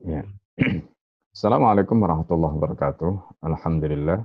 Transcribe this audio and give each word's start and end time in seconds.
Ya. 0.00 0.24
Assalamualaikum 1.36 2.00
warahmatullahi 2.00 2.56
wabarakatuh. 2.56 3.44
Alhamdulillah. 3.44 4.24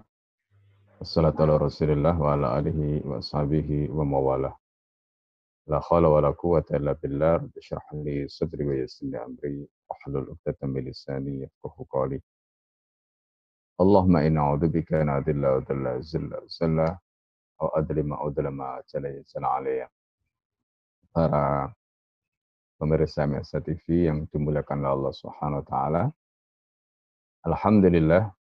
Wassalatu 1.03 1.43
ala 1.43 1.59
rasulillah 1.67 2.15
wa 2.15 2.31
ala 2.31 2.55
alihi 2.55 3.03
wa 3.03 3.19
sahbihi 3.19 3.91
wa 3.91 4.07
mawalah. 4.07 4.55
La 5.67 5.83
khawla 5.83 6.07
wa 6.07 6.23
la 6.23 6.31
quwata 6.31 6.79
illa 6.79 6.95
billah. 6.95 7.43
Rabbi 7.43 7.59
syrah 7.59 7.91
li 8.07 8.23
sadri 8.31 8.63
wa 8.63 8.71
yassir 8.71 9.19
amri. 9.19 9.67
Wahlul 9.91 10.39
uqdatan 10.39 10.71
min 10.71 10.87
lisani 10.87 11.43
yafqahu. 11.43 12.23
Allahumma 13.75 14.23
inna 14.23 14.47
a'udzubika 14.55 15.03
an 15.03 15.11
adilla 15.11 15.59
wa 15.59 15.61
dalla 15.67 15.99
zilla 15.99 16.39
wa 16.39 16.47
zalla 16.47 16.87
wa 17.59 17.67
adlima 17.75 18.15
wa 18.15 18.31
udlama 18.31 18.79
jala 18.87 19.11
yasana 19.11 19.59
alaiya. 19.59 19.91
Para 21.11 21.67
pemirsa 22.75 23.23
MSA 23.23 23.63
TV 23.63 24.11
yang 24.11 24.27
dimuliakan 24.29 24.83
oleh 24.83 24.91
Allah 24.91 25.13
Subhanahu 25.15 25.61
wa 25.63 25.67
taala. 25.67 26.03
Alhamdulillah 27.45 28.33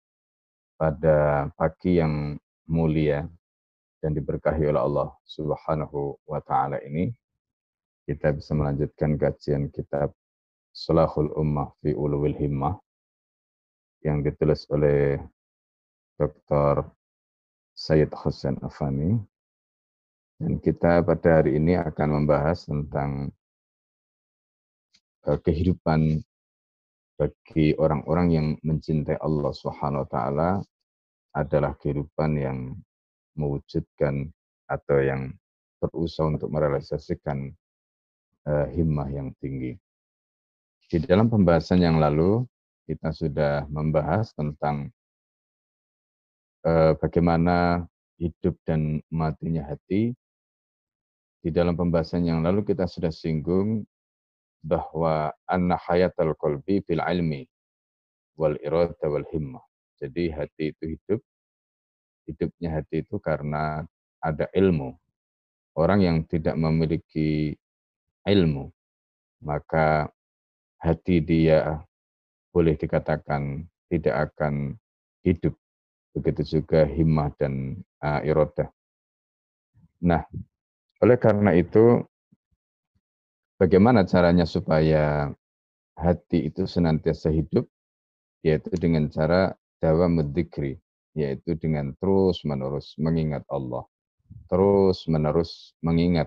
pada 0.78 1.50
pagi 1.54 2.00
yang 2.00 2.38
mulia 2.70 3.26
dan 4.02 4.14
diberkahi 4.16 4.66
oleh 4.66 4.82
Allah 4.82 5.08
Subhanahu 5.26 6.18
wa 6.26 6.40
taala 6.42 6.82
ini 6.82 7.12
kita 8.08 8.34
bisa 8.34 8.54
melanjutkan 8.56 9.14
kajian 9.14 9.70
kitab 9.70 10.10
Salahul 10.74 11.30
Ummah 11.38 11.70
fi 11.84 11.94
Ulul 11.94 12.34
Himmah 12.34 12.74
yang 14.02 14.26
ditulis 14.26 14.66
oleh 14.72 15.22
Dr. 16.18 16.82
Sayyid 17.78 18.10
Hussein 18.10 18.58
Afani 18.58 19.14
dan 20.42 20.58
kita 20.58 21.06
pada 21.06 21.38
hari 21.38 21.54
ini 21.60 21.78
akan 21.78 22.22
membahas 22.22 22.66
tentang 22.66 23.30
kehidupan 25.22 26.18
bagi 27.14 27.76
orang-orang 27.78 28.28
yang 28.34 28.46
mencintai 28.66 29.20
Allah 29.22 29.52
Subhanahu 29.54 30.02
wa 30.02 30.10
taala 30.10 30.50
adalah 31.32 31.78
kehidupan 31.78 32.30
yang 32.34 32.58
mewujudkan 33.38 34.28
atau 34.68 34.98
yang 35.00 35.32
berusaha 35.78 36.28
untuk 36.28 36.50
merealisasikan 36.50 37.50
uh, 38.46 38.66
himmah 38.70 39.08
yang 39.08 39.30
tinggi. 39.38 39.78
Di 40.90 41.00
dalam 41.00 41.32
pembahasan 41.32 41.80
yang 41.80 41.96
lalu 42.02 42.44
kita 42.84 43.14
sudah 43.14 43.64
membahas 43.70 44.34
tentang 44.34 44.92
uh, 46.66 46.92
bagaimana 46.98 47.86
hidup 48.20 48.54
dan 48.66 49.02
matinya 49.08 49.66
hati. 49.66 50.14
Di 51.42 51.50
dalam 51.50 51.74
pembahasan 51.74 52.22
yang 52.22 52.38
lalu 52.38 52.62
kita 52.62 52.86
sudah 52.86 53.10
singgung 53.10 53.82
bahwa 54.62 55.34
anna 55.50 55.74
hayatal 55.74 56.38
qalbi 56.38 56.80
fil 56.86 57.02
ilmi 57.02 57.44
wal 58.38 58.54
irada 58.62 59.06
wal 59.10 59.26
himmah. 59.28 59.62
Jadi 59.98 60.30
hati 60.34 60.74
itu 60.74 60.84
hidup, 60.98 61.20
hidupnya 62.26 62.78
hati 62.78 63.02
itu 63.02 63.18
karena 63.18 63.86
ada 64.22 64.46
ilmu. 64.54 64.94
Orang 65.78 66.04
yang 66.04 66.22
tidak 66.28 66.54
memiliki 66.58 67.54
ilmu, 68.26 68.70
maka 69.42 70.10
hati 70.78 71.22
dia 71.22 71.80
boleh 72.52 72.76
dikatakan 72.76 73.66
tidak 73.88 74.30
akan 74.30 74.76
hidup. 75.24 75.54
Begitu 76.12 76.60
juga 76.60 76.84
himmah 76.84 77.32
dan 77.40 77.80
uh, 78.04 78.20
irodah. 78.20 78.68
Nah, 80.04 80.26
oleh 81.00 81.16
karena 81.16 81.56
itu 81.56 82.04
Bagaimana 83.62 84.02
caranya 84.02 84.42
supaya 84.42 85.30
hati 85.94 86.50
itu 86.50 86.66
senantiasa 86.66 87.30
hidup? 87.30 87.70
Yaitu 88.42 88.74
dengan 88.74 89.06
cara 89.06 89.54
dawa 89.78 90.10
mudikri, 90.10 90.82
yaitu 91.14 91.54
dengan 91.54 91.94
terus-menerus 92.02 92.98
mengingat 92.98 93.46
Allah. 93.46 93.86
Terus-menerus 94.50 95.78
mengingat 95.78 96.26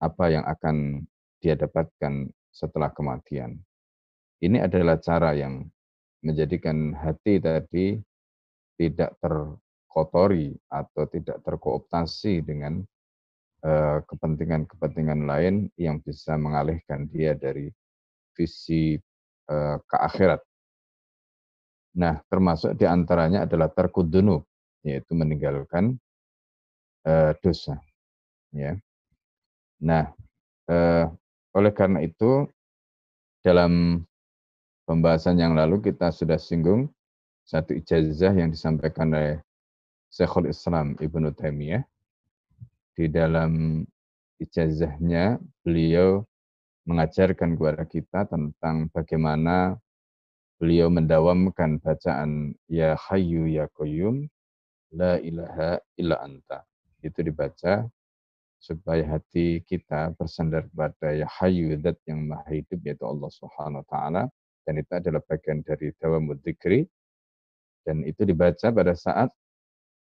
apa 0.00 0.32
yang 0.32 0.48
akan 0.48 1.04
dia 1.44 1.60
dapatkan 1.60 2.32
setelah 2.48 2.88
kematian. 2.88 3.60
Ini 4.40 4.64
adalah 4.64 4.96
cara 4.96 5.36
yang 5.36 5.60
menjadikan 6.24 6.96
hati 6.96 7.36
tadi 7.36 8.00
tidak 8.80 9.12
terkotori 9.20 10.56
atau 10.72 11.04
tidak 11.04 11.36
terkooptasi 11.44 12.40
dengan 12.40 12.80
kepentingan-kepentingan 14.06 15.26
lain 15.26 15.54
yang 15.74 15.98
bisa 15.98 16.38
mengalihkan 16.38 17.08
dia 17.10 17.34
dari 17.34 17.72
visi 18.36 19.00
uh, 19.50 19.80
ke 19.80 19.96
akhirat. 19.96 20.40
Nah, 21.96 22.20
termasuk 22.28 22.76
di 22.76 22.84
antaranya 22.84 23.48
adalah 23.48 23.72
terkudunu, 23.72 24.44
yaitu 24.84 25.16
meninggalkan 25.16 25.96
uh, 27.08 27.32
dosa. 27.40 27.80
Ya. 28.52 28.76
Nah, 29.80 30.08
oleh 31.52 31.72
karena 31.76 32.00
itu 32.00 32.48
dalam 33.44 34.02
pembahasan 34.88 35.36
yang 35.36 35.52
lalu 35.52 35.84
kita 35.84 36.08
sudah 36.10 36.40
singgung 36.40 36.88
satu 37.46 37.76
ijazah 37.76 38.34
yang 38.34 38.50
disampaikan 38.50 39.12
oleh 39.12 39.38
Syekhul 40.10 40.50
Islam 40.50 40.96
Ibnu 40.98 41.30
Taimiyah 41.36 41.84
di 42.96 43.12
dalam 43.12 43.84
ijazahnya 44.40 45.36
beliau 45.60 46.24
mengajarkan 46.88 47.60
kepada 47.60 47.84
kita 47.84 48.20
tentang 48.24 48.88
bagaimana 48.88 49.76
beliau 50.56 50.88
mendawamkan 50.88 51.76
bacaan 51.76 52.56
ya 52.72 52.96
hayyu 52.96 53.44
ya 53.52 53.68
qayyum 53.76 54.24
la 54.96 55.20
ilaha 55.20 55.76
illa 56.00 56.16
anta. 56.24 56.64
Itu 57.04 57.20
dibaca 57.20 57.84
supaya 58.56 59.04
hati 59.04 59.60
kita 59.68 60.16
bersandar 60.16 60.64
kepada 60.72 61.12
ya 61.12 61.28
hayyu 61.28 61.76
zat 61.84 62.00
yang 62.08 62.24
maha 62.24 62.48
hidup 62.56 62.80
yaitu 62.80 63.04
Allah 63.04 63.30
Subhanahu 63.30 63.84
wa 63.84 63.88
taala 63.92 64.22
dan 64.64 64.80
itu 64.80 64.90
adalah 64.96 65.20
bagian 65.28 65.60
dari 65.60 65.92
dawamud 66.00 66.40
dzikri 66.40 66.88
dan 67.84 68.02
itu 68.02 68.26
dibaca 68.26 68.72
pada 68.72 68.96
saat 68.96 69.30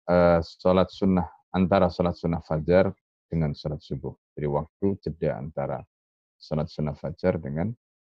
uh, 0.08 0.40
sholat 0.40 0.88
sunnah 0.88 1.28
antara 1.52 1.88
sholat 1.88 2.16
sunnah 2.16 2.44
fajar 2.44 2.92
dengan 3.28 3.52
sholat 3.52 3.80
subuh. 3.80 4.12
Jadi 4.36 4.48
waktu 4.48 4.86
jeda 5.04 5.40
antara 5.40 5.80
sholat 6.40 6.68
sunnah 6.68 6.96
fajar 6.96 7.36
dengan 7.40 7.72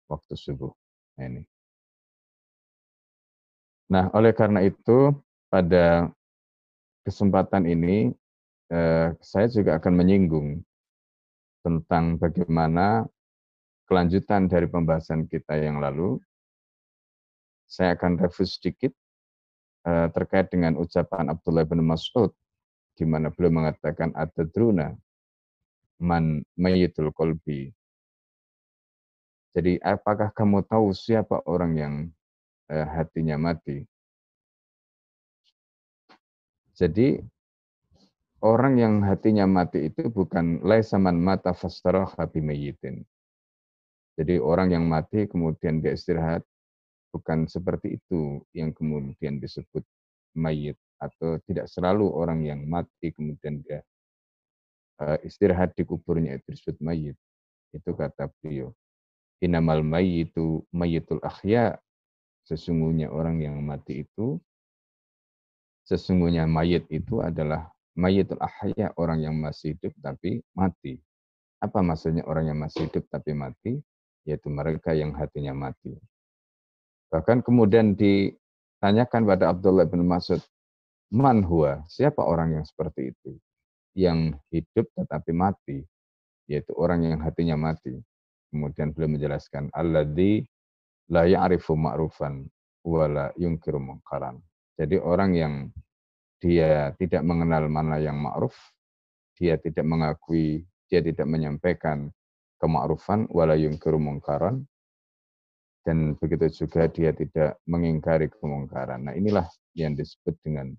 waktu 0.09 0.33
subuh. 0.33 0.71
Nah, 1.17 1.25
ini. 1.25 1.43
Nah, 3.89 4.05
oleh 4.13 4.31
karena 4.37 4.61
itu 4.61 5.13
pada 5.49 6.13
kesempatan 7.01 7.65
ini 7.65 8.13
eh, 8.69 9.09
saya 9.17 9.47
juga 9.49 9.81
akan 9.81 9.93
menyinggung 9.97 10.61
tentang 11.65 12.21
bagaimana 12.21 13.09
kelanjutan 13.89 14.45
dari 14.45 14.69
pembahasan 14.69 15.25
kita 15.25 15.57
yang 15.57 15.81
lalu. 15.81 16.21
Saya 17.69 17.93
akan 17.93 18.17
review 18.17 18.45
sedikit 18.49 18.93
eh, 19.85 20.07
terkait 20.13 20.53
dengan 20.53 20.77
ucapan 20.77 21.33
Abdullah 21.33 21.65
bin 21.65 21.85
Mas'ud 21.85 22.33
di 22.99 23.07
mana 23.07 23.31
beliau 23.31 23.63
mengatakan 23.63 24.11
atadruna 24.11 24.91
man 26.03 26.43
mayyitul 26.59 27.15
kolbi. 27.15 27.71
Jadi 29.55 29.79
apakah 29.79 30.35
kamu 30.35 30.67
tahu 30.67 30.91
siapa 30.91 31.39
orang 31.47 31.71
yang 31.79 31.93
eh, 32.67 32.83
hatinya 32.83 33.39
mati? 33.39 33.87
Jadi 36.75 37.23
orang 38.43 38.75
yang 38.75 38.93
hatinya 39.03 39.47
mati 39.47 39.87
itu 39.87 40.11
bukan 40.11 40.59
laisaman 40.59 41.15
mata 41.15 41.55
fastaraha 41.55 42.27
bimayyitin. 42.27 43.03
Jadi 44.19 44.35
orang 44.43 44.75
yang 44.75 44.83
mati 44.83 45.23
kemudian 45.31 45.79
dia 45.79 45.95
istirahat 45.95 46.43
bukan 47.15 47.47
seperti 47.47 47.95
itu 47.99 48.43
yang 48.51 48.75
kemudian 48.75 49.39
disebut 49.39 49.83
mayit 50.35 50.75
atau 50.99 51.39
tidak 51.47 51.71
selalu 51.71 52.11
orang 52.11 52.43
yang 52.43 52.61
mati 52.67 53.15
kemudian 53.15 53.63
dia 53.63 53.79
uh, 54.99 55.17
istirahat 55.23 55.73
di 55.73 55.87
kuburnya 55.87 56.35
itu 56.37 56.53
disebut 56.53 56.77
mayit. 56.83 57.17
Itu 57.71 57.95
kata 57.95 58.27
beliau. 58.39 58.75
Inamal 59.39 59.81
mayitu 59.81 60.67
mayitul 60.75 61.23
akhya. 61.23 61.79
Sesungguhnya 62.43 63.13
orang 63.13 63.39
yang 63.45 63.61
mati 63.61 64.03
itu, 64.09 64.41
sesungguhnya 65.85 66.49
mayit 66.49 66.89
itu 66.89 67.21
adalah 67.21 67.69
mayitul 67.93 68.41
ahya, 68.41 68.89
orang 68.97 69.21
yang 69.21 69.37
masih 69.37 69.77
hidup 69.77 69.93
tapi 70.01 70.41
mati. 70.57 70.97
Apa 71.61 71.85
maksudnya 71.85 72.25
orang 72.25 72.49
yang 72.49 72.57
masih 72.57 72.89
hidup 72.89 73.05
tapi 73.13 73.37
mati? 73.37 73.77
Yaitu 74.25 74.49
mereka 74.49 74.97
yang 74.97 75.13
hatinya 75.13 75.53
mati. 75.53 75.93
Bahkan 77.13 77.45
kemudian 77.45 77.93
ditanyakan 77.93 79.29
pada 79.29 79.53
Abdullah 79.53 79.85
bin 79.85 80.05
Mas'ud, 80.09 80.41
Man 81.09 81.41
huwa, 81.41 81.81
siapa 81.89 82.21
orang 82.21 82.61
yang 82.61 82.65
seperti 82.65 83.09
itu? 83.09 83.33
Yang 83.97 84.37
hidup 84.53 84.85
tetapi 84.93 85.31
mati, 85.33 85.81
yaitu 86.45 86.69
orang 86.77 87.01
yang 87.01 87.17
hatinya 87.25 87.57
mati. 87.57 87.97
Kemudian 88.53 88.93
beliau 88.93 89.17
menjelaskan, 89.17 89.73
Alladhi 89.73 90.45
la 91.09 91.25
ya'rifu 91.25 91.73
ma'rufan 91.73 92.45
wala 92.85 93.33
yungkiru 93.37 93.81
mungkaran. 93.81 94.37
Jadi 94.77 95.01
orang 95.01 95.31
yang 95.33 95.53
dia 96.37 96.93
tidak 96.95 97.25
mengenal 97.25 97.65
mana 97.67 97.97
yang 97.97 98.21
ma'ruf, 98.21 98.55
dia 99.33 99.57
tidak 99.57 99.89
mengakui, 99.89 100.61
dia 100.85 101.01
tidak 101.01 101.25
menyampaikan 101.25 102.13
kema'rufan 102.61 103.25
wala 103.33 103.57
yungkiru 103.57 103.97
mungkaran, 103.97 104.61
dan 105.81 106.13
begitu 106.21 106.65
juga 106.65 106.85
dia 106.85 107.09
tidak 107.17 107.57
mengingkari 107.65 108.29
kemungkaran. 108.29 109.09
Nah 109.09 109.13
inilah 109.17 109.49
yang 109.73 109.97
disebut 109.97 110.37
dengan 110.45 110.77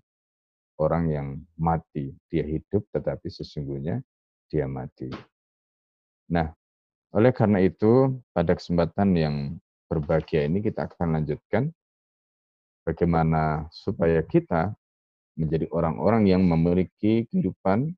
orang 0.81 1.13
yang 1.13 1.27
mati. 1.61 2.17
Dia 2.33 2.41
hidup 2.41 2.89
tetapi 2.89 3.29
sesungguhnya 3.29 4.01
dia 4.49 4.65
mati. 4.65 5.13
Nah, 6.33 6.49
oleh 7.13 7.29
karena 7.29 7.61
itu 7.61 8.17
pada 8.33 8.57
kesempatan 8.57 9.13
yang 9.13 9.35
berbahagia 9.85 10.49
ini 10.49 10.63
kita 10.63 10.89
akan 10.89 11.21
lanjutkan 11.21 11.69
bagaimana 12.87 13.69
supaya 13.69 14.23
kita 14.25 14.73
menjadi 15.37 15.67
orang-orang 15.71 16.27
yang 16.27 16.41
memiliki 16.43 17.27
kehidupan 17.29 17.93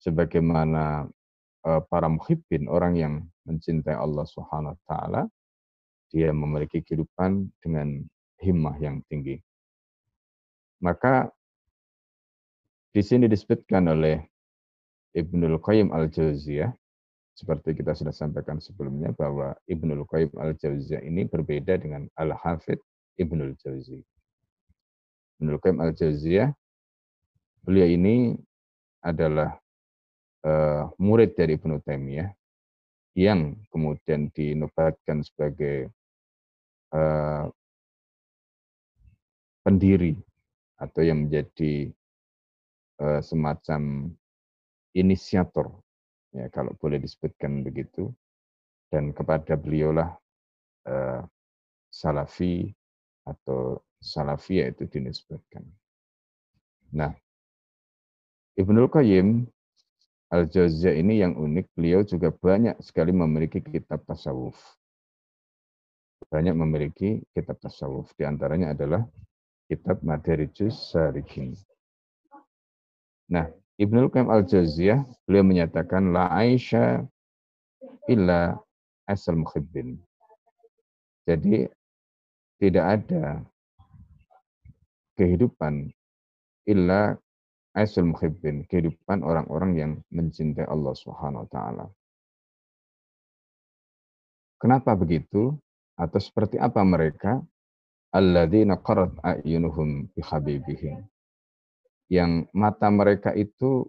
sebagaimana 0.00 1.06
uh, 1.66 1.82
para 1.86 2.08
muhibbin, 2.08 2.66
orang 2.66 2.94
yang 2.96 3.14
mencintai 3.44 3.94
Allah 3.94 4.24
Subhanahu 4.24 4.74
wa 4.74 4.80
taala, 4.88 5.22
dia 6.10 6.34
memiliki 6.34 6.82
kehidupan 6.82 7.50
dengan 7.62 8.02
himmah 8.40 8.76
yang 8.80 9.04
tinggi. 9.06 9.38
Maka 10.80 11.28
di 12.90 13.02
sini 13.02 13.30
disebutkan 13.30 13.86
oleh 13.90 14.18
Ibnul 15.14 15.58
Qayyim 15.62 15.90
al-Jauziyah 15.94 16.70
seperti 17.34 17.72
kita 17.78 17.96
sudah 17.96 18.12
sampaikan 18.12 18.58
sebelumnya 18.58 19.14
bahwa 19.14 19.54
Ibnul 19.70 20.06
Qayyim 20.06 20.34
al-Jauziyah 20.34 21.02
ini 21.06 21.26
berbeda 21.26 21.78
dengan 21.78 22.10
Al-Hafidh 22.18 22.82
Ibnul 23.18 23.54
Jauzi. 23.62 24.02
Ibnul 25.40 25.58
Qayyim 25.62 25.78
al-Jauziyah 25.80 26.50
beliau 27.64 27.88
ini 27.88 28.36
adalah 29.00 29.56
uh, 30.44 30.92
murid 31.00 31.36
dari 31.36 31.56
Ibnu 31.56 31.80
Taimiyah 31.84 32.28
yang 33.16 33.56
kemudian 33.72 34.30
dinobatkan 34.32 35.24
sebagai 35.24 35.90
uh, 36.94 37.48
pendiri 39.64 40.16
atau 40.80 41.04
yang 41.04 41.28
menjadi 41.28 41.92
uh, 43.00 43.20
semacam 43.24 44.12
inisiator 44.94 45.72
ya 46.30 46.46
kalau 46.54 46.76
boleh 46.78 47.02
disebutkan 47.02 47.66
begitu 47.66 48.12
dan 48.92 49.10
kepada 49.10 49.58
beliaulah 49.58 50.14
uh, 50.86 51.22
salafi 51.90 52.70
atau 53.26 53.82
salafiyah 54.00 54.72
itu 54.72 54.88
dinisbatkan. 54.88 55.62
Nah, 56.90 57.12
Ibnul 58.58 58.90
Qayyim 58.90 59.46
Al-Jauziyah 60.30 60.94
ini 60.94 61.18
yang 61.18 61.34
unik, 61.34 61.74
beliau 61.74 62.06
juga 62.06 62.30
banyak 62.30 62.78
sekali 62.78 63.10
memiliki 63.10 63.58
kitab 63.58 64.06
tasawuf. 64.06 64.54
Banyak 66.30 66.54
memiliki 66.54 67.18
kitab 67.34 67.58
tasawuf. 67.58 68.14
Di 68.14 68.22
antaranya 68.22 68.70
adalah 68.70 69.02
kitab 69.66 69.98
Madarijus 70.06 70.94
Sarikin. 70.94 71.58
Nah, 73.30 73.46
Ibnu 73.78 74.10
Qayyim 74.10 74.26
al-Jauziyah 74.26 75.06
beliau 75.24 75.46
menyatakan 75.46 76.10
la 76.10 76.28
aisha 76.34 77.06
illa 78.10 78.58
asal 79.06 79.38
muhibbin. 79.38 80.02
Jadi 81.24 81.70
tidak 82.58 82.86
ada 83.00 83.40
kehidupan 85.14 85.94
illa 86.66 87.14
asal 87.72 88.10
muhibbin, 88.10 88.66
kehidupan 88.66 89.22
orang-orang 89.22 89.72
yang 89.78 89.92
mencintai 90.10 90.66
Allah 90.66 90.92
Subhanahu 90.98 91.46
wa 91.46 91.50
taala. 91.54 91.86
Kenapa 94.58 94.98
begitu? 94.98 95.54
Atau 95.94 96.18
seperti 96.18 96.58
apa 96.58 96.82
mereka? 96.82 97.38
Alladzina 98.10 98.74
qarat 98.74 99.14
a'yunuhum 99.22 100.10
bi 100.10 100.20
habibihim 100.20 101.06
yang 102.10 102.50
mata 102.50 102.90
mereka 102.90 103.30
itu 103.38 103.86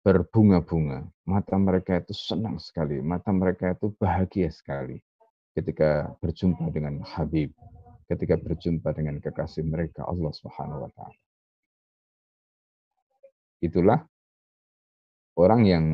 berbunga-bunga. 0.00 1.04
Mata 1.28 1.54
mereka 1.60 2.00
itu 2.00 2.16
senang 2.16 2.56
sekali, 2.56 2.98
mata 3.04 3.30
mereka 3.30 3.76
itu 3.76 3.92
bahagia 4.00 4.48
sekali 4.48 4.98
ketika 5.52 6.10
berjumpa 6.18 6.72
dengan 6.72 7.04
Habib, 7.04 7.52
ketika 8.08 8.40
berjumpa 8.40 8.96
dengan 8.96 9.20
kekasih 9.20 9.62
mereka 9.68 10.08
Allah 10.08 10.32
Subhanahu 10.32 10.88
wa 10.88 10.90
taala. 10.96 11.20
Itulah 13.60 14.00
orang 15.36 15.62
yang 15.68 15.84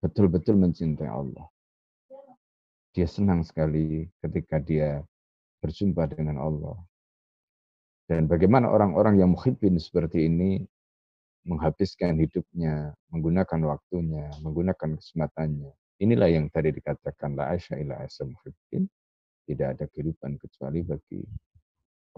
betul-betul 0.00 0.56
mencintai 0.56 1.12
Allah. 1.12 1.44
Dia 2.96 3.04
senang 3.04 3.44
sekali 3.44 4.08
ketika 4.24 4.56
dia 4.56 5.04
berjumpa 5.60 6.08
dengan 6.08 6.40
Allah. 6.40 6.80
Dan 8.06 8.30
bagaimana 8.30 8.70
orang-orang 8.70 9.18
yang 9.18 9.34
muhibbin 9.34 9.82
seperti 9.82 10.30
ini 10.30 10.62
menghabiskan 11.42 12.14
hidupnya, 12.22 12.94
menggunakan 13.10 13.60
waktunya, 13.66 14.30
menggunakan 14.46 14.94
kesempatannya. 14.94 15.74
Inilah 15.98 16.30
yang 16.30 16.46
tadi 16.46 16.70
dikatakan 16.70 17.34
la 17.34 17.50
asya 17.50 17.82
ila 17.82 17.98
asa 17.98 18.22
muhibbin. 18.22 18.86
Tidak 19.46 19.78
ada 19.78 19.86
kehidupan 19.86 20.38
kecuali 20.42 20.82
bagi 20.82 21.22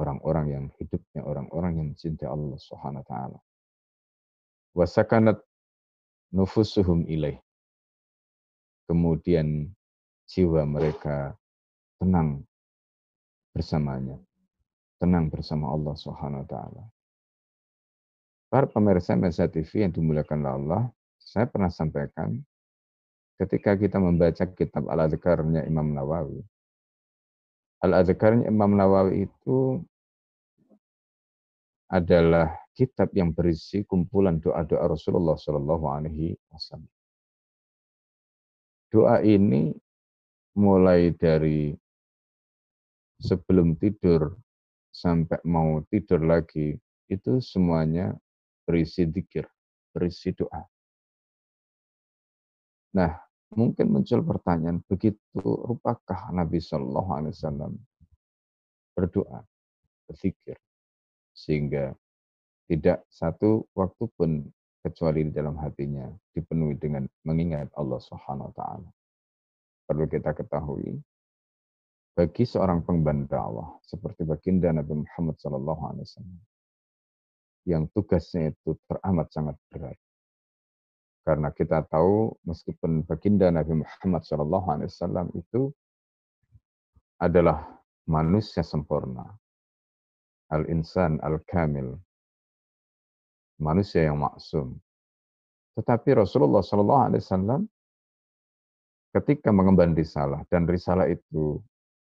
orang-orang 0.00 0.46
yang 0.48 0.64
hidupnya 0.80 1.20
orang-orang 1.24 1.72
yang 1.76 1.86
mencintai 1.92 2.24
Allah 2.24 2.56
Subhanahu 2.56 3.04
taala. 3.04 3.40
Wasakanat 4.72 5.40
nufusuhum 6.32 7.04
ilaih. 7.04 7.36
Kemudian 8.88 9.68
jiwa 10.24 10.64
mereka 10.64 11.36
tenang 12.00 12.48
bersamanya 13.52 14.16
tenang 14.98 15.30
bersama 15.30 15.70
Allah 15.70 15.94
Subhanahu 15.94 16.44
wa 16.44 16.48
taala. 16.50 16.84
Para 18.48 18.66
pemirsa 18.66 19.14
Mesa 19.14 19.46
TV 19.46 19.86
yang 19.86 19.92
dimuliakan 19.94 20.42
Allah, 20.44 20.82
saya 21.20 21.44
pernah 21.46 21.70
sampaikan 21.70 22.40
ketika 23.38 23.78
kita 23.78 24.02
membaca 24.02 24.44
kitab 24.50 24.90
Al-Adhkarnya 24.90 25.68
Imam 25.68 25.94
Nawawi. 25.94 26.42
Al-Adhkarnya 27.84 28.50
Imam 28.50 28.74
Nawawi 28.74 29.30
itu 29.30 29.78
adalah 31.88 32.52
kitab 32.74 33.14
yang 33.14 33.30
berisi 33.30 33.86
kumpulan 33.86 34.42
doa-doa 34.42 34.90
Rasulullah 34.90 35.38
Shallallahu 35.38 35.86
Alaihi 35.88 36.36
Wasallam. 36.50 36.90
Doa 38.88 39.20
ini 39.20 39.76
mulai 40.56 41.12
dari 41.12 41.76
sebelum 43.20 43.76
tidur 43.76 44.34
sampai 44.98 45.38
mau 45.46 45.78
tidur 45.86 46.26
lagi, 46.26 46.74
itu 47.06 47.38
semuanya 47.38 48.18
berisi 48.66 49.06
dikir, 49.06 49.46
berisi 49.94 50.34
doa. 50.34 50.66
Nah, 52.98 53.14
mungkin 53.54 53.94
muncul 53.94 54.26
pertanyaan, 54.26 54.82
begitu 54.90 55.22
rupakah 55.38 56.34
Nabi 56.34 56.58
Shallallahu 56.58 57.10
Alaihi 57.14 57.34
Wasallam 57.38 57.72
berdoa, 58.98 59.46
berzikir, 60.10 60.58
sehingga 61.30 61.94
tidak 62.66 63.06
satu 63.06 63.70
waktu 63.78 64.04
pun 64.18 64.50
kecuali 64.82 65.30
di 65.30 65.32
dalam 65.32 65.54
hatinya 65.62 66.10
dipenuhi 66.34 66.74
dengan 66.74 67.06
mengingat 67.22 67.70
Allah 67.78 68.02
Subhanahu 68.02 68.50
Wa 68.50 68.54
Taala. 68.58 68.90
Perlu 69.88 70.04
kita 70.10 70.34
ketahui 70.34 70.98
bagi 72.18 72.42
seorang 72.42 72.82
pengemban 72.82 73.30
dakwah 73.30 73.78
seperti 73.86 74.26
baginda 74.26 74.74
Nabi 74.74 75.06
Muhammad 75.06 75.38
SAW 75.38 76.02
yang 77.62 77.86
tugasnya 77.94 78.50
itu 78.50 78.74
teramat 78.90 79.30
sangat 79.30 79.54
berat. 79.70 79.94
Karena 81.22 81.54
kita 81.54 81.86
tahu 81.86 82.34
meskipun 82.42 83.06
baginda 83.06 83.54
Nabi 83.54 83.86
Muhammad 83.86 84.26
SAW 84.26 85.30
itu 85.38 85.70
adalah 87.22 87.70
manusia 88.10 88.66
sempurna, 88.66 89.38
al-insan 90.50 91.22
al-kamil, 91.22 92.02
manusia 93.62 94.10
yang 94.10 94.18
maksum. 94.18 94.74
Tetapi 95.78 96.18
Rasulullah 96.18 96.66
SAW 96.66 97.62
ketika 99.14 99.54
mengemban 99.54 99.94
risalah 99.94 100.42
dan 100.50 100.66
risalah 100.66 101.06
itu 101.06 101.62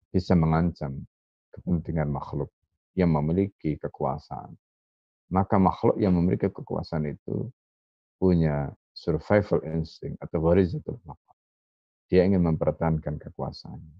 bisa 0.10 0.34
mengancam 0.34 1.06
kepentingan 1.54 2.10
makhluk 2.10 2.50
yang 2.98 3.14
memiliki 3.14 3.78
kekuasaan. 3.78 4.58
Maka 5.30 5.62
makhluk 5.62 6.02
yang 6.02 6.18
memiliki 6.18 6.50
kekuasaan 6.50 7.14
itu 7.14 7.54
punya 8.18 8.74
survival 8.92 9.62
instinct 9.70 10.18
atau 10.20 10.42
gharizatul 10.42 10.98
baqar. 11.06 11.38
Dia 12.10 12.26
ingin 12.26 12.42
mempertahankan 12.42 13.22
kekuasaannya. 13.22 13.98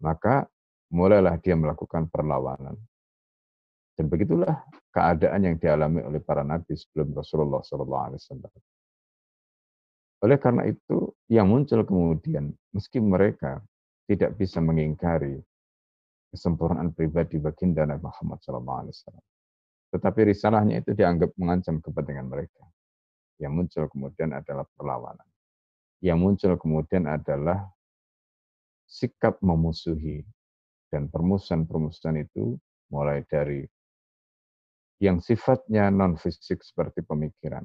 Maka 0.00 0.48
mulailah 0.88 1.36
dia 1.38 1.52
melakukan 1.54 2.08
perlawanan. 2.08 2.74
Dan 3.98 4.06
begitulah 4.08 4.62
keadaan 4.94 5.42
yang 5.44 5.56
dialami 5.58 6.00
oleh 6.06 6.22
para 6.22 6.46
nabi 6.46 6.72
sebelum 6.78 7.12
Rasulullah 7.12 7.60
SAW. 7.60 7.98
Oleh 10.22 10.38
karena 10.38 10.66
itu, 10.66 11.14
yang 11.30 11.50
muncul 11.50 11.82
kemudian, 11.82 12.54
meski 12.74 12.98
mereka 13.02 13.62
tidak 14.08 14.40
bisa 14.40 14.64
mengingkari 14.64 15.36
kesempurnaan 16.32 16.96
pribadi 16.96 17.36
baginda 17.36 17.84
Nabi 17.84 18.08
Muhammad 18.08 18.40
SAW. 18.40 18.88
Tetapi 19.92 20.20
risalahnya 20.32 20.80
itu 20.80 20.96
dianggap 20.96 21.36
mengancam 21.36 21.80
kepentingan 21.84 22.28
mereka. 22.28 22.64
Yang 23.40 23.52
muncul 23.52 23.84
kemudian 23.88 24.32
adalah 24.32 24.64
perlawanan. 24.76 25.28
Yang 26.00 26.18
muncul 26.20 26.52
kemudian 26.56 27.04
adalah 27.08 27.68
sikap 28.88 29.40
memusuhi. 29.44 30.24
Dan 30.88 31.12
permusuhan-permusuhan 31.12 32.24
itu 32.24 32.56
mulai 32.88 33.20
dari 33.28 33.60
yang 34.98 35.22
sifatnya 35.22 35.92
non-fisik 35.94 36.64
seperti 36.64 37.06
pemikiran, 37.06 37.62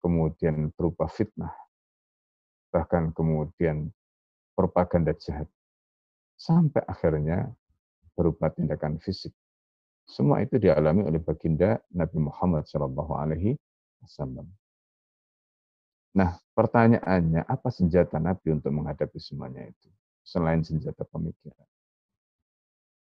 kemudian 0.00 0.72
berupa 0.72 1.04
fitnah, 1.04 1.52
bahkan 2.72 3.12
kemudian 3.12 3.92
propaganda 4.54 5.12
jahat, 5.18 5.50
sampai 6.38 6.82
akhirnya 6.86 7.50
berupa 8.14 8.48
tindakan 8.50 9.02
fisik. 9.02 9.34
Semua 10.06 10.40
itu 10.44 10.60
dialami 10.60 11.02
oleh 11.04 11.18
baginda 11.18 11.80
Nabi 11.90 12.18
Muhammad 12.22 12.64
Wasallam. 12.68 14.46
Nah, 16.14 16.38
pertanyaannya, 16.54 17.42
apa 17.42 17.68
senjata 17.74 18.22
Nabi 18.22 18.54
untuk 18.54 18.70
menghadapi 18.70 19.18
semuanya 19.18 19.66
itu? 19.66 19.88
Selain 20.22 20.62
senjata 20.62 21.02
pemikiran. 21.08 21.66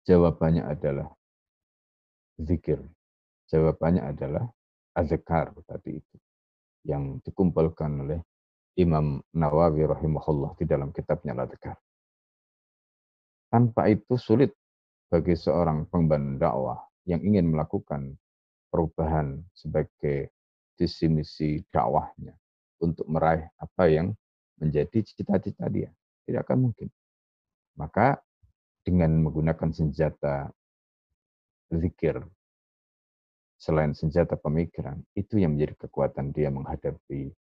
Jawabannya 0.06 0.62
adalah 0.62 1.10
zikir. 2.38 2.78
Jawabannya 3.50 4.06
adalah 4.06 4.46
azkar 4.94 5.50
tadi 5.66 5.98
itu. 5.98 6.16
Yang 6.86 7.26
dikumpulkan 7.26 7.90
oleh 8.06 8.20
Imam 8.80 9.20
Nawawi 9.36 9.84
rahimahullah 9.84 10.56
di 10.56 10.64
dalam 10.64 10.88
kitabnya 10.90 11.36
Ladekar. 11.36 11.76
Tanpa 13.52 13.92
itu 13.92 14.16
sulit 14.16 14.56
bagi 15.10 15.36
seorang 15.36 15.84
pengemban 15.90 16.40
dakwah 16.40 16.80
yang 17.04 17.20
ingin 17.20 17.52
melakukan 17.52 18.14
perubahan 18.70 19.42
sebagai 19.52 20.32
visi 20.78 21.10
misi 21.10 21.60
dakwahnya 21.68 22.32
untuk 22.80 23.04
meraih 23.10 23.44
apa 23.60 23.84
yang 23.90 24.16
menjadi 24.56 25.04
cita-cita 25.04 25.68
dia. 25.68 25.90
Tidak 26.24 26.40
akan 26.40 26.70
mungkin. 26.70 26.88
Maka 27.76 28.16
dengan 28.80 29.12
menggunakan 29.20 29.70
senjata 29.76 30.48
zikir, 31.68 32.22
selain 33.60 33.92
senjata 33.92 34.40
pemikiran, 34.40 35.04
itu 35.12 35.36
yang 35.36 35.58
menjadi 35.58 35.84
kekuatan 35.84 36.32
dia 36.32 36.48
menghadapi 36.48 37.34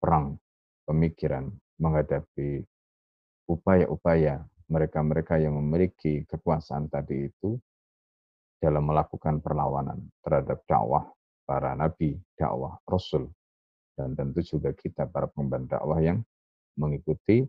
perang 0.00 0.40
pemikiran, 0.84 1.50
menghadapi 1.80 2.62
upaya-upaya 3.50 4.44
mereka-mereka 4.68 5.36
yang 5.36 5.56
memiliki 5.60 6.24
kekuasaan 6.24 6.88
tadi 6.88 7.28
itu 7.28 7.60
dalam 8.60 8.88
melakukan 8.88 9.44
perlawanan 9.44 10.08
terhadap 10.24 10.64
dakwah 10.64 11.04
para 11.44 11.76
nabi, 11.76 12.16
dakwah 12.32 12.80
rasul, 12.88 13.28
dan 13.92 14.16
tentu 14.16 14.40
juga 14.40 14.72
kita 14.72 15.04
para 15.04 15.28
pengemban 15.28 15.68
dakwah 15.68 16.00
yang 16.00 16.24
mengikuti 16.80 17.44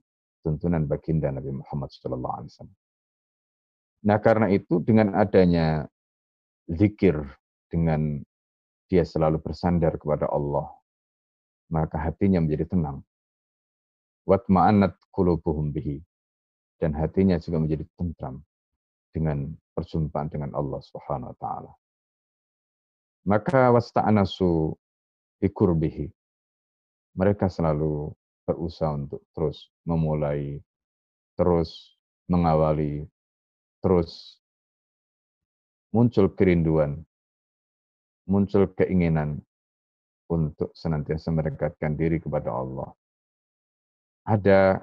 tuntunan 0.46 0.86
baginda 0.86 1.34
Nabi 1.34 1.58
Muhammad 1.58 1.90
SAW. 1.90 2.70
Nah 4.06 4.18
karena 4.22 4.54
itu 4.54 4.78
dengan 4.84 5.18
adanya 5.18 5.90
zikir, 6.70 7.18
dengan 7.72 8.22
dia 8.86 9.02
selalu 9.02 9.42
bersandar 9.42 9.98
kepada 9.98 10.30
Allah, 10.30 10.70
maka 11.74 11.98
hatinya 11.98 12.38
menjadi 12.38 12.70
tenang. 12.70 13.02
Watma'anat 14.26 14.98
kulubuhum 15.14 15.70
bihi. 15.72 16.02
Dan 16.82 16.92
hatinya 16.98 17.40
juga 17.40 17.62
menjadi 17.62 17.88
tentram 17.96 18.44
dengan 19.16 19.56
perjumpaan 19.72 20.28
dengan 20.28 20.52
Allah 20.52 20.84
Subhanahu 20.84 21.32
wa 21.32 21.38
taala. 21.40 21.72
Maka 23.26 23.72
wasta'anasu 23.72 24.76
bikurbihi 25.40 26.12
mereka 27.16 27.48
selalu 27.48 28.12
berusaha 28.44 28.92
untuk 28.94 29.24
terus 29.32 29.72
memulai, 29.88 30.60
terus 31.40 31.96
mengawali, 32.28 33.08
terus 33.80 34.38
muncul 35.96 36.28
kerinduan, 36.36 37.02
muncul 38.28 38.68
keinginan 38.76 39.40
untuk 40.28 40.76
senantiasa 40.76 41.32
mendekatkan 41.32 41.96
diri 41.96 42.20
kepada 42.20 42.52
Allah. 42.52 42.92
Ada 44.26 44.82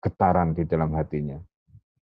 getaran 0.00 0.56
di 0.56 0.64
dalam 0.64 0.96
hatinya 0.96 1.36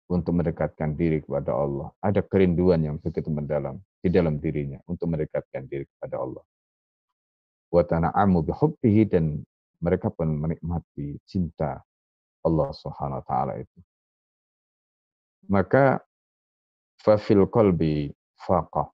untuk 0.07 0.39
mendekatkan 0.39 0.95
diri 0.95 1.23
kepada 1.23 1.55
Allah. 1.55 1.91
Ada 1.99 2.23
kerinduan 2.23 2.87
yang 2.87 2.97
begitu 3.03 3.31
mendalam 3.31 3.83
di 3.99 4.09
dalam 4.09 4.39
dirinya 4.39 4.79
untuk 4.87 5.11
mendekatkan 5.11 5.67
diri 5.67 5.87
kepada 5.91 6.23
Allah 6.23 6.43
wa 7.71 7.83
tana'amu 7.87 8.43
bihubbihi 8.43 9.03
dan 9.07 9.41
mereka 9.81 10.11
pun 10.11 10.35
menikmati 10.35 11.17
cinta 11.25 11.81
Allah 12.45 12.69
Subhanahu 12.75 13.23
wa 13.23 13.27
taala 13.27 13.53
itu. 13.57 13.79
Maka 15.49 16.03
fa 17.01 17.17
fil 17.17 17.49
qalbi 17.49 18.13
faqa 18.37 18.91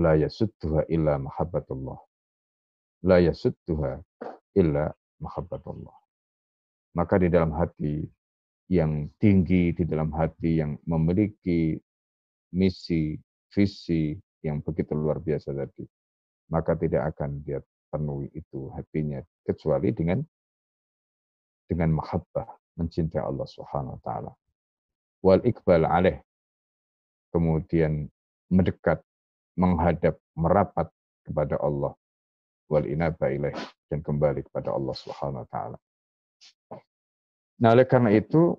la 0.00 0.16
yasudduha 0.16 0.88
illa 0.88 1.20
mahabbatullah. 1.20 1.98
La 3.04 3.20
yasudduha 3.20 4.00
illa 4.56 4.88
mahabbatullah. 5.20 5.99
Maka 6.96 7.22
di 7.22 7.30
dalam 7.30 7.54
hati 7.54 8.02
yang 8.70 9.10
tinggi, 9.18 9.74
di 9.74 9.84
dalam 9.86 10.10
hati 10.14 10.62
yang 10.62 10.78
memiliki 10.86 11.78
misi, 12.54 13.18
visi 13.50 14.14
yang 14.42 14.62
begitu 14.62 14.94
luar 14.94 15.18
biasa 15.22 15.54
tadi, 15.54 15.86
maka 16.50 16.74
tidak 16.74 17.14
akan 17.14 17.42
dia 17.46 17.62
penuhi 17.90 18.30
itu 18.34 18.70
hatinya 18.74 19.22
kecuali 19.46 19.90
dengan 19.90 20.22
dengan 21.66 21.98
mahabbah 21.98 22.46
mencintai 22.78 23.22
Allah 23.22 23.46
Subhanahu 23.46 23.98
wa 23.98 24.02
taala. 24.02 24.32
Wal 25.22 25.42
iqbal 25.46 25.86
alaih 25.86 26.18
kemudian 27.30 28.10
mendekat, 28.50 28.98
menghadap, 29.54 30.18
merapat 30.34 30.90
kepada 31.22 31.54
Allah 31.62 31.94
wal 32.66 32.86
inaba 32.86 33.30
ilaih 33.30 33.54
dan 33.90 34.02
kembali 34.02 34.46
kepada 34.46 34.74
Allah 34.74 34.94
Subhanahu 34.94 35.46
wa 35.46 35.48
taala. 35.50 35.78
Nah, 37.60 37.76
oleh 37.76 37.84
karena 37.84 38.08
itu 38.16 38.56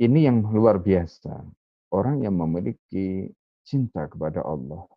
ini 0.00 0.24
yang 0.24 0.40
luar 0.40 0.80
biasa. 0.80 1.44
Orang 1.92 2.24
yang 2.24 2.32
memiliki 2.32 3.28
cinta 3.60 4.08
kepada 4.08 4.40
Allah, 4.40 4.88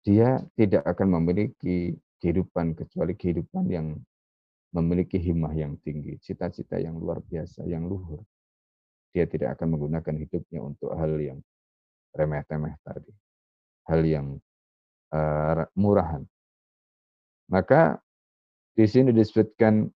dia 0.00 0.40
tidak 0.56 0.80
akan 0.88 1.20
memiliki 1.20 1.92
kehidupan 2.24 2.72
kecuali 2.72 3.12
kehidupan 3.12 3.68
yang 3.68 4.00
memiliki 4.72 5.20
himmah 5.20 5.52
yang 5.52 5.76
tinggi, 5.84 6.16
cita-cita 6.24 6.80
yang 6.80 6.96
luar 6.96 7.20
biasa, 7.20 7.68
yang 7.68 7.84
luhur. 7.84 8.24
Dia 9.12 9.28
tidak 9.28 9.60
akan 9.60 9.76
menggunakan 9.76 10.24
hidupnya 10.24 10.60
untuk 10.64 10.96
hal 10.96 11.12
yang 11.20 11.38
remeh-temeh 12.16 12.80
tadi, 12.80 13.12
hal 13.92 14.00
yang 14.00 14.26
uh, 15.12 15.68
murahan. 15.76 16.24
Maka 17.52 18.00
di 18.72 18.88
sini 18.88 19.12
disebutkan 19.12 19.92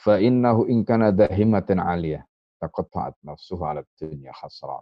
fa 0.00 0.20
innahu 0.20 0.68
in 0.68 0.84
kana 0.84 1.12
dahimatan 1.12 1.80
aliyah 1.80 2.24
taqatta'at 2.60 3.16
nafsuhu 3.24 3.62
'ala 3.64 3.84
dunya 3.96 4.32
hasra. 4.32 4.80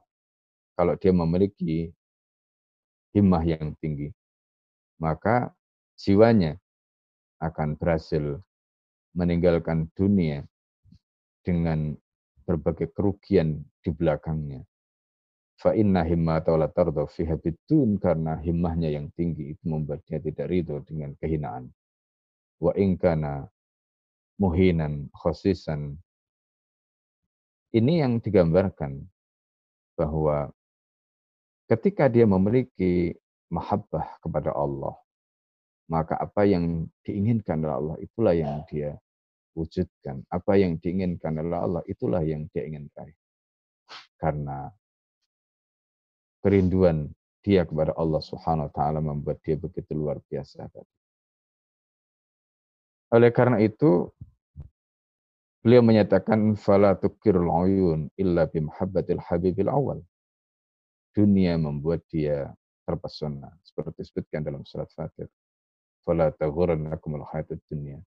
Kalau 0.75 0.95
dia 0.99 1.15
memiliki 1.15 1.91
himmah 3.15 3.43
yang 3.47 3.79
tinggi, 3.79 4.11
maka 4.99 5.55
jiwanya 5.95 6.59
akan 7.39 7.79
berhasil 7.79 8.43
meninggalkan 9.15 9.87
dunia 9.95 10.43
dengan 11.47 11.95
berbagai 12.43 12.91
kerugian 12.91 13.63
di 13.81 13.91
belakangnya. 13.95 14.67
Fa 15.55 15.71
inna 15.71 16.03
himmata 16.03 16.51
la 16.59 16.67
tarda 16.67 17.07
fi 17.07 17.23
habitun 17.23 18.03
karena 18.03 18.35
himmahnya 18.43 18.91
yang 18.91 19.07
tinggi 19.15 19.55
itu 19.55 19.65
membuat 19.71 20.03
dia 20.03 20.19
tidak 20.19 20.51
ridho 20.51 20.83
dengan 20.83 21.15
kehinaan. 21.23 21.71
Wa 22.59 22.75
in 22.75 22.99
kana 22.99 23.47
muhinan 24.41 25.09
khosisan. 25.15 25.99
Ini 27.75 28.07
yang 28.07 28.23
digambarkan 28.23 29.03
bahwa 29.99 30.55
Ketika 31.65 32.13
dia 32.13 32.29
memiliki 32.29 33.17
mahabbah 33.49 34.21
kepada 34.21 34.53
Allah, 34.53 35.01
maka 35.89 36.13
apa 36.21 36.45
yang 36.45 36.85
diinginkan 37.01 37.65
oleh 37.65 37.77
Allah 37.81 37.97
itulah 38.05 38.35
yang 38.37 38.61
dia 38.69 39.01
wujudkan. 39.57 40.29
Apa 40.29 40.61
yang 40.61 40.77
diinginkan 40.77 41.41
oleh 41.41 41.57
Allah, 41.57 41.83
itulah 41.89 42.21
yang 42.21 42.45
dia 42.53 42.69
ingin 42.69 42.93
raih. 42.93 43.17
Karena 44.21 44.69
kerinduan 46.45 47.09
dia 47.41 47.65
kepada 47.65 47.97
Allah 47.97 48.21
Subhanahu 48.21 48.69
wa 48.69 48.73
taala 48.77 49.01
membuat 49.01 49.41
dia 49.41 49.57
begitu 49.57 49.97
luar 49.97 50.21
biasa 50.21 50.69
tadi. 50.69 50.95
Oleh 53.15 53.31
karena 53.31 53.63
itu 53.63 54.11
beliau 55.63 55.87
menyatakan 55.87 56.59
fala 56.59 56.99
tukirul 56.99 57.47
uyun 57.47 58.11
illa 58.19 58.51
bimhabbatil 58.51 59.23
habibil 59.23 59.71
awal. 59.71 60.03
Dunia 61.15 61.55
membuat 61.55 62.03
dia 62.11 62.51
terpesona 62.83 63.55
seperti 63.63 64.03
disebutkan 64.03 64.43
dalam 64.43 64.67
surat 64.67 64.91
Fatir. 64.91 65.31
Fala 66.03 66.35
taghurrannakumul 66.35 67.23
hayatud 67.31 67.63
dunya. 67.71 68.03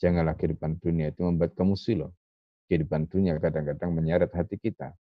Janganlah 0.00 0.32
kehidupan 0.32 0.80
dunia 0.80 1.12
itu 1.12 1.28
membuat 1.28 1.52
kamu 1.52 1.76
silau. 1.76 2.08
Kehidupan 2.72 3.04
dunia 3.04 3.36
kadang-kadang 3.36 3.92
menyeret 3.92 4.32
hati 4.32 4.56
kita, 4.56 4.96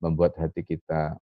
membuat 0.00 0.40
hati 0.40 0.64
kita 0.64 1.20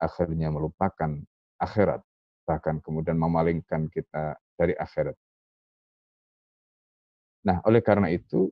akhirnya 0.00 0.48
melupakan 0.48 1.12
akhirat, 1.60 2.00
bahkan 2.48 2.80
kemudian 2.80 3.20
memalingkan 3.20 3.92
kita 3.92 4.40
dari 4.56 4.72
akhirat. 4.80 5.16
Nah, 7.46 7.62
oleh 7.62 7.78
karena 7.78 8.10
itu, 8.10 8.50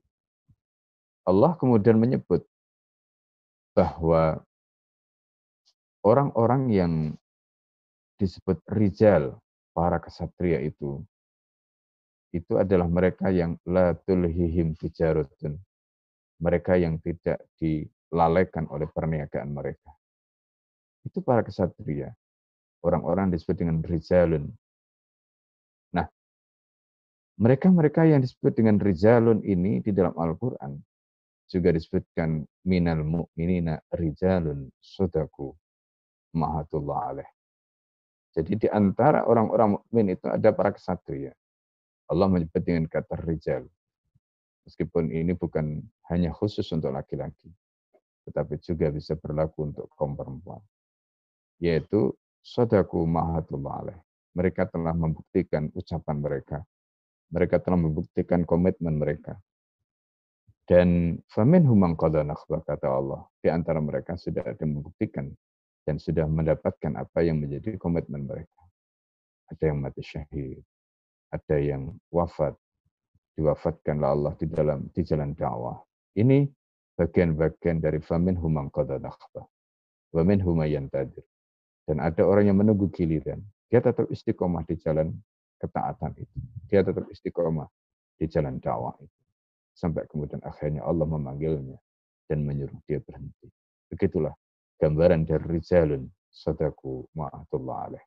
Allah 1.26 1.58
kemudian 1.58 1.98
menyebut 1.98 2.46
bahwa 3.74 4.38
orang-orang 6.06 6.62
yang 6.70 6.92
disebut 8.22 8.62
rijal, 8.70 9.42
para 9.74 9.98
kesatria 9.98 10.62
itu, 10.62 11.02
itu 12.30 12.54
adalah 12.54 12.86
mereka 12.86 13.34
yang 13.34 13.58
la 13.66 13.98
tulhihim 14.06 14.78
tijarutun. 14.78 15.58
Mereka 16.38 16.78
yang 16.78 17.02
tidak 17.02 17.42
dilalaikan 17.58 18.70
oleh 18.70 18.86
perniagaan 18.86 19.50
mereka 19.50 19.90
itu 21.04 21.20
para 21.20 21.44
kesatria. 21.44 22.16
Orang-orang 22.80 23.32
disebut 23.32 23.56
dengan 23.60 23.80
rijalun. 23.84 24.52
Mereka-mereka 27.34 28.06
yang 28.06 28.22
disebut 28.22 28.54
dengan 28.54 28.78
rijalun 28.78 29.42
ini 29.42 29.82
di 29.82 29.90
dalam 29.90 30.14
Al-Quran 30.14 30.78
juga 31.50 31.74
disebutkan 31.74 32.46
minal 32.64 33.02
mu'minina 33.02 33.78
rijalun 33.94 34.70
sodaku 34.78 35.52
mahatullah 36.34 36.98
alaih. 37.10 37.30
Jadi 38.34 38.66
di 38.66 38.68
antara 38.70 39.26
orang-orang 39.26 39.78
mukmin 39.78 40.14
itu 40.14 40.26
ada 40.26 40.50
para 40.50 40.74
kesatria. 40.74 41.34
Allah 42.10 42.26
menyebut 42.26 42.62
dengan 42.62 42.86
kata 42.90 43.18
rijal. 43.22 43.66
Meskipun 44.66 45.12
ini 45.12 45.36
bukan 45.36 45.84
hanya 46.10 46.32
khusus 46.32 46.66
untuk 46.72 46.90
laki-laki, 46.90 47.52
tetapi 48.26 48.58
juga 48.64 48.88
bisa 48.90 49.14
berlaku 49.14 49.70
untuk 49.70 49.86
kaum 49.94 50.16
perempuan 50.16 50.62
yaitu 51.62 52.12
sodaku 52.44 53.06
mahatullah 53.06 53.74
alaih. 53.80 54.00
Mereka 54.34 54.66
telah 54.68 54.92
membuktikan 54.92 55.70
ucapan 55.78 56.16
mereka. 56.18 56.58
Mereka 57.32 57.62
telah 57.64 57.80
membuktikan 57.80 58.44
komitmen 58.44 59.00
mereka. 59.00 59.38
Dan 60.64 61.20
famin 61.28 61.68
humang 61.68 61.96
kata 61.96 62.88
Allah. 62.88 63.24
Di 63.40 63.52
antara 63.52 63.80
mereka 63.84 64.16
sudah 64.16 64.44
ada 64.44 64.64
membuktikan 64.64 65.28
dan 65.84 66.00
sudah 66.00 66.24
mendapatkan 66.24 66.96
apa 66.96 67.20
yang 67.20 67.38
menjadi 67.40 67.76
komitmen 67.76 68.24
mereka. 68.24 68.60
Ada 69.52 69.70
yang 69.70 69.84
mati 69.84 70.00
syahid, 70.00 70.64
ada 71.28 71.56
yang 71.60 71.92
wafat, 72.08 72.56
diwafatkanlah 73.36 74.08
Allah 74.08 74.32
di 74.40 74.46
dalam 74.48 74.88
di 74.88 75.04
jalan 75.04 75.36
dakwah. 75.36 75.76
Ini 76.16 76.48
bagian-bagian 76.96 77.84
dari 77.84 78.00
famin 78.00 78.40
humang 78.40 78.72
nakhbah. 78.72 79.44
Wamin 80.16 80.40
humayan 80.40 80.88
tadir. 80.88 81.26
Dan 81.84 82.00
ada 82.00 82.24
orang 82.24 82.48
yang 82.48 82.56
menunggu 82.56 82.88
giliran. 82.88 83.44
Dia 83.68 83.84
tetap 83.84 84.08
istiqomah 84.08 84.64
di 84.64 84.80
jalan 84.80 85.12
ketaatan 85.64 86.12
itu. 86.20 86.36
Dia 86.68 86.84
tetap 86.84 87.08
istiqomah 87.08 87.64
di 88.20 88.28
jalan 88.28 88.60
dakwah 88.60 88.92
itu. 89.00 89.20
Sampai 89.72 90.04
kemudian 90.06 90.44
akhirnya 90.44 90.84
Allah 90.84 91.08
memanggilnya 91.08 91.80
dan 92.28 92.44
menyuruh 92.44 92.78
dia 92.84 93.00
berhenti. 93.00 93.48
Begitulah 93.88 94.36
gambaran 94.78 95.24
dari 95.24 95.58
rijalun 95.58 96.04
sadaku 96.28 97.08
ma'atullah 97.16 97.78
alaih. 97.90 98.04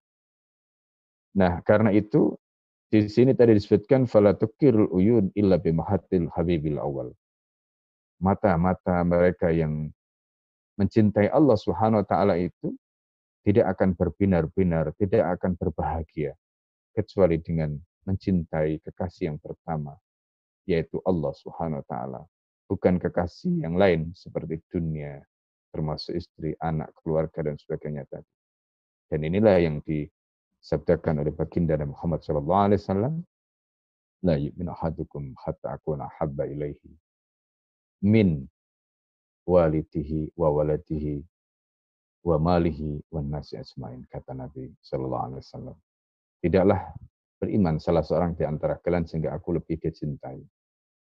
Nah, 1.37 1.59
karena 1.65 1.91
itu 1.91 2.37
di 2.87 3.03
sini 3.11 3.35
tadi 3.35 3.57
disebutkan 3.57 4.07
fala 4.07 4.31
tukirul 4.31 4.87
uyun 4.95 5.33
illa 5.35 5.59
bimahatil 5.59 6.31
habibil 6.31 6.79
awal. 6.79 7.11
Mata-mata 8.23 9.03
mereka 9.03 9.51
yang 9.51 9.91
mencintai 10.79 11.29
Allah 11.29 11.57
Subhanahu 11.59 12.01
wa 12.01 12.07
taala 12.07 12.39
itu 12.39 12.73
tidak 13.43 13.75
akan 13.77 13.93
berbinar-binar, 13.93 14.95
tidak 14.97 15.37
akan 15.37 15.59
berbahagia 15.59 16.33
kecuali 16.97 17.38
dengan 17.38 17.77
mencintai 18.10 18.81
kekasih 18.81 19.29
yang 19.29 19.38
pertama 19.38 19.93
yaitu 20.65 20.97
Allah 21.05 21.31
Subhanahu 21.38 21.79
wa 21.79 21.88
taala, 21.88 22.21
bukan 22.67 22.99
kekasih 22.99 23.63
yang 23.63 23.79
lain 23.79 24.12
seperti 24.12 24.60
dunia, 24.67 25.23
termasuk 25.71 26.19
istri, 26.19 26.57
anak, 26.60 26.91
keluarga 26.99 27.39
dan 27.39 27.55
sebagainya 27.55 28.03
tadi. 28.12 28.27
Dan 29.07 29.23
inilah 29.23 29.63
yang 29.63 29.79
disabdakan 29.88 31.23
oleh 31.23 31.31
baginda 31.31 31.79
Muhammad 31.88 32.19
sallallahu 32.19 32.63
alaihi 32.67 32.81
wasallam, 32.83 33.15
la 34.27 34.36
ahadukum 34.75 35.31
hatta 35.39 35.79
akuna 35.79 36.12
habba 36.19 36.43
ilaihi 36.43 36.91
min 38.03 38.43
walidihi 39.47 40.36
wa 40.36 40.51
waladihi 40.51 41.23
wa 42.27 42.36
malihi 42.36 42.99
wa 43.07 43.23
nasi 43.23 43.55
asmain 43.55 44.03
kata 44.12 44.36
Nabi 44.36 44.67
Shallallahu 44.83 45.23
Alaihi 45.31 45.43
Wasallam. 45.47 45.77
Tidaklah 46.47 46.95
beriman 47.43 47.75
salah 47.75 47.99
seorang 47.99 48.31
di 48.31 48.47
antara 48.47 48.79
kalian 48.79 49.03
sehingga 49.03 49.36
aku 49.36 49.60
lebih 49.60 49.83
dicintai 49.83 50.39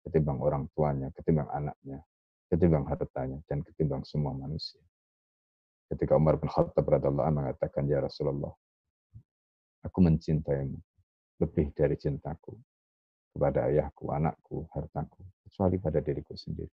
ketimbang 0.08 0.40
orang 0.40 0.72
tuanya, 0.72 1.12
ketimbang 1.12 1.52
anaknya, 1.52 2.00
ketimbang 2.48 2.88
hartanya, 2.88 3.44
dan 3.52 3.60
ketimbang 3.60 4.08
semua 4.08 4.32
manusia. 4.32 4.80
Ketika 5.92 6.16
Umar 6.16 6.40
bin 6.40 6.48
Khattab 6.48 6.88
radhiallahu 6.88 7.28
anhu 7.28 7.44
mengatakan, 7.44 7.84
Ya 7.92 8.00
Rasulullah, 8.00 8.56
aku 9.84 10.00
mencintaimu 10.00 10.80
lebih 11.44 11.76
dari 11.76 12.00
cintaku 12.00 12.56
kepada 13.36 13.68
ayahku, 13.68 14.16
anakku, 14.16 14.64
hartaku, 14.72 15.28
kecuali 15.44 15.76
pada 15.76 16.00
diriku 16.00 16.40
sendiri. 16.40 16.72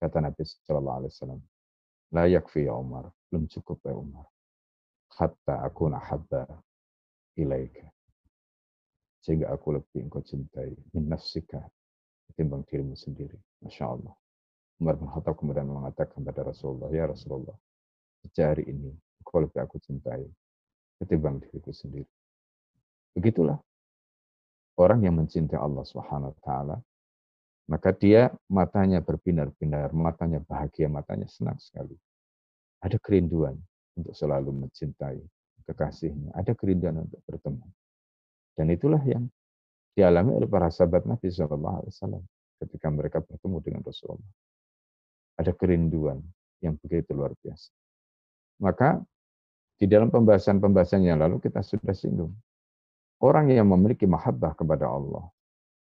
Kata 0.00 0.24
Nabi 0.24 0.40
Shallallahu 0.40 0.98
Alaihi 1.04 1.12
Wasallam, 1.12 1.40
Layak 2.16 2.48
ya 2.56 2.72
Umar. 2.80 3.12
Belum 3.28 3.44
cukup 3.44 3.76
ya 3.84 3.92
Umar. 3.92 4.24
Hatta 5.20 5.68
aku 5.68 5.92
nahabba 5.92 6.48
ilaika. 7.40 7.88
Sehingga 9.20 9.52
aku 9.52 9.76
lebih 9.80 10.08
engkau 10.08 10.24
cintai. 10.24 10.72
Min 10.92 11.08
nafsika. 11.08 11.60
Ketimbang 12.30 12.64
dirimu 12.68 12.96
sendiri. 12.96 13.36
Masya 13.64 13.84
Allah. 13.88 14.14
Umar 14.80 14.96
bin 14.96 15.12
Khattab 15.12 15.36
kemudian 15.36 15.68
mengatakan 15.68 16.24
kepada 16.24 16.40
Rasulullah, 16.40 16.88
Ya 16.88 17.04
Rasulullah, 17.04 17.52
sejak 18.24 18.56
hari 18.56 18.64
ini 18.72 18.88
engkau 19.20 19.44
lebih 19.44 19.60
aku 19.60 19.76
cintai 19.76 20.24
ketimbang 20.96 21.36
diriku 21.44 21.68
sendiri. 21.68 22.08
Begitulah 23.12 23.60
orang 24.80 25.04
yang 25.04 25.20
mencintai 25.20 25.60
Allah 25.60 25.84
Subhanahu 25.84 26.32
wa 26.32 26.40
taala, 26.40 26.76
maka 27.68 27.92
dia 27.92 28.32
matanya 28.48 29.04
berbinar-binar, 29.04 29.92
matanya 29.92 30.40
bahagia, 30.40 30.88
matanya 30.88 31.28
senang 31.28 31.60
sekali. 31.60 31.94
Ada 32.80 32.96
kerinduan 32.96 33.60
untuk 34.00 34.16
selalu 34.16 34.64
mencintai 34.64 35.20
kekasihnya, 35.66 36.32
ada 36.36 36.52
kerinduan 36.56 37.04
untuk 37.04 37.20
bertemu. 37.24 37.66
Dan 38.56 38.66
itulah 38.72 39.02
yang 39.04 39.28
dialami 39.94 40.36
oleh 40.36 40.48
para 40.48 40.68
sahabat 40.68 41.04
Nabi 41.04 41.28
SAW 41.28 42.22
ketika 42.60 42.88
mereka 42.92 43.18
bertemu 43.24 43.56
dengan 43.64 43.82
Rasulullah. 43.84 44.32
Ada 45.40 45.56
kerinduan 45.56 46.20
yang 46.60 46.76
begitu 46.76 47.16
luar 47.16 47.32
biasa. 47.40 47.72
Maka 48.60 49.00
di 49.80 49.88
dalam 49.88 50.12
pembahasan-pembahasan 50.12 51.08
yang 51.08 51.16
lalu 51.16 51.40
kita 51.40 51.64
sudah 51.64 51.96
singgung. 51.96 52.36
Orang 53.20 53.48
yang 53.48 53.68
memiliki 53.68 54.04
mahabbah 54.04 54.52
kepada 54.56 54.88
Allah, 54.88 55.28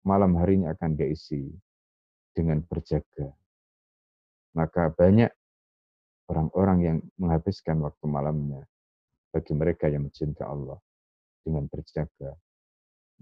malam 0.06 0.38
harinya 0.38 0.74
akan 0.74 0.94
diisi 0.94 1.50
dengan 2.34 2.62
berjaga. 2.62 3.30
Maka 4.54 4.90
banyak 4.94 5.30
orang-orang 6.30 6.78
yang 6.82 6.96
menghabiskan 7.18 7.78
waktu 7.82 8.04
malamnya 8.06 8.62
bagi 9.32 9.52
mereka 9.56 9.88
yang 9.88 10.06
mencintai 10.06 10.44
Allah 10.44 10.76
dengan 11.42 11.64
berjaga 11.66 12.36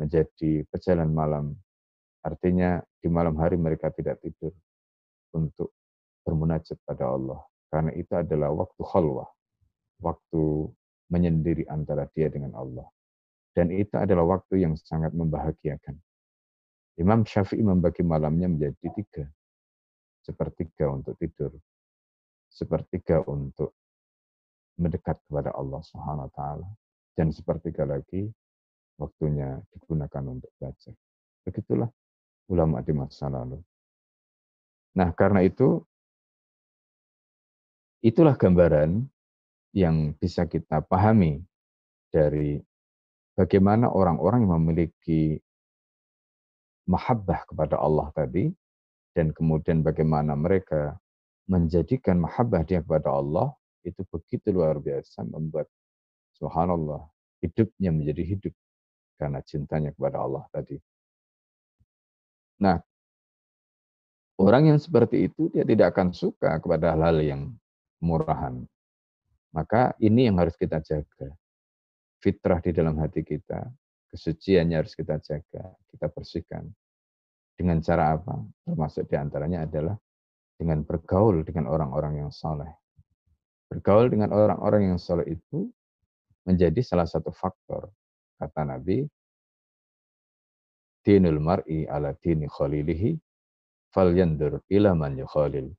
menjadi 0.01 0.64
pejalan 0.73 1.12
malam. 1.12 1.46
Artinya 2.20 2.81
di 3.01 3.09
malam 3.09 3.37
hari 3.40 3.57
mereka 3.57 3.88
tidak 3.92 4.20
tidur 4.20 4.53
untuk 5.37 5.73
bermunajat 6.25 6.77
pada 6.85 7.09
Allah. 7.12 7.40
Karena 7.70 7.92
itu 7.94 8.12
adalah 8.12 8.51
waktu 8.53 8.83
khalwah, 8.83 9.31
waktu 10.03 10.68
menyendiri 11.09 11.64
antara 11.70 12.09
dia 12.12 12.29
dengan 12.29 12.57
Allah. 12.57 12.88
Dan 13.55 13.70
itu 13.70 13.94
adalah 13.96 14.38
waktu 14.40 14.62
yang 14.62 14.75
sangat 14.75 15.14
membahagiakan. 15.14 15.96
Imam 17.01 17.25
Syafi'i 17.25 17.64
membagi 17.64 18.05
malamnya 18.05 18.51
menjadi 18.51 18.88
tiga. 18.92 19.25
Sepertiga 20.20 20.92
untuk 20.92 21.16
tidur. 21.16 21.57
Sepertiga 22.51 23.25
untuk 23.25 23.80
mendekat 24.81 25.21
kepada 25.29 25.53
Allah 25.53 25.81
Subhanahu 25.85 26.27
wa 26.27 26.33
taala 26.33 26.69
dan 27.14 27.29
sepertiga 27.29 27.85
lagi 27.85 28.33
waktunya 28.97 29.61
digunakan 29.77 30.25
untuk 30.25 30.49
baca. 30.57 30.93
Begitulah 31.45 31.88
ulama 32.49 32.81
di 32.81 32.93
masa 32.97 33.29
lalu. 33.29 33.61
Nah, 34.97 35.12
karena 35.14 35.45
itu 35.45 35.85
itulah 38.01 38.35
gambaran 38.35 39.05
yang 39.77 40.16
bisa 40.19 40.49
kita 40.49 40.83
pahami 40.83 41.45
dari 42.11 42.59
bagaimana 43.38 43.87
orang-orang 43.87 44.43
yang 44.45 44.59
memiliki 44.59 45.38
mahabbah 46.90 47.47
kepada 47.47 47.79
Allah 47.79 48.11
tadi 48.11 48.51
dan 49.14 49.31
kemudian 49.31 49.87
bagaimana 49.87 50.35
mereka 50.35 50.99
menjadikan 51.47 52.19
mahabbah 52.19 52.66
dia 52.66 52.83
kepada 52.83 53.14
Allah 53.14 53.55
itu 53.85 54.03
begitu 54.09 54.53
luar 54.53 54.77
biasa 54.79 55.25
membuat 55.25 55.66
subhanallah 56.37 57.09
hidupnya 57.40 57.90
menjadi 57.93 58.23
hidup 58.37 58.55
karena 59.16 59.40
cintanya 59.45 59.90
kepada 59.93 60.21
Allah 60.21 60.45
tadi. 60.53 60.77
Nah, 62.61 62.77
orang 64.40 64.73
yang 64.73 64.79
seperti 64.81 65.29
itu 65.29 65.49
dia 65.53 65.64
tidak 65.64 65.97
akan 65.97 66.12
suka 66.12 66.61
kepada 66.61 66.93
hal-hal 66.97 67.21
yang 67.21 67.43
murahan. 68.01 68.64
Maka 69.53 69.97
ini 70.01 70.29
yang 70.29 70.40
harus 70.40 70.55
kita 70.57 70.81
jaga. 70.81 71.33
Fitrah 72.21 72.61
di 72.61 72.71
dalam 72.77 73.01
hati 73.01 73.25
kita, 73.25 73.64
kesuciannya 74.12 74.77
harus 74.77 74.93
kita 74.93 75.16
jaga, 75.25 75.73
kita 75.88 76.07
bersihkan. 76.12 76.69
Dengan 77.57 77.81
cara 77.81 78.16
apa? 78.16 78.40
Termasuk 78.64 79.09
di 79.09 79.16
antaranya 79.16 79.64
adalah 79.64 79.97
dengan 80.61 80.85
bergaul 80.85 81.40
dengan 81.45 81.73
orang-orang 81.73 82.25
yang 82.25 82.31
saleh. 82.33 82.69
Bergaul 83.71 84.11
dengan 84.11 84.35
orang-orang 84.35 84.91
yang 84.91 84.99
soleh 84.99 85.39
itu 85.39 85.71
menjadi 86.43 86.83
salah 86.83 87.07
satu 87.07 87.31
faktor. 87.31 87.87
Kata 88.35 88.67
Nabi, 88.67 89.07
dinul 91.07 91.39
mar'i 91.39 91.87
ala 91.87 92.11
dini 92.19 92.51
khalilihi 92.51 93.15
fal 93.95 94.11
yandur 94.11 94.59
ila 94.67 94.91
man 94.99 95.15
yukhalil. 95.23 95.71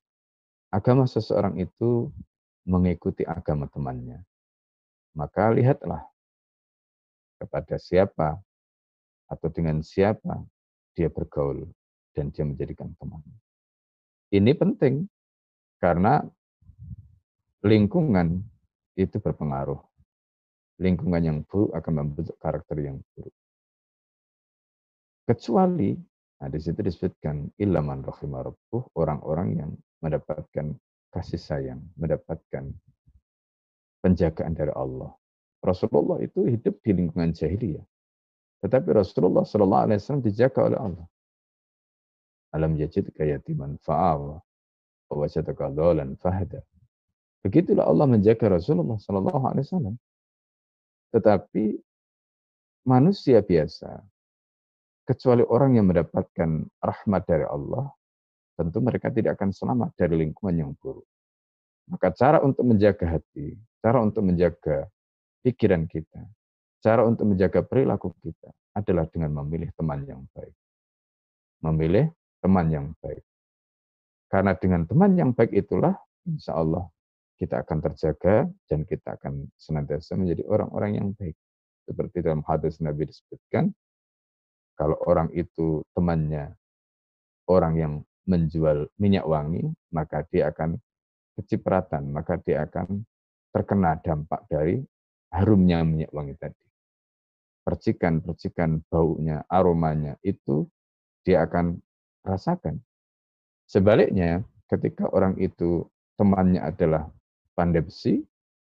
Agama 0.71 1.03
seseorang 1.03 1.59
itu 1.59 2.07
mengikuti 2.63 3.27
agama 3.27 3.67
temannya. 3.67 4.23
Maka 5.11 5.51
lihatlah 5.51 6.07
kepada 7.43 7.75
siapa 7.75 8.39
atau 9.27 9.47
dengan 9.51 9.83
siapa 9.83 10.39
dia 10.95 11.11
bergaul 11.11 11.67
dan 12.15 12.31
dia 12.31 12.47
menjadikan 12.47 12.91
teman. 12.95 13.19
Ini 14.31 14.55
penting 14.55 15.11
karena 15.83 16.23
lingkungan 17.61 18.41
itu 18.97 19.17
berpengaruh. 19.21 19.79
Lingkungan 20.81 21.21
yang 21.21 21.37
buruk 21.45 21.77
akan 21.77 21.93
membentuk 21.93 22.37
karakter 22.41 22.77
yang 22.81 22.97
buruk. 23.13 23.33
Kecuali, 25.29 25.93
nah 26.41 26.49
di 26.49 26.57
situ 26.57 26.81
disebutkan 26.81 27.53
ilaman 27.61 28.01
rahimah 28.01 28.49
orang-orang 28.97 29.49
yang 29.61 29.71
mendapatkan 30.01 30.73
kasih 31.13 31.37
sayang, 31.37 31.85
mendapatkan 31.95 32.73
penjagaan 34.01 34.57
dari 34.57 34.73
Allah. 34.73 35.13
Rasulullah 35.61 36.17
itu 36.25 36.49
hidup 36.49 36.81
di 36.81 36.91
lingkungan 36.97 37.37
jahiliyah. 37.37 37.85
Tetapi 38.65 38.89
Rasulullah 38.97 39.45
Shallallahu 39.45 39.83
Alaihi 39.85 39.97
Wasallam 40.01 40.25
dijaga 40.25 40.59
oleh 40.65 40.79
Allah. 40.81 41.07
Alam 42.57 42.73
yajid 42.75 43.13
kayatiman 43.13 43.77
fa'awa, 43.85 44.41
wa 44.41 45.15
wajadaka 45.15 45.69
dhalan 45.69 46.17
fahada. 46.17 46.65
Begitulah 47.41 47.89
Allah 47.89 48.05
menjaga 48.05 48.53
Rasulullah 48.53 49.01
Sallallahu 49.01 49.45
Alaihi 49.49 49.65
Wasallam. 49.65 49.95
Tetapi 51.09 51.63
manusia 52.85 53.41
biasa, 53.41 53.97
kecuali 55.09 55.41
orang 55.41 55.81
yang 55.81 55.89
mendapatkan 55.89 56.69
rahmat 56.77 57.21
dari 57.25 57.45
Allah, 57.49 57.89
tentu 58.53 58.77
mereka 58.79 59.09
tidak 59.09 59.41
akan 59.41 59.49
selamat 59.49 59.89
dari 59.97 60.21
lingkungan 60.21 60.55
yang 60.55 60.71
buruk. 60.77 61.05
Maka 61.89 62.13
cara 62.13 62.37
untuk 62.45 62.63
menjaga 62.63 63.17
hati, 63.17 63.57
cara 63.81 63.99
untuk 64.05 64.21
menjaga 64.21 64.85
pikiran 65.41 65.89
kita, 65.89 66.21
cara 66.85 67.01
untuk 67.03 67.25
menjaga 67.25 67.65
perilaku 67.65 68.13
kita 68.21 68.53
adalah 68.77 69.09
dengan 69.09 69.41
memilih 69.41 69.73
teman 69.73 70.05
yang 70.05 70.21
baik. 70.31 70.55
Memilih 71.65 72.05
teman 72.39 72.69
yang 72.69 72.87
baik. 73.01 73.25
Karena 74.29 74.55
dengan 74.55 74.85
teman 74.85 75.11
yang 75.17 75.33
baik 75.35 75.51
itulah, 75.51 75.97
insya 76.23 76.55
Allah 76.55 76.87
kita 77.41 77.65
akan 77.65 77.81
terjaga 77.81 78.45
dan 78.69 78.85
kita 78.85 79.17
akan 79.17 79.49
senantiasa 79.57 80.13
menjadi 80.13 80.45
orang-orang 80.45 81.01
yang 81.01 81.07
baik. 81.17 81.33
Seperti 81.89 82.21
dalam 82.21 82.45
hadis 82.45 82.77
Nabi 82.77 83.09
disebutkan, 83.09 83.73
kalau 84.77 85.01
orang 85.09 85.33
itu 85.33 85.81
temannya 85.97 86.53
orang 87.49 87.73
yang 87.81 87.93
menjual 88.29 88.93
minyak 89.01 89.25
wangi, 89.25 89.65
maka 89.89 90.21
dia 90.29 90.53
akan 90.53 90.77
kecipratan, 91.33 92.13
maka 92.13 92.37
dia 92.37 92.69
akan 92.69 93.01
terkena 93.49 93.97
dampak 93.97 94.45
dari 94.45 94.77
harumnya 95.33 95.81
minyak 95.81 96.13
wangi 96.13 96.37
tadi. 96.37 96.61
Percikan-percikan 97.65 98.85
baunya, 98.85 99.41
aromanya 99.49 100.13
itu 100.21 100.69
dia 101.25 101.41
akan 101.49 101.81
rasakan. 102.21 102.77
Sebaliknya, 103.65 104.45
ketika 104.69 105.09
orang 105.09 105.41
itu 105.41 105.89
temannya 106.21 106.61
adalah 106.61 107.09
pandai 107.53 107.83
besi, 107.83 108.19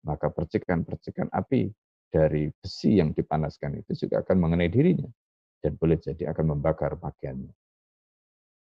maka 0.07 0.31
percikan-percikan 0.31 1.33
api 1.33 1.69
dari 2.07 2.49
besi 2.55 2.97
yang 3.03 3.11
dipanaskan 3.11 3.83
itu 3.83 4.07
juga 4.07 4.23
akan 4.23 4.37
mengenai 4.39 4.71
dirinya 4.71 5.11
dan 5.61 5.75
boleh 5.75 5.99
jadi 5.99 6.31
akan 6.31 6.57
membakar 6.57 6.95
pakaiannya. 6.95 7.53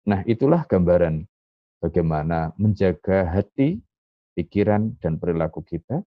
Nah, 0.09 0.21
itulah 0.29 0.65
gambaran 0.69 1.25
bagaimana 1.81 2.53
menjaga 2.61 3.25
hati, 3.29 3.81
pikiran, 4.37 4.97
dan 5.01 5.17
perilaku 5.17 5.65
kita. 5.65 6.05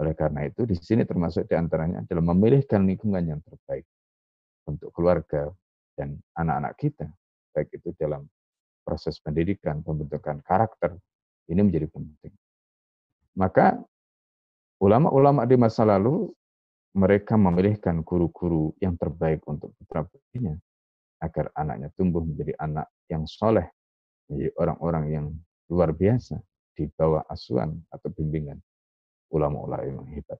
Oleh 0.00 0.16
karena 0.16 0.48
itu, 0.48 0.64
di 0.64 0.76
sini 0.76 1.04
termasuk 1.04 1.44
di 1.44 1.52
antaranya 1.56 2.00
adalah 2.00 2.24
memilihkan 2.32 2.88
lingkungan 2.88 3.20
yang 3.20 3.40
terbaik 3.44 3.84
untuk 4.64 4.88
keluarga 4.96 5.52
dan 5.92 6.16
anak-anak 6.32 6.72
kita, 6.80 7.06
baik 7.52 7.68
itu 7.76 7.92
dalam 8.00 8.24
proses 8.80 9.20
pendidikan, 9.20 9.84
pembentukan 9.84 10.40
karakter, 10.40 10.96
ini 11.52 11.60
menjadi 11.60 11.84
penting. 11.92 12.32
Maka 13.40 13.80
ulama-ulama 14.84 15.48
di 15.48 15.56
masa 15.56 15.88
lalu 15.88 16.28
mereka 16.92 17.40
memilihkan 17.40 18.04
guru-guru 18.04 18.76
yang 18.84 19.00
terbaik 19.00 19.40
untuk 19.48 19.72
putra 19.80 20.04
putrinya 20.04 20.60
agar 21.24 21.48
anaknya 21.56 21.88
tumbuh 21.96 22.20
menjadi 22.20 22.52
anak 22.60 22.92
yang 23.08 23.24
soleh, 23.24 23.64
menjadi 24.28 24.52
orang-orang 24.60 25.04
yang 25.08 25.26
luar 25.72 25.96
biasa 25.96 26.36
di 26.76 26.84
bawah 26.92 27.24
asuhan 27.32 27.80
atau 27.88 28.12
bimbingan 28.12 28.60
ulama-ulama 29.32 29.88
yang 29.88 30.04
hebat. 30.12 30.36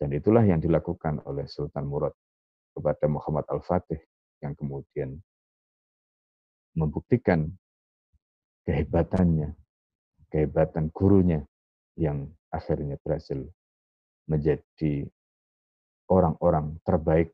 Dan 0.00 0.16
itulah 0.16 0.40
yang 0.40 0.56
dilakukan 0.56 1.20
oleh 1.28 1.44
Sultan 1.44 1.84
Murad 1.84 2.16
kepada 2.72 3.04
Muhammad 3.12 3.44
Al-Fatih 3.52 4.00
yang 4.40 4.56
kemudian 4.56 5.20
membuktikan 6.72 7.52
kehebatannya, 8.64 9.52
kehebatan 10.32 10.88
gurunya 10.94 11.44
yang 11.96 12.28
akhirnya 12.48 12.96
berhasil 13.00 13.42
menjadi 14.28 15.08
orang-orang 16.08 16.78
terbaik 16.84 17.32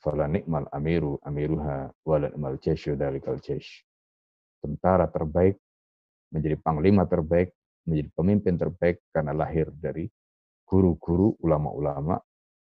fala 0.00 0.24
nikmal 0.24 0.64
amiru 0.72 1.20
amiruha 1.24 1.92
wala 2.04 2.32
nikmal 2.32 2.56
jesyu 2.56 2.96
dalikal 2.96 3.36
jesh. 3.40 3.84
Tentara 4.60 5.08
terbaik 5.08 5.56
menjadi 6.30 6.56
panglima 6.60 7.04
terbaik, 7.04 7.52
menjadi 7.84 8.08
pemimpin 8.14 8.54
terbaik 8.56 9.02
karena 9.10 9.34
lahir 9.34 9.68
dari 9.74 10.06
guru-guru, 10.64 11.34
ulama-ulama, 11.42 12.14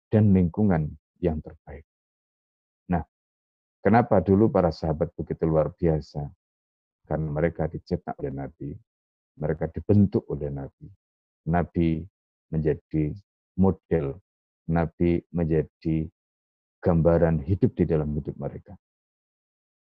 dan 0.09 0.33
lingkungan 0.33 0.89
yang 1.21 1.39
terbaik. 1.45 1.85
Nah, 2.89 3.05
kenapa 3.85 4.25
dulu 4.25 4.49
para 4.49 4.73
sahabat 4.73 5.13
begitu 5.13 5.45
luar 5.45 5.77
biasa? 5.77 6.25
Karena 7.05 7.29
mereka 7.29 7.69
dicetak 7.69 8.17
oleh 8.17 8.33
Nabi, 8.33 8.73
mereka 9.37 9.69
dibentuk 9.69 10.25
oleh 10.33 10.49
Nabi, 10.49 10.89
Nabi 11.49 12.03
menjadi 12.53 13.15
model, 13.59 14.19
Nabi 14.71 15.23
menjadi 15.35 16.07
gambaran 16.83 17.43
hidup 17.43 17.73
di 17.75 17.85
dalam 17.87 18.11
hidup 18.15 18.35
mereka. 18.39 18.75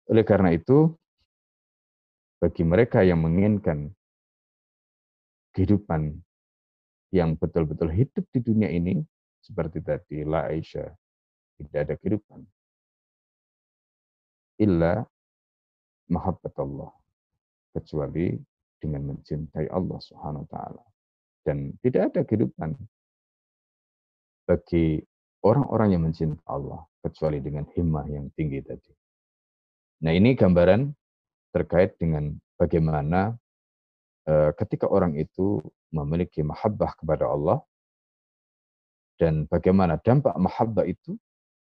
Oleh 0.09 0.25
karena 0.25 0.53
itu, 0.53 0.93
bagi 2.41 2.63
mereka 2.65 3.05
yang 3.05 3.21
menginginkan 3.21 3.93
kehidupan 5.53 6.17
yang 7.13 7.37
betul-betul 7.37 7.89
hidup 7.93 8.25
di 8.33 8.41
dunia 8.41 8.69
ini, 8.69 9.01
seperti 9.41 9.81
tadi 9.81 10.25
La 10.25 10.49
Aisyah, 10.49 10.89
tidak 11.59 11.79
ada 11.89 11.95
kehidupan. 11.97 12.45
illa 14.59 15.07
mahabbat 16.11 16.55
Allah 16.59 16.91
kecuali 17.73 18.35
dengan 18.79 19.15
mencintai 19.15 19.71
Allah 19.71 19.99
Subhanahu 20.03 20.45
wa 20.47 20.51
taala. 20.51 20.85
Dan 21.47 21.77
tidak 21.81 22.13
ada 22.13 22.21
kehidupan 22.27 22.77
bagi 24.49 25.01
orang-orang 25.45 25.89
yang 25.97 26.03
mencintai 26.09 26.41
Allah 26.49 26.85
kecuali 27.05 27.39
dengan 27.39 27.65
himmah 27.73 28.05
yang 28.11 28.29
tinggi 28.35 28.61
tadi. 28.65 28.93
Nah, 30.05 30.13
ini 30.15 30.35
gambaran 30.35 30.93
terkait 31.55 31.97
dengan 31.99 32.37
bagaimana 32.61 33.35
uh, 34.29 34.51
ketika 34.55 34.87
orang 34.87 35.17
itu 35.17 35.63
memiliki 35.91 36.45
mahabbah 36.45 36.93
kepada 36.99 37.27
Allah 37.31 37.59
dan 39.19 39.49
bagaimana 39.51 39.99
dampak 39.99 40.37
mahabbah 40.39 40.87
itu 40.87 41.19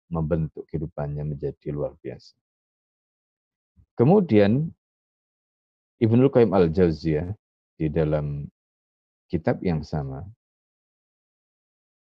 membentuk 0.10 0.66
kehidupannya 0.70 1.24
menjadi 1.26 1.70
luar 1.74 1.98
biasa. 2.02 2.36
Kemudian 3.98 4.70
Ibnu 6.00 6.32
Qayyim 6.32 6.56
al-Jauziyah 6.56 7.28
di 7.76 7.88
dalam 7.92 8.48
kitab 9.30 9.62
yang 9.62 9.86
sama, 9.86 10.26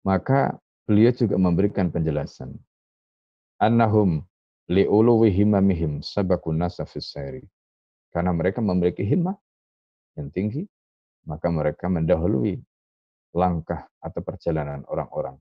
maka 0.02 0.56
beliau 0.88 1.12
juga 1.12 1.36
memberikan 1.36 1.92
penjelasan. 1.92 2.56
Annahum 3.60 4.24
li'uluwi 4.72 5.28
himamihim 5.28 6.00
sabakun 6.00 6.56
Karena 8.08 8.30
mereka 8.32 8.64
memiliki 8.64 9.04
himmah 9.04 9.36
yang 10.16 10.32
tinggi, 10.32 10.64
maka 11.28 11.52
mereka 11.52 11.92
mendahului 11.92 12.56
langkah 13.36 13.84
atau 14.00 14.20
perjalanan 14.24 14.80
orang-orang. 14.88 15.36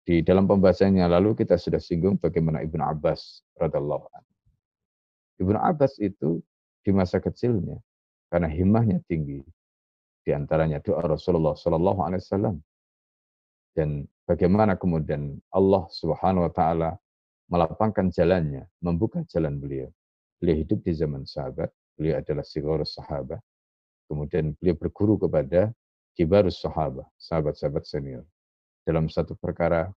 Di 0.00 0.24
dalam 0.24 0.48
pembahasannya 0.48 1.04
lalu 1.04 1.44
kita 1.44 1.60
sudah 1.60 1.76
singgung 1.76 2.16
bagaimana 2.16 2.64
Ibnu 2.64 2.80
Abbas 2.80 3.44
radhiallahu 3.60 4.06
anhu. 4.08 4.32
Ibnu 5.44 5.58
Abbas 5.60 6.00
itu 6.00 6.40
di 6.80 6.90
masa 6.96 7.20
kecilnya 7.20 7.76
karena 8.32 8.48
himmahnya 8.48 9.04
tinggi. 9.04 9.44
Di 10.30 10.38
antaranya 10.38 10.78
doa 10.78 11.02
Rasulullah 11.02 11.58
Shallallahu 11.58 12.06
Alaihi 12.06 12.22
Wasallam 12.22 12.62
dan 13.74 14.06
bagaimana 14.30 14.78
kemudian 14.78 15.42
Allah 15.50 15.90
Subhanahu 15.90 16.46
Wa 16.46 16.52
Taala 16.54 16.90
melapangkan 17.50 18.14
jalannya, 18.14 18.62
membuka 18.78 19.26
jalan 19.26 19.58
beliau. 19.58 19.90
Beliau 20.38 20.62
hidup 20.62 20.86
di 20.86 20.94
zaman 20.94 21.26
sahabat, 21.26 21.74
beliau 21.98 22.22
adalah 22.22 22.46
sigurus 22.46 22.94
sahabat. 22.94 23.42
Kemudian 24.06 24.54
beliau 24.54 24.78
berguru 24.78 25.18
kepada 25.18 25.74
kibarus 26.14 26.62
sahabat, 26.62 27.10
sahabat-sahabat 27.18 27.82
senior. 27.82 28.22
Dalam 28.86 29.10
satu 29.10 29.34
perkara 29.34 29.90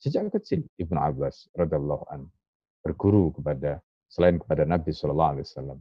sejak 0.00 0.32
kecil 0.32 0.64
Ibnu 0.80 0.96
Abbas 0.96 1.52
radhiallahu 1.52 2.08
an 2.08 2.24
berguru 2.80 3.36
kepada 3.36 3.84
selain 4.08 4.40
kepada 4.40 4.64
Nabi 4.64 4.96
Shallallahu 4.96 5.32
Alaihi 5.36 5.44
Wasallam 5.44 5.78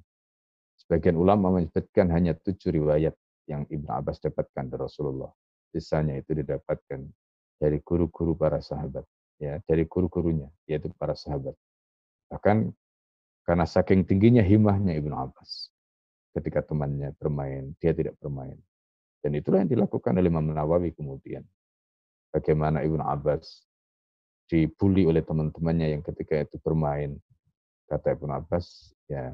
Sebagian 0.83 1.15
ulama 1.15 1.55
menyebutkan 1.55 2.11
hanya 2.11 2.35
tujuh 2.35 2.75
riwayat 2.75 3.15
yang 3.49 3.67
Ibnu 3.67 3.89
Abbas 3.91 4.23
dapatkan 4.23 4.71
dari 4.71 4.81
Rasulullah. 4.81 5.31
Sisanya 5.73 6.15
itu 6.19 6.37
didapatkan 6.37 7.01
dari 7.57 7.77
guru-guru 7.81 8.37
para 8.37 8.61
sahabat, 8.61 9.03
ya, 9.41 9.59
dari 9.65 9.87
guru-gurunya, 9.89 10.47
yaitu 10.69 10.91
para 10.95 11.17
sahabat. 11.17 11.55
Bahkan 12.29 12.71
karena 13.43 13.65
saking 13.67 14.07
tingginya 14.07 14.43
himahnya 14.45 14.95
Ibnu 14.95 15.15
Abbas, 15.15 15.73
ketika 16.37 16.63
temannya 16.63 17.11
bermain, 17.17 17.75
dia 17.81 17.91
tidak 17.91 18.15
bermain. 18.21 18.55
Dan 19.23 19.39
itulah 19.39 19.63
yang 19.63 19.71
dilakukan 19.71 20.19
oleh 20.19 20.27
Imam 20.27 20.51
Nawawi 20.51 20.91
kemudian. 20.91 21.47
Bagaimana 22.33 22.83
Ibnu 22.83 22.99
Abbas 22.99 23.63
dibully 24.51 25.07
oleh 25.07 25.23
teman-temannya 25.23 25.97
yang 25.97 26.03
ketika 26.03 26.43
itu 26.43 26.59
bermain. 26.59 27.15
Kata 27.87 28.15
Ibnu 28.15 28.31
Abbas, 28.31 28.91
ya 29.07 29.31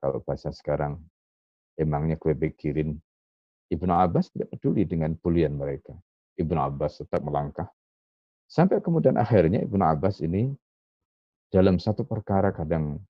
kalau 0.00 0.20
bahasa 0.24 0.52
sekarang, 0.52 1.00
emangnya 1.76 2.16
gue 2.16 2.32
pikirin 2.32 2.96
Ibnu 3.72 3.92
Abbas 3.92 4.28
tidak 4.32 4.52
peduli 4.56 4.84
dengan 4.84 5.16
bulian 5.16 5.56
mereka. 5.56 5.96
Ibnu 6.36 6.58
Abbas 6.58 7.00
tetap 7.00 7.24
melangkah. 7.24 7.68
Sampai 8.44 8.84
kemudian 8.84 9.16
akhirnya 9.16 9.64
Ibnu 9.64 9.80
Abbas 9.80 10.20
ini 10.20 10.52
dalam 11.48 11.80
satu 11.80 12.04
perkara 12.04 12.52
kadang 12.52 13.00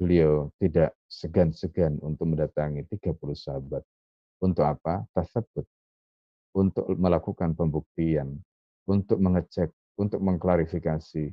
beliau 0.00 0.48
tidak 0.56 0.96
segan-segan 1.06 2.00
untuk 2.00 2.32
mendatangi 2.32 2.88
30 2.88 3.14
sahabat. 3.36 3.82
Untuk 4.42 4.66
apa? 4.66 5.06
Tasabut. 5.14 5.66
Untuk 6.56 6.88
melakukan 6.98 7.54
pembuktian. 7.54 8.40
Untuk 8.88 9.22
mengecek. 9.22 9.70
Untuk 10.00 10.18
mengklarifikasi. 10.18 11.30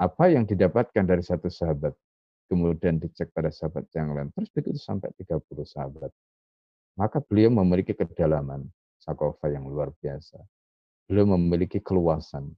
Apa 0.00 0.32
yang 0.32 0.44
didapatkan 0.44 1.04
dari 1.04 1.22
satu 1.24 1.48
sahabat 1.48 1.92
kemudian 2.50 2.98
dicek 2.98 3.30
pada 3.30 3.54
sahabat 3.54 3.86
yang 3.94 4.10
lain, 4.10 4.34
terus 4.34 4.50
begitu 4.50 4.74
sampai 4.82 5.14
30 5.14 5.62
sahabat. 5.62 6.10
Maka 6.98 7.22
beliau 7.22 7.50
memiliki 7.50 7.94
kedalaman 7.96 8.66
sakofa 9.00 9.48
yang 9.50 9.66
luar 9.66 9.94
biasa. 9.98 10.38
Beliau 11.10 11.34
memiliki 11.34 11.82
keluasan, 11.82 12.50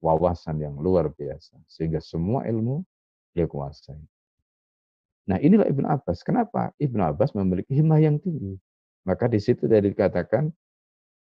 wawasan 0.00 0.62
yang 0.62 0.74
luar 0.78 1.12
biasa. 1.12 1.58
Sehingga 1.68 2.00
semua 2.00 2.48
ilmu 2.48 2.84
dia 3.36 3.48
kuasai. 3.48 3.98
Nah 5.28 5.38
inilah 5.38 5.68
Ibnu 5.68 5.86
Abbas. 5.86 6.24
Kenapa? 6.24 6.72
Ibnu 6.80 7.02
Abbas 7.02 7.32
memiliki 7.36 7.72
himmah 7.72 8.00
yang 8.02 8.18
tinggi. 8.18 8.58
Maka 9.02 9.26
di 9.26 9.42
situ 9.42 9.66
dari 9.66 9.90
dikatakan, 9.90 10.50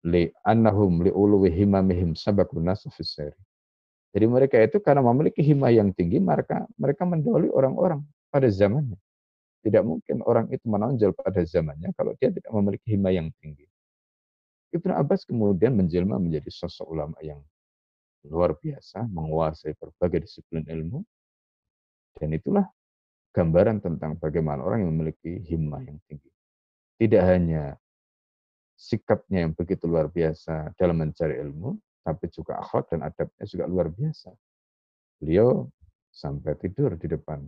li 0.05 0.29
annahum 0.45 1.01
li 1.01 1.09
uluwi 1.13 1.49
himamihim 1.49 2.13
sabakun 2.17 2.65
nasu 2.65 2.89
jadi 4.11 4.25
mereka 4.27 4.59
itu 4.59 4.77
karena 4.83 4.99
memiliki 4.99 5.39
himah 5.39 5.71
yang 5.71 5.95
tinggi, 5.95 6.19
mereka 6.19 6.67
mereka 6.75 7.07
mendahului 7.07 7.47
orang-orang 7.47 8.03
pada 8.27 8.51
zamannya. 8.51 8.99
Tidak 9.61 9.83
mungkin 9.85 10.25
orang 10.25 10.49
itu 10.49 10.65
menonjol 10.65 11.13
pada 11.13 11.45
zamannya 11.45 11.93
kalau 11.93 12.17
dia 12.17 12.33
tidak 12.33 12.49
memiliki 12.49 12.97
himah 12.97 13.13
yang 13.13 13.29
tinggi. 13.37 13.69
Ibnu 14.73 14.89
Abbas 14.95 15.27
kemudian 15.27 15.77
menjelma 15.77 16.17
menjadi 16.17 16.49
sosok 16.49 16.87
ulama 16.89 17.19
yang 17.21 17.43
luar 18.25 18.57
biasa, 18.57 19.05
menguasai 19.05 19.77
berbagai 19.77 20.25
disiplin 20.25 20.65
ilmu. 20.65 21.05
Dan 22.17 22.33
itulah 22.33 22.65
gambaran 23.35 23.83
tentang 23.83 24.17
bagaimana 24.17 24.65
orang 24.65 24.85
yang 24.85 24.91
memiliki 24.95 25.41
himmah 25.45 25.81
yang 25.83 25.97
tinggi. 26.07 26.29
Tidak 26.97 27.23
hanya 27.23 27.75
sikapnya 28.77 29.45
yang 29.45 29.53
begitu 29.53 29.85
luar 29.85 30.09
biasa 30.09 30.73
dalam 30.77 31.01
mencari 31.01 31.37
ilmu, 31.37 31.77
tapi 32.01 32.29
juga 32.33 32.57
akhlak 32.61 32.89
dan 32.93 33.05
adabnya 33.05 33.45
juga 33.45 33.65
luar 33.69 33.87
biasa. 33.93 34.33
Beliau 35.21 35.69
sampai 36.09 36.57
tidur 36.57 36.97
di 36.97 37.07
depan 37.07 37.45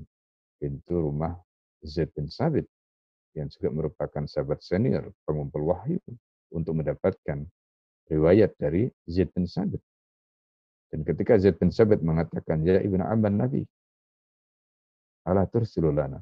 pintu 0.62 1.04
rumah 1.04 1.36
Zaid 1.83 2.09
bin 2.15 2.31
Sabit 2.31 2.65
yang 3.35 3.51
juga 3.51 3.69
merupakan 3.73 4.23
sahabat 4.25 4.63
senior 4.63 5.11
pengumpul 5.27 5.73
wahyu 5.73 5.99
untuk 6.53 6.77
mendapatkan 6.79 7.43
riwayat 8.07 8.55
dari 8.55 8.87
Zaid 9.09 9.29
bin 9.35 9.49
Sabit. 9.49 9.81
Dan 10.93 11.01
ketika 11.01 11.35
Zaid 11.41 11.57
bin 11.57 11.73
Sabit 11.73 12.05
mengatakan, 12.05 12.61
Ya 12.61 12.77
Ibnu 12.79 13.01
Amban 13.01 13.35
Nabi, 13.35 13.65
Allah 15.25 15.47
tursilulana. 15.49 16.21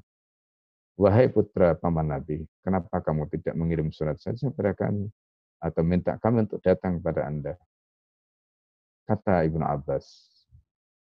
Wahai 0.96 1.28
putra 1.32 1.74
paman 1.74 2.14
Nabi, 2.14 2.46
kenapa 2.62 3.02
kamu 3.02 3.26
tidak 3.34 3.58
mengirim 3.58 3.90
surat 3.90 4.22
saja 4.22 4.52
kepada 4.54 4.78
kami? 4.78 5.10
Atau 5.58 5.82
minta 5.82 6.16
kami 6.22 6.46
untuk 6.46 6.62
datang 6.62 7.02
kepada 7.02 7.26
anda? 7.26 7.54
Kata 9.10 9.44
Ibnu 9.44 9.66
Abbas, 9.66 10.30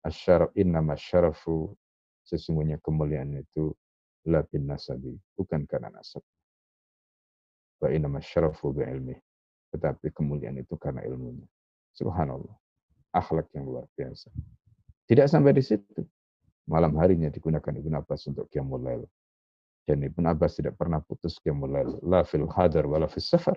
Asyaraf 0.07 0.55
innama 0.55 0.95
syarafu 0.95 1.75
sesungguhnya 2.23 2.79
kemuliaan 2.79 3.43
itu 3.43 3.75
la 4.29 4.45
bin 4.45 4.69
nasabi, 4.69 5.17
bukan 5.35 5.65
karena 5.65 5.89
nasab. 5.89 6.21
Wa 7.81 7.89
innama 7.89 8.21
syarafu 8.21 8.77
bi 8.77 8.85
ilmi. 8.85 9.17
Tetapi 9.73 10.13
kemuliaan 10.13 10.61
itu 10.61 10.77
karena 10.77 11.05
ilmunya. 11.05 11.45
Subhanallah. 11.97 12.57
Akhlak 13.13 13.49
yang 13.57 13.69
luar 13.69 13.89
biasa. 13.97 14.29
Tidak 15.09 15.25
sampai 15.25 15.57
di 15.57 15.65
situ. 15.65 16.05
Malam 16.69 16.97
harinya 17.01 17.33
digunakan 17.33 17.73
Ibnu 17.73 17.97
Abbas 17.97 18.29
untuk 18.29 18.49
qiyamul 18.53 18.85
lail. 18.85 19.03
Dan 19.89 20.05
Ibnu 20.05 20.29
Abbas 20.29 20.61
tidak 20.61 20.77
pernah 20.77 21.01
putus 21.01 21.41
qiyamul 21.41 21.73
lail. 21.73 21.91
La 22.05 22.25
fil 22.29 22.45
hadar 22.45 22.85
wa 22.85 23.01
la 23.01 23.09
fil 23.09 23.25
safar 23.25 23.57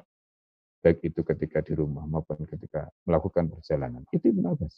baik 0.81 1.05
itu 1.05 1.21
ketika 1.21 1.61
di 1.61 1.77
rumah 1.77 2.03
maupun 2.09 2.41
ketika 2.49 2.89
melakukan 3.05 3.53
perjalanan. 3.53 4.01
Itu 4.09 4.33
Ibn 4.33 4.57
Abbas. 4.57 4.75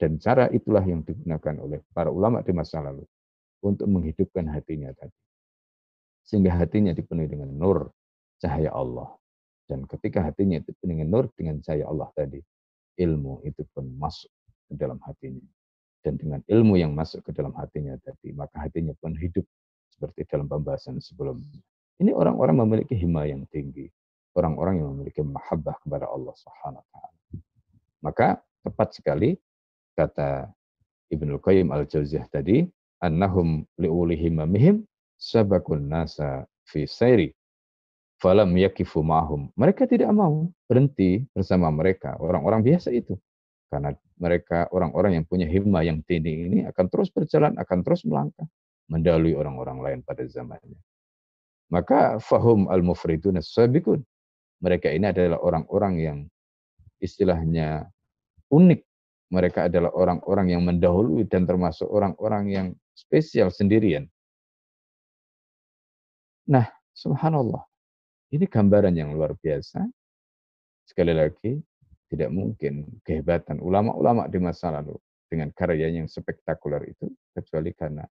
Dan 0.00 0.18
cara 0.18 0.50
itulah 0.50 0.82
yang 0.82 1.04
digunakan 1.04 1.54
oleh 1.60 1.84
para 1.94 2.10
ulama 2.10 2.42
di 2.42 2.50
masa 2.50 2.82
lalu 2.82 3.06
untuk 3.64 3.88
menghidupkan 3.88 4.44
hatinya 4.52 4.92
tadi. 4.92 5.16
Sehingga 6.24 6.52
hatinya 6.56 6.92
dipenuhi 6.92 7.28
dengan 7.28 7.52
nur 7.52 7.88
cahaya 8.40 8.72
Allah. 8.72 9.08
Dan 9.64 9.88
ketika 9.88 10.20
hatinya 10.20 10.60
dipenuhi 10.60 11.00
dengan 11.00 11.08
nur 11.08 11.24
dengan 11.32 11.64
cahaya 11.64 11.88
Allah 11.88 12.08
tadi, 12.12 12.40
ilmu 13.00 13.40
itu 13.48 13.64
pun 13.72 13.88
masuk 13.96 14.28
ke 14.68 14.76
dalam 14.76 15.00
hatinya. 15.00 15.44
Dan 16.04 16.20
dengan 16.20 16.44
ilmu 16.44 16.76
yang 16.76 16.92
masuk 16.92 17.24
ke 17.24 17.32
dalam 17.32 17.56
hatinya 17.56 17.96
tadi, 18.04 18.36
maka 18.36 18.60
hatinya 18.60 18.92
pun 19.00 19.16
hidup 19.16 19.48
seperti 19.88 20.28
dalam 20.28 20.44
pembahasan 20.44 21.00
sebelumnya. 21.00 21.64
Ini 21.96 22.12
orang-orang 22.12 22.60
memiliki 22.60 22.92
hima 22.92 23.24
yang 23.24 23.48
tinggi 23.48 23.88
orang-orang 24.34 24.82
yang 24.82 24.88
memiliki 24.92 25.22
mahabbah 25.22 25.78
kepada 25.80 26.10
Allah 26.10 26.34
taala. 26.34 26.82
Maka 28.02 28.42
tepat 28.66 28.98
sekali 28.98 29.38
kata 29.94 30.50
Ibnu 31.08 31.38
Qayyim 31.38 31.70
Al-Jauziyah 31.70 32.26
tadi 32.28 32.66
annahum 33.02 33.66
liuli 33.78 34.18
himamihim 34.18 34.86
sabakun 35.18 35.88
nasa 35.88 36.46
fi 36.68 36.84
sairi 36.84 37.32
falam 38.24 38.56
yakifu 38.56 39.04
ma'hum. 39.04 39.52
Mereka 39.52 39.84
tidak 39.84 40.08
mau 40.16 40.48
berhenti 40.64 41.28
bersama 41.36 41.68
mereka, 41.68 42.16
orang-orang 42.16 42.64
biasa 42.64 42.88
itu. 42.94 43.18
Karena 43.68 43.92
mereka 44.16 44.70
orang-orang 44.70 45.18
yang 45.20 45.24
punya 45.26 45.44
himmah 45.50 45.82
yang 45.82 46.00
tinggi 46.06 46.46
ini 46.46 46.58
akan 46.64 46.86
terus 46.88 47.10
berjalan, 47.10 47.52
akan 47.58 47.78
terus 47.82 48.06
melangkah, 48.06 48.46
mendalui 48.88 49.34
orang-orang 49.34 49.78
lain 49.82 49.98
pada 50.06 50.22
zamannya. 50.24 50.78
Maka 51.68 52.22
fahum 52.22 52.70
al-mufridun 52.70 53.42
sabiqun. 53.42 54.00
Mereka 54.62 54.88
ini 54.94 55.10
adalah 55.10 55.42
orang-orang 55.42 55.94
yang 55.98 56.18
istilahnya 57.02 57.90
unik. 58.48 58.80
Mereka 59.34 59.66
adalah 59.66 59.90
orang-orang 59.90 60.54
yang 60.54 60.62
mendahului 60.62 61.26
dan 61.26 61.44
termasuk 61.44 61.90
orang-orang 61.90 62.44
yang 62.48 62.66
spesial 62.94 63.50
sendirian. 63.50 64.06
Nah, 66.48 66.66
subhanallah. 66.94 67.66
Ini 68.30 68.46
gambaran 68.46 68.94
yang 68.94 69.14
luar 69.14 69.34
biasa. 69.38 69.84
Sekali 70.84 71.14
lagi, 71.14 71.58
tidak 72.10 72.30
mungkin 72.30 73.00
kehebatan 73.02 73.58
ulama-ulama 73.58 74.30
di 74.30 74.38
masa 74.38 74.70
lalu 74.70 74.94
dengan 75.26 75.50
karya 75.50 75.90
yang 75.90 76.06
spektakuler 76.06 76.86
itu 76.86 77.10
kecuali 77.34 77.74
karena 77.74 78.06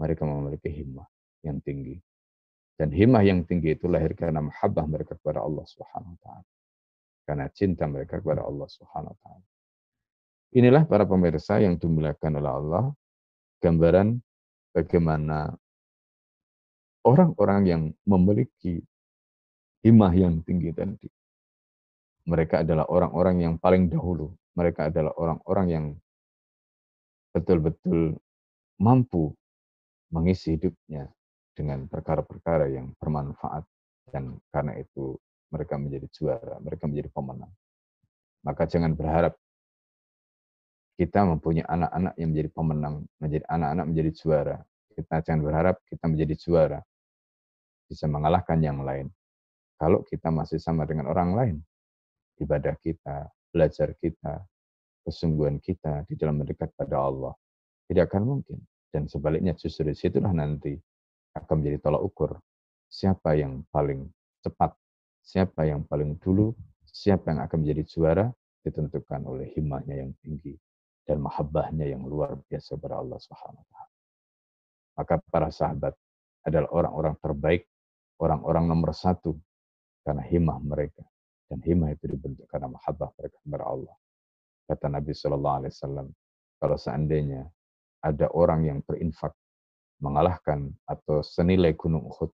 mereka 0.00 0.24
memiliki 0.24 0.72
himmah 0.72 1.04
yang 1.44 1.60
tinggi. 1.60 1.98
Dan 2.78 2.88
himmah 2.88 3.20
yang 3.22 3.44
tinggi 3.44 3.76
itu 3.76 3.86
lahir 3.86 4.16
karena 4.16 4.40
mahabbah 4.40 4.88
mereka 4.88 5.14
kepada 5.20 5.44
Allah 5.44 5.62
Subhanahu 5.68 6.16
wa 6.16 6.20
taala. 6.24 6.48
Karena 7.22 7.46
cinta 7.52 7.84
mereka 7.86 8.18
kepada 8.18 8.42
Allah 8.42 8.68
Subhanahu 8.70 9.12
wa 9.12 9.18
taala. 9.20 9.46
Inilah 10.52 10.82
para 10.84 11.04
pemirsa 11.04 11.60
yang 11.60 11.76
dimuliakan 11.76 12.32
oleh 12.40 12.52
Allah, 12.52 12.84
gambaran 13.62 14.18
bagaimana 14.74 15.54
orang-orang 17.06 17.60
yang 17.64 17.82
memiliki 18.04 18.82
himmah 19.86 20.12
yang 20.12 20.42
tinggi 20.42 20.74
tadi 20.74 21.08
mereka 22.22 22.62
adalah 22.62 22.86
orang-orang 22.86 23.36
yang 23.42 23.54
paling 23.58 23.90
dahulu. 23.90 24.30
Mereka 24.54 24.92
adalah 24.92 25.10
orang-orang 25.18 25.66
yang 25.66 25.84
betul-betul 27.34 28.20
mampu 28.78 29.34
mengisi 30.12 30.54
hidupnya 30.54 31.08
dengan 31.56 31.88
perkara-perkara 31.90 32.70
yang 32.70 32.94
bermanfaat. 33.00 33.66
Dan 34.12 34.38
karena 34.52 34.76
itu 34.78 35.16
mereka 35.50 35.80
menjadi 35.80 36.06
juara, 36.12 36.60
mereka 36.60 36.84
menjadi 36.86 37.08
pemenang. 37.10 37.50
Maka 38.44 38.68
jangan 38.68 38.92
berharap 38.92 39.34
kita 40.96 41.24
mempunyai 41.24 41.64
anak-anak 41.64 42.14
yang 42.20 42.28
menjadi 42.30 42.50
pemenang, 42.52 42.94
menjadi 43.16 43.44
anak-anak 43.48 43.86
menjadi 43.88 44.10
juara. 44.12 44.56
Kita 44.92 45.14
jangan 45.24 45.40
berharap 45.40 45.76
kita 45.88 46.04
menjadi 46.04 46.34
juara, 46.36 46.80
bisa 47.88 48.04
mengalahkan 48.04 48.60
yang 48.60 48.84
lain. 48.84 49.08
Kalau 49.80 50.04
kita 50.04 50.28
masih 50.28 50.60
sama 50.60 50.84
dengan 50.84 51.08
orang 51.08 51.30
lain, 51.32 51.56
ibadah 52.38 52.76
kita, 52.76 53.32
belajar 53.50 53.96
kita, 53.96 54.44
kesungguhan 55.02 55.58
kita 55.58 56.04
di 56.06 56.14
dalam 56.14 56.38
mendekat 56.38 56.70
pada 56.76 57.00
Allah. 57.00 57.34
Tidak 57.88 58.04
akan 58.04 58.22
mungkin. 58.22 58.60
Dan 58.92 59.08
sebaliknya 59.08 59.56
justru 59.56 59.88
di 59.88 59.96
situlah 59.96 60.30
nanti 60.36 60.76
akan 61.32 61.64
menjadi 61.64 61.80
tolak 61.80 62.04
ukur 62.04 62.36
siapa 62.92 63.32
yang 63.32 63.64
paling 63.72 64.04
cepat, 64.44 64.76
siapa 65.24 65.64
yang 65.64 65.88
paling 65.88 66.20
dulu, 66.20 66.52
siapa 66.84 67.32
yang 67.32 67.40
akan 67.40 67.64
menjadi 67.64 67.82
juara 67.88 68.26
ditentukan 68.60 69.24
oleh 69.24 69.48
himmahnya 69.56 70.04
yang 70.04 70.12
tinggi 70.20 70.52
dan 71.06 71.18
mahabbahnya 71.18 71.86
yang 71.90 72.06
luar 72.06 72.38
biasa 72.46 72.78
kepada 72.78 73.02
Allah 73.02 73.18
Subhanahu 73.18 73.64
wa 73.66 73.84
Maka 75.02 75.14
para 75.28 75.48
sahabat 75.50 75.94
adalah 76.46 76.68
orang-orang 76.70 77.14
terbaik, 77.18 77.62
orang-orang 78.20 78.64
nomor 78.70 78.94
satu 78.94 79.34
karena 80.02 80.22
himmah 80.22 80.58
mereka 80.62 81.02
dan 81.52 81.60
himah 81.62 81.92
itu 81.92 82.08
dibentuk 82.08 82.48
karena 82.48 82.70
mahabbah 82.70 83.12
mereka 83.18 83.36
kepada 83.44 83.64
Allah. 83.68 83.94
Kata 84.64 84.86
Nabi 84.88 85.12
Shallallahu 85.12 85.56
Alaihi 85.62 85.72
Wasallam, 85.74 86.08
kalau 86.56 86.76
seandainya 86.78 87.42
ada 88.02 88.26
orang 88.32 88.66
yang 88.66 88.78
berinfak 88.80 89.34
mengalahkan 90.02 90.72
atau 90.88 91.22
senilai 91.22 91.76
gunung 91.78 92.08
Uhud, 92.08 92.30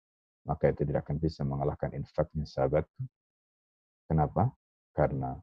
maka 0.44 0.68
itu 0.68 0.84
tidak 0.84 1.08
akan 1.08 1.16
bisa 1.16 1.40
mengalahkan 1.46 1.94
infaknya 1.96 2.44
sahabat. 2.44 2.84
Kenapa? 4.04 4.52
Karena 4.92 5.38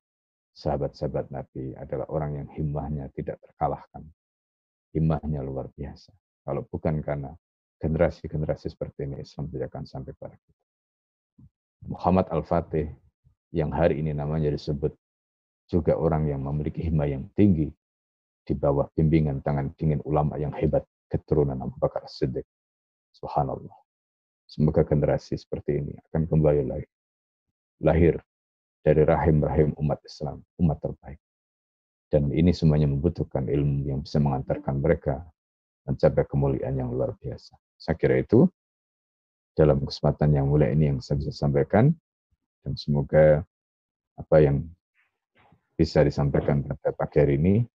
sahabat-sahabat 0.55 1.31
Nabi 1.31 1.75
adalah 1.79 2.07
orang 2.11 2.43
yang 2.43 2.47
himmahnya 2.51 3.07
tidak 3.15 3.39
terkalahkan. 3.39 4.03
Himmahnya 4.91 5.39
luar 5.39 5.71
biasa. 5.71 6.11
Kalau 6.43 6.67
bukan 6.67 6.99
karena 6.99 7.31
generasi-generasi 7.79 8.69
seperti 8.69 9.07
ini, 9.07 9.23
Islam 9.23 9.47
tidak 9.49 9.71
akan 9.71 9.85
sampai 9.87 10.13
pada 10.17 10.35
kita. 10.35 10.61
Muhammad 11.87 12.29
Al-Fatih 12.29 12.91
yang 13.55 13.73
hari 13.73 14.03
ini 14.03 14.13
namanya 14.13 14.53
disebut 14.53 14.93
juga 15.71 15.95
orang 15.95 16.27
yang 16.29 16.43
memiliki 16.43 16.83
hima 16.83 17.07
yang 17.07 17.25
tinggi 17.33 17.71
di 18.43 18.53
bawah 18.53 18.91
bimbingan 18.93 19.39
tangan 19.41 19.71
dingin 19.79 20.03
ulama 20.03 20.35
yang 20.35 20.51
hebat 20.53 20.83
keturunan 21.07 21.57
Abu 21.57 21.75
Bakar 21.79 22.05
Siddiq. 22.05 22.45
Subhanallah. 23.15 23.75
Semoga 24.51 24.83
generasi 24.83 25.39
seperti 25.39 25.79
ini 25.79 25.93
akan 26.11 26.27
kembali 26.27 26.63
lagi 26.67 26.87
lahir 27.81 28.19
dari 28.81 29.05
rahim-rahim 29.05 29.77
umat 29.77 30.01
Islam, 30.05 30.41
umat 30.57 30.77
terbaik. 30.81 31.21
Dan 32.11 32.27
ini 32.35 32.51
semuanya 32.51 32.91
membutuhkan 32.91 33.47
ilmu 33.47 33.87
yang 33.87 34.03
bisa 34.03 34.19
mengantarkan 34.19 34.83
mereka 34.83 35.23
mencapai 35.87 36.27
kemuliaan 36.27 36.75
yang 36.75 36.91
luar 36.91 37.15
biasa. 37.15 37.55
Saya 37.79 37.95
kira 37.95 38.19
itu 38.19 38.45
dalam 39.55 39.79
kesempatan 39.81 40.35
yang 40.35 40.49
mulia 40.51 40.69
ini 40.73 40.91
yang 40.91 40.99
saya 40.99 41.23
bisa 41.23 41.31
sampaikan. 41.31 41.93
Dan 42.61 42.77
semoga 42.77 43.41
apa 44.19 44.37
yang 44.37 44.61
bisa 45.73 46.05
disampaikan 46.05 46.61
pada 46.61 46.93
pagi 46.93 47.17
hari 47.17 47.41
ini 47.41 47.65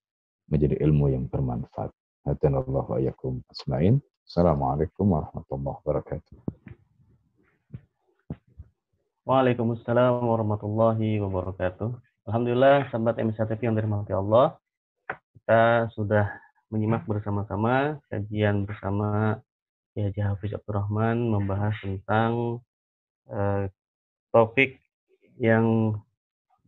menjadi 0.47 0.79
ilmu 0.79 1.11
yang 1.11 1.27
bermanfaat. 1.27 1.91
Hadanallahu 2.23 3.03
ayakum 3.03 3.43
asma'in. 3.51 3.99
Assalamualaikum 4.27 5.11
warahmatullahi 5.11 5.79
wabarakatuh. 5.83 6.66
Waalaikumsalam 9.27 10.23
warahmatullahi 10.23 11.19
wabarakatuh. 11.19 11.91
Alhamdulillah, 12.31 12.87
sahabat 12.95 13.19
MSATV 13.19 13.59
yang 13.59 13.75
dirahmati 13.75 14.15
Allah, 14.15 14.55
kita 15.11 15.91
sudah 15.99 16.31
menyimak 16.71 17.03
bersama-sama 17.11 17.99
kajian 18.07 18.63
bersama 18.71 19.35
Ya 19.99 20.15
Hafiz 20.31 20.55
Abdurrahman 20.55 21.27
membahas 21.27 21.75
tentang 21.83 22.63
uh, 23.27 23.67
topik 24.31 24.79
yang 25.43 25.99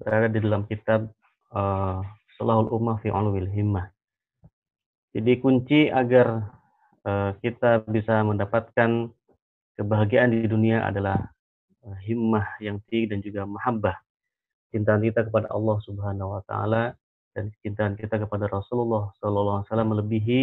berada 0.03 0.27
di 0.27 0.43
dalam 0.43 0.67
kitab 0.67 1.15
uh, 1.55 2.03
Salahul 2.43 2.75
Ummah 2.75 2.99
fi 2.99 3.15
Ulumil 3.15 3.55
Himmah. 3.55 3.87
Jadi 5.15 5.39
kunci 5.39 5.95
agar 5.95 6.59
uh, 7.07 7.39
kita 7.39 7.87
bisa 7.87 8.19
mendapatkan 8.27 9.15
kebahagiaan 9.79 10.35
di 10.35 10.43
dunia 10.51 10.83
adalah 10.83 11.38
himmah 12.03 12.59
yang 12.59 12.83
tinggi 12.87 13.11
dan 13.11 13.19
juga 13.23 13.47
mahabbah. 13.47 13.97
Cintaan 14.69 15.01
kita 15.01 15.25
kepada 15.29 15.49
Allah 15.49 15.77
Subhanahu 15.81 16.37
wa 16.37 16.43
taala 16.45 16.93
dan 17.33 17.55
cintaan 17.63 17.95
kita 17.95 18.19
kepada 18.19 18.51
Rasulullah 18.51 19.15
sallallahu 19.23 19.63
alaihi 19.63 19.69
wasallam 19.71 19.91
melebihi 19.95 20.43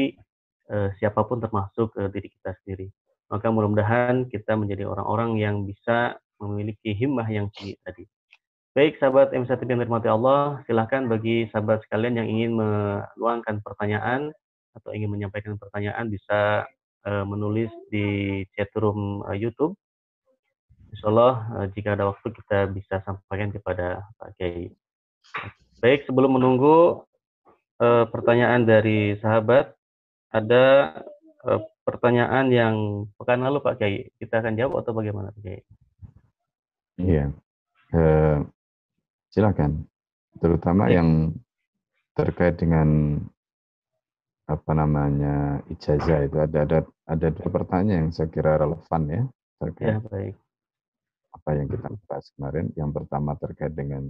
uh, 0.71 0.89
siapa 0.97 1.27
pun 1.27 1.43
termasuk 1.43 1.93
uh, 1.99 2.09
diri 2.09 2.31
kita 2.31 2.55
sendiri. 2.63 2.89
Maka 3.29 3.49
mudah-mudahan 3.49 4.29
kita 4.29 4.53
menjadi 4.55 4.85
orang-orang 4.85 5.37
yang 5.41 5.65
bisa 5.65 6.17
memiliki 6.39 6.93
himmah 6.93 7.25
yang 7.27 7.49
tinggi 7.53 7.75
tadi. 7.81 8.05
Baik, 8.75 8.99
sahabat 8.99 9.31
M1 9.31 9.55
yang 9.71 9.79
dirahmati 9.79 10.11
Allah, 10.11 10.59
silahkan 10.67 11.07
bagi 11.07 11.47
sahabat 11.47 11.79
sekalian 11.87 12.19
yang 12.19 12.27
ingin 12.27 12.51
meluangkan 12.59 13.63
pertanyaan 13.63 14.35
atau 14.75 14.91
ingin 14.91 15.15
menyampaikan 15.15 15.55
pertanyaan 15.55 16.11
bisa 16.11 16.67
menulis 17.05 17.71
di 17.87 18.41
chatroom 18.57 19.23
uh, 19.23 19.31
YouTube. 19.31 19.79
Insya 20.95 21.11
Allah 21.11 21.33
uh, 21.59 21.67
jika 21.75 21.99
ada 21.99 22.07
waktu 22.07 22.31
kita 22.31 22.71
bisa 22.71 23.03
sampaikan 23.03 23.51
kepada 23.51 24.07
Pak 24.15 24.39
Kiai. 24.39 24.71
Baik, 25.83 26.07
sebelum 26.07 26.39
menunggu 26.39 27.03
uh, 27.83 28.07
pertanyaan 28.07 28.63
dari 28.63 29.19
sahabat, 29.19 29.75
ada 30.31 30.95
uh, 31.43 31.59
pertanyaan 31.83 32.47
yang 32.47 32.75
pekan 33.19 33.43
lalu 33.43 33.59
Pak 33.59 33.75
Kiai. 33.75 34.07
Kita 34.15 34.39
akan 34.39 34.55
jawab 34.55 34.87
atau 34.87 34.95
bagaimana 34.95 35.35
Pak 35.35 35.41
Kiai? 35.43 35.61
Iya. 36.95 37.35
Uh, 37.91 38.47
silakan. 39.35 39.83
Terutama 40.39 40.87
ya. 40.87 41.03
yang 41.03 41.35
terkait 42.15 42.55
dengan 42.55 43.19
apa 44.47 44.71
namanya 44.71 45.59
ijazah 45.67 46.23
itu 46.23 46.39
ada 46.39 46.63
ada 46.63 46.79
ada 47.03 47.27
dua 47.33 47.49
pertanyaan 47.51 48.07
yang 48.07 48.11
saya 48.15 48.29
kira 48.31 48.61
relevan 48.61 49.01
ya 49.09 49.21
terkait 49.59 49.89
ya, 49.89 49.99
baik. 50.07 50.35
Apa 51.45 51.61
yang 51.61 51.69
kita 51.69 51.93
bahas 52.09 52.33
kemarin. 52.33 52.73
Yang 52.73 52.91
pertama 52.97 53.37
terkait 53.37 53.77
dengan 53.77 54.09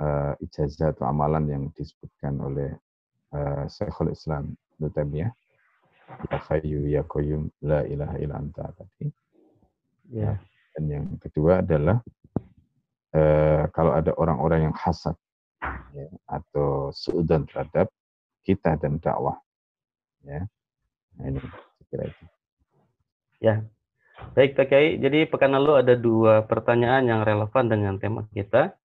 uh, 0.00 0.32
ijazah 0.40 0.96
atau 0.96 1.04
amalan 1.04 1.44
yang 1.44 1.64
disebutkan 1.76 2.40
oleh 2.40 2.72
uh, 3.36 3.68
Syekhul 3.68 4.16
Islam 4.16 4.56
Nutamiyah 4.80 5.28
ya 6.32 6.38
Hayyu 6.48 6.88
ya 6.88 7.02
Qayyum 7.04 7.52
la 7.64 7.84
ilaha 7.84 8.16
illa 8.16 8.34
anta 8.40 8.64
tadi. 8.74 9.12
Ya. 10.12 10.36
Dan 10.72 10.84
yang 10.88 11.06
kedua 11.20 11.60
adalah 11.60 12.00
eh, 13.12 13.64
kalau 13.76 13.92
ada 13.92 14.16
orang-orang 14.16 14.72
yang 14.72 14.76
hasad 14.76 15.16
ya, 15.92 16.08
atau 16.28 16.88
suudan 16.96 17.44
terhadap 17.44 17.92
kita 18.40 18.76
dan 18.80 18.96
dakwah. 18.96 19.36
Ya. 20.24 20.48
Nah, 21.20 21.24
ini 21.28 21.40
kira 21.92 22.08
itu. 22.08 22.24
Ya. 23.40 23.64
Baik, 24.32 24.54
Pak 24.54 24.66
Kiai. 24.70 25.02
Jadi 25.02 25.26
pekan 25.26 25.58
lalu 25.58 25.82
ada 25.82 25.98
dua 25.98 26.46
pertanyaan 26.46 27.04
yang 27.10 27.20
relevan 27.26 27.66
dengan 27.66 27.98
tema 27.98 28.22
kita. 28.30 28.78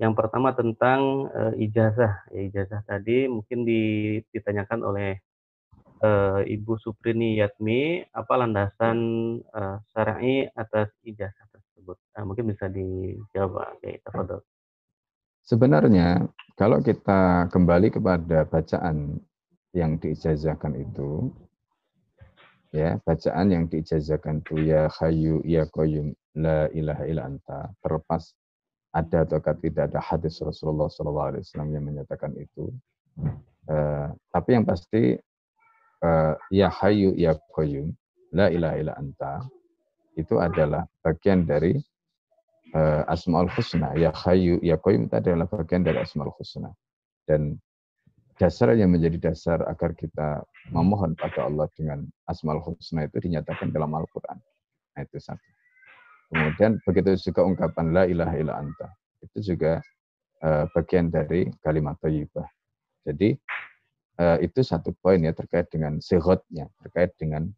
Yang 0.00 0.12
pertama 0.16 0.56
tentang 0.56 1.28
uh, 1.28 1.52
ijazah. 1.60 2.24
Ya, 2.32 2.40
ijazah 2.48 2.80
tadi 2.88 3.28
mungkin 3.28 3.68
ditanyakan 4.32 4.80
oleh 4.80 5.20
uh, 6.00 6.40
Ibu 6.40 6.78
Suprini 6.80 7.36
Yatmi, 7.36 8.06
apa 8.14 8.32
landasan 8.38 8.98
uh, 9.52 9.82
syar'i 9.92 10.48
atas 10.54 10.88
ijazah 11.04 11.46
tersebut? 11.52 11.98
Uh, 12.16 12.24
mungkin 12.24 12.48
bisa 12.48 12.70
dijawab, 12.72 13.78
Kiai. 13.84 14.00
Tafadol. 14.00 14.40
Sebenarnya 15.44 16.28
kalau 16.56 16.80
kita 16.84 17.48
kembali 17.48 17.88
kepada 17.88 18.44
bacaan 18.44 19.16
yang 19.72 19.96
diijazahkan 19.96 20.76
itu, 20.76 21.32
ya 22.74 23.00
bacaan 23.04 23.48
yang 23.48 23.64
diijazahkan 23.68 24.44
itu 24.44 24.68
ya 24.68 24.92
Hayyu 24.92 25.40
ya 25.44 25.64
Qayyum 25.72 26.12
la 26.36 26.68
ilaha 26.72 27.04
illa 27.08 27.22
anta 27.24 27.72
terlepas 27.80 28.36
ada 28.92 29.24
atau 29.24 29.40
tidak 29.60 29.92
ada 29.92 30.00
hadis 30.00 30.40
Rasulullah 30.40 30.88
SAW 30.88 31.44
yang 31.52 31.84
menyatakan 31.84 32.32
itu. 32.40 32.72
Uh, 33.68 34.08
tapi 34.32 34.56
yang 34.56 34.64
pasti 34.64 35.20
uh, 36.00 36.34
ya 36.48 36.72
Hayu 36.72 37.12
ya 37.18 37.36
Qayyum 37.52 37.92
la 38.32 38.48
ilaha 38.48 38.76
illa 38.80 38.94
anta 38.96 39.44
itu 40.16 40.40
adalah 40.40 40.88
bagian 41.04 41.44
dari 41.44 41.76
uh, 42.72 43.04
Asmaul 43.06 43.52
Husna. 43.52 43.92
Ya 43.94 44.08
Hayu 44.12 44.56
ya 44.64 44.80
Qayyum 44.80 45.08
itu 45.08 45.14
adalah 45.20 45.46
bagian 45.46 45.84
dari 45.84 46.00
Asmaul 46.00 46.32
Husna. 46.32 46.72
Dan 47.28 47.60
dasar 48.38 48.72
yang 48.78 48.94
menjadi 48.94 49.30
dasar 49.30 49.60
agar 49.66 49.92
kita 49.98 50.46
memohon 50.70 51.18
pada 51.18 51.50
Allah 51.50 51.66
dengan 51.74 52.06
Asmaul 52.30 52.62
Husna 52.62 53.10
itu 53.10 53.18
dinyatakan 53.18 53.74
dalam 53.74 53.90
Al-Qur'an. 53.92 54.38
Nah, 54.94 55.02
itu 55.02 55.18
satu. 55.18 55.50
Kemudian 56.30 56.78
begitu 56.86 57.18
juga 57.30 57.42
ungkapan 57.42 57.86
la 57.90 58.02
ilaha 58.06 58.34
illa 58.38 58.54
anta. 58.62 58.88
Itu 59.24 59.54
juga 59.54 59.82
uh, 60.44 60.64
bagian 60.70 61.10
dari 61.10 61.50
kalimat 61.64 61.98
thayyibah. 61.98 62.46
Jadi 63.08 63.34
uh, 64.22 64.38
itu 64.38 64.60
satu 64.62 64.94
poin 65.02 65.18
ya 65.18 65.32
terkait 65.34 65.66
dengan 65.72 65.98
sehotnya, 65.98 66.68
terkait 66.84 67.16
dengan 67.16 67.48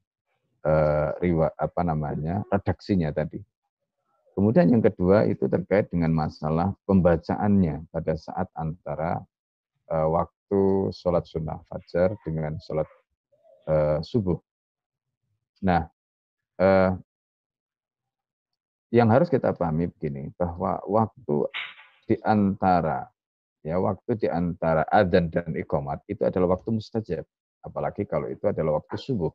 uh, 0.65 1.11
riwa 1.19 1.51
apa 1.59 1.83
namanya 1.83 2.47
redaksinya 2.49 3.11
tadi. 3.11 3.43
Kemudian 4.39 4.71
yang 4.71 4.81
kedua 4.81 5.27
itu 5.27 5.51
terkait 5.51 5.91
dengan 5.91 6.15
masalah 6.15 6.73
pembacaannya 6.87 7.91
pada 7.91 8.15
saat 8.15 8.47
antara 8.55 9.21
uh, 9.91 10.09
waktu 10.09 10.91
sholat 10.95 11.27
sunnah 11.27 11.59
fajar 11.67 12.15
dengan 12.23 12.57
sholat 12.63 12.87
uh, 13.67 13.99
subuh. 14.01 14.39
Nah, 15.67 15.85
uh, 16.63 16.97
yang 18.91 19.07
harus 19.11 19.31
kita 19.31 19.55
pahami 19.55 19.87
begini 19.91 20.35
bahwa 20.35 20.83
waktu 20.87 21.47
di 22.11 22.17
antara 22.27 23.07
ya 23.63 23.79
waktu 23.79 24.19
di 24.19 24.27
antara 24.27 24.83
adzan 24.91 25.31
dan 25.31 25.55
iqamat 25.55 26.03
itu 26.11 26.27
adalah 26.27 26.59
waktu 26.59 26.75
mustajab. 26.75 27.27
Apalagi 27.61 28.09
kalau 28.09 28.27
itu 28.27 28.49
adalah 28.49 28.81
waktu 28.81 28.97
subuh. 28.97 29.31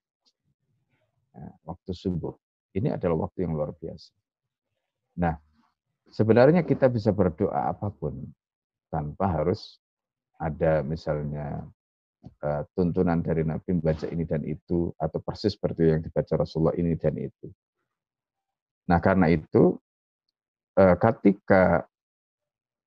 Ya, 1.35 1.47
waktu 1.63 1.91
subuh. 1.93 2.33
Ini 2.75 2.97
adalah 2.99 3.29
waktu 3.29 3.47
yang 3.47 3.55
luar 3.55 3.71
biasa. 3.71 4.11
Nah 5.23 5.39
sebenarnya 6.11 6.67
kita 6.67 6.91
bisa 6.91 7.15
berdoa 7.15 7.71
apa 7.71 7.87
pun 7.95 8.27
tanpa 8.91 9.31
harus 9.31 9.79
ada 10.39 10.83
misalnya 10.83 11.63
uh, 12.43 12.61
tuntunan 12.75 13.23
dari 13.23 13.47
Nabi 13.47 13.79
membaca 13.79 14.07
ini 14.09 14.23
dan 14.27 14.43
itu 14.43 14.91
atau 14.99 15.19
persis 15.23 15.55
seperti 15.55 15.95
yang 15.95 16.01
dibaca 16.03 16.33
Rasulullah 16.39 16.75
ini 16.75 16.95
dan 16.99 17.15
itu 17.15 17.47
Nah 18.85 18.99
karena 19.01 19.29
itu 19.33 19.77
eh, 20.77 20.95
ketika 20.97 21.85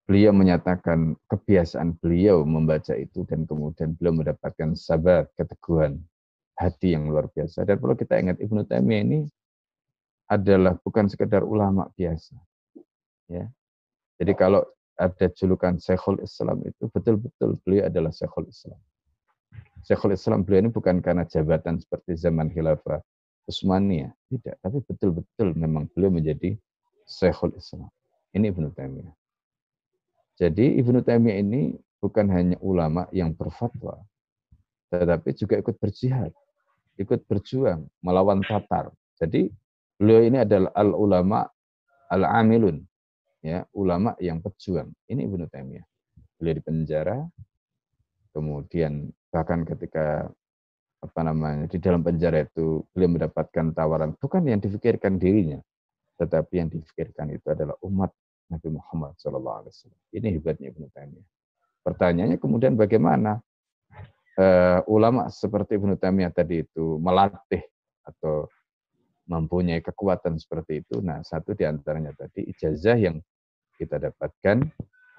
beliau 0.08 0.32
menyatakan 0.32 1.18
kebiasaan 1.28 2.00
beliau 2.00 2.46
membaca 2.46 2.96
itu 2.96 3.28
dan 3.28 3.44
kemudian 3.44 3.92
beliau 3.98 4.24
mendapatkan 4.24 4.72
sabar, 4.72 5.28
keteguhan 5.36 6.00
hati 6.56 6.96
yang 6.96 7.12
luar 7.12 7.28
biasa. 7.28 7.68
Dan 7.68 7.76
perlu 7.76 7.94
kita 7.98 8.16
ingat 8.16 8.40
Ibnu 8.40 8.64
Taimiyah 8.64 9.02
ini 9.04 9.20
adalah 10.32 10.80
bukan 10.80 11.12
sekedar 11.12 11.44
ulama 11.44 11.92
biasa. 11.92 12.34
Ya. 13.28 13.52
Jadi 14.16 14.32
kalau 14.32 14.64
ada 14.98 15.26
julukan 15.30 15.78
Syekhul 15.78 16.18
Islam 16.20 16.66
itu 16.66 16.90
betul-betul 16.90 17.54
beliau 17.62 17.86
adalah 17.86 18.10
Syekhul 18.10 18.50
Islam. 18.50 18.78
Syekhul 19.86 20.18
Islam 20.18 20.42
beliau 20.42 20.66
ini 20.66 20.70
bukan 20.74 20.98
karena 20.98 21.22
jabatan 21.24 21.78
seperti 21.78 22.18
zaman 22.18 22.50
khilafah 22.50 22.98
Utsmaniyah, 23.48 24.12
tidak, 24.28 24.60
tapi 24.60 24.84
betul-betul 24.84 25.56
memang 25.56 25.88
beliau 25.96 26.12
menjadi 26.12 26.58
Syekhul 27.08 27.56
Islam. 27.56 27.88
Ini 28.36 28.52
Ibnu 28.52 28.68
Taimiyah. 28.76 29.14
Jadi 30.36 30.76
Ibnu 30.82 31.00
Taimiyah 31.00 31.40
ini 31.40 31.80
bukan 32.02 32.28
hanya 32.28 32.60
ulama 32.60 33.08
yang 33.14 33.32
berfatwa, 33.32 34.04
tetapi 34.92 35.32
juga 35.32 35.56
ikut 35.56 35.80
berjihad, 35.80 36.34
ikut 37.00 37.24
berjuang 37.24 37.88
melawan 38.04 38.44
Tatar. 38.44 38.92
Jadi 39.16 39.48
beliau 39.96 40.22
ini 40.26 40.44
adalah 40.44 40.68
al 40.76 40.92
ulama 40.92 41.48
al 42.12 42.22
amilun, 42.28 42.84
ya 43.42 43.64
ulama 43.74 44.14
yang 44.18 44.42
pejuang. 44.42 44.90
Ini 45.06 45.26
Ibnu 45.26 45.46
Taimiyah. 45.50 45.86
Beliau 46.38 46.54
di 46.54 46.62
penjara, 46.62 47.18
kemudian 48.30 49.10
bahkan 49.28 49.66
ketika 49.66 50.30
apa 50.98 51.20
namanya 51.22 51.70
di 51.70 51.78
dalam 51.78 52.02
penjara 52.02 52.42
itu 52.42 52.82
beliau 52.90 53.14
mendapatkan 53.14 53.70
tawaran 53.70 54.18
bukan 54.18 54.42
yang 54.46 54.58
difikirkan 54.58 55.18
dirinya, 55.18 55.58
tetapi 56.18 56.58
yang 56.58 56.68
difikirkan 56.70 57.30
itu 57.30 57.46
adalah 57.50 57.78
umat 57.86 58.10
Nabi 58.50 58.68
Muhammad 58.74 59.14
SAW. 59.18 59.70
Ini 60.10 60.34
hebatnya 60.38 60.72
Ibnu 60.74 60.86
Taimiyah. 60.90 61.26
Pertanyaannya 61.86 62.38
kemudian 62.40 62.74
bagaimana 62.74 63.38
uh, 64.38 64.80
ulama 64.90 65.30
seperti 65.30 65.78
Ibnu 65.78 65.94
Taimiyah 65.98 66.32
tadi 66.34 66.66
itu 66.66 66.98
melatih 66.98 67.62
atau 68.02 68.48
mempunyai 69.28 69.84
kekuatan 69.84 70.40
seperti 70.40 70.82
itu. 70.82 71.04
Nah, 71.04 71.20
satu 71.20 71.52
di 71.52 71.68
antaranya 71.68 72.16
tadi 72.16 72.48
ijazah 72.48 72.96
yang 72.96 73.20
kita 73.76 74.00
dapatkan 74.00 74.64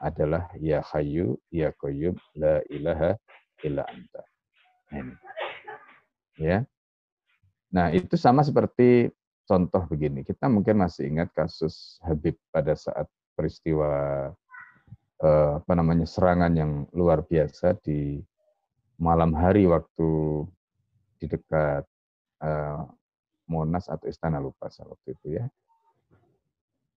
adalah 0.02 0.50
ya 0.58 0.82
hayyu 0.82 1.38
ya 1.54 1.70
qayyum 1.78 2.18
la 2.36 2.60
ilaha 2.74 3.16
illa 3.64 3.86
anta. 3.86 4.24
Nah, 4.90 4.98
ini. 4.98 5.16
Ya. 6.42 6.66
Nah, 7.70 7.94
itu 7.94 8.18
sama 8.18 8.42
seperti 8.42 9.14
contoh 9.46 9.86
begini. 9.86 10.26
Kita 10.26 10.50
mungkin 10.50 10.82
masih 10.82 11.06
ingat 11.06 11.30
kasus 11.38 12.02
Habib 12.02 12.34
pada 12.50 12.74
saat 12.74 13.06
peristiwa 13.38 13.92
eh, 15.22 15.52
apa 15.62 15.74
namanya 15.78 16.10
serangan 16.10 16.52
yang 16.58 16.72
luar 16.98 17.22
biasa 17.22 17.78
di 17.86 18.18
malam 18.98 19.38
hari 19.38 19.70
waktu 19.70 20.10
di 21.22 21.26
dekat 21.30 21.86
eh, 22.42 22.80
Monas 23.50 23.90
atau 23.90 24.06
Istana 24.06 24.38
lupa 24.38 24.70
saya 24.70 24.88
waktu 24.94 25.18
itu 25.18 25.28
ya. 25.42 25.46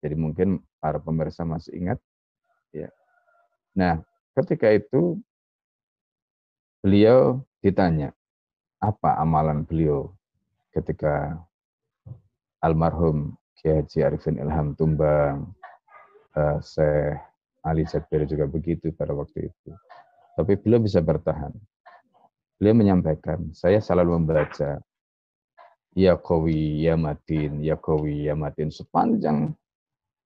Jadi 0.05 0.15
mungkin 0.19 0.61
para 0.77 1.01
pemirsa 1.01 1.49
masih 1.49 1.73
ingat 1.79 1.99
ya. 2.77 2.93
Nah, 3.73 4.05
ketika 4.37 4.69
itu 4.69 5.17
beliau 6.85 7.41
ditanya, 7.65 8.13
apa 8.83 9.17
amalan 9.17 9.65
beliau 9.65 10.13
ketika 10.75 11.39
almarhum 12.61 13.39
Kiai 13.57 13.79
Haji 13.81 13.99
Arifin 14.03 14.43
Ilham 14.43 14.75
tumbang, 14.75 15.55
uh, 16.35 16.59
Syekh 16.59 17.17
Ali 17.63 17.87
Jabir 17.87 18.27
juga 18.27 18.51
begitu 18.51 18.91
pada 18.91 19.15
waktu 19.15 19.49
itu. 19.49 19.71
Tapi 20.35 20.59
beliau 20.59 20.83
bisa 20.83 20.99
bertahan. 20.99 21.55
Beliau 22.59 22.75
menyampaikan, 22.75 23.55
saya 23.55 23.79
selalu 23.79 24.19
membaca 24.19 24.83
Ya 25.93 26.17
Qawi, 26.17 26.89
Ya 26.89 26.97
Matin, 26.97 27.61
Ya 27.61 27.77
Qawi, 27.77 28.29
Ya 28.29 28.35
Matin. 28.35 28.73
Sepanjang 28.73 29.53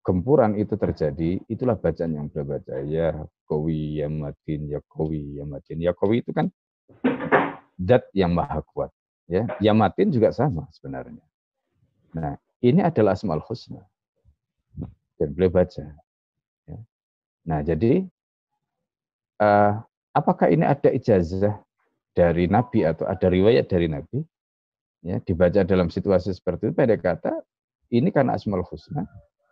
gempuran 0.01 0.55
itu 0.55 0.79
terjadi, 0.79 1.43
itulah 1.51 1.75
bacaan 1.75 2.15
yang 2.15 2.27
beliau 2.31 2.55
baca. 2.55 2.79
Ya 2.87 3.27
Qawi, 3.47 3.99
Ya 3.99 4.07
Matin, 4.07 4.71
Ya 4.71 4.79
Qawi, 4.87 5.39
Ya 5.39 5.43
Matin. 5.43 5.77
Ya 5.83 5.91
Qawi 5.91 6.23
itu 6.23 6.31
kan 6.31 6.47
dat 7.75 8.07
yang 8.15 8.31
maha 8.33 8.63
kuat. 8.63 8.91
Ya, 9.27 9.43
Yamatin 9.59 10.07
juga 10.07 10.31
sama 10.31 10.71
sebenarnya. 10.71 11.19
Nah, 12.15 12.39
ini 12.63 12.79
adalah 12.79 13.11
Asmaul 13.11 13.43
Husna. 13.43 13.83
Dan 15.19 15.35
boleh 15.35 15.51
baca. 15.51 15.83
Ya. 16.63 16.77
Nah, 17.43 17.59
jadi 17.59 18.07
uh, 19.43 19.83
apakah 20.15 20.47
ini 20.47 20.63
ada 20.63 20.87
ijazah 20.95 21.59
dari 22.15 22.47
Nabi 22.47 22.87
atau 22.87 23.03
ada 23.03 23.27
riwayat 23.27 23.67
dari 23.67 23.91
Nabi? 23.91 24.23
Ya 25.05 25.21
dibaca 25.21 25.61
dalam 25.63 25.89
situasi 25.89 26.33
seperti 26.33 26.71
itu 26.71 26.75
pada 26.75 26.95
kata 26.97 27.33
ini 27.93 28.11
karena 28.11 28.35
asmaul 28.35 28.65
husna 28.65 29.07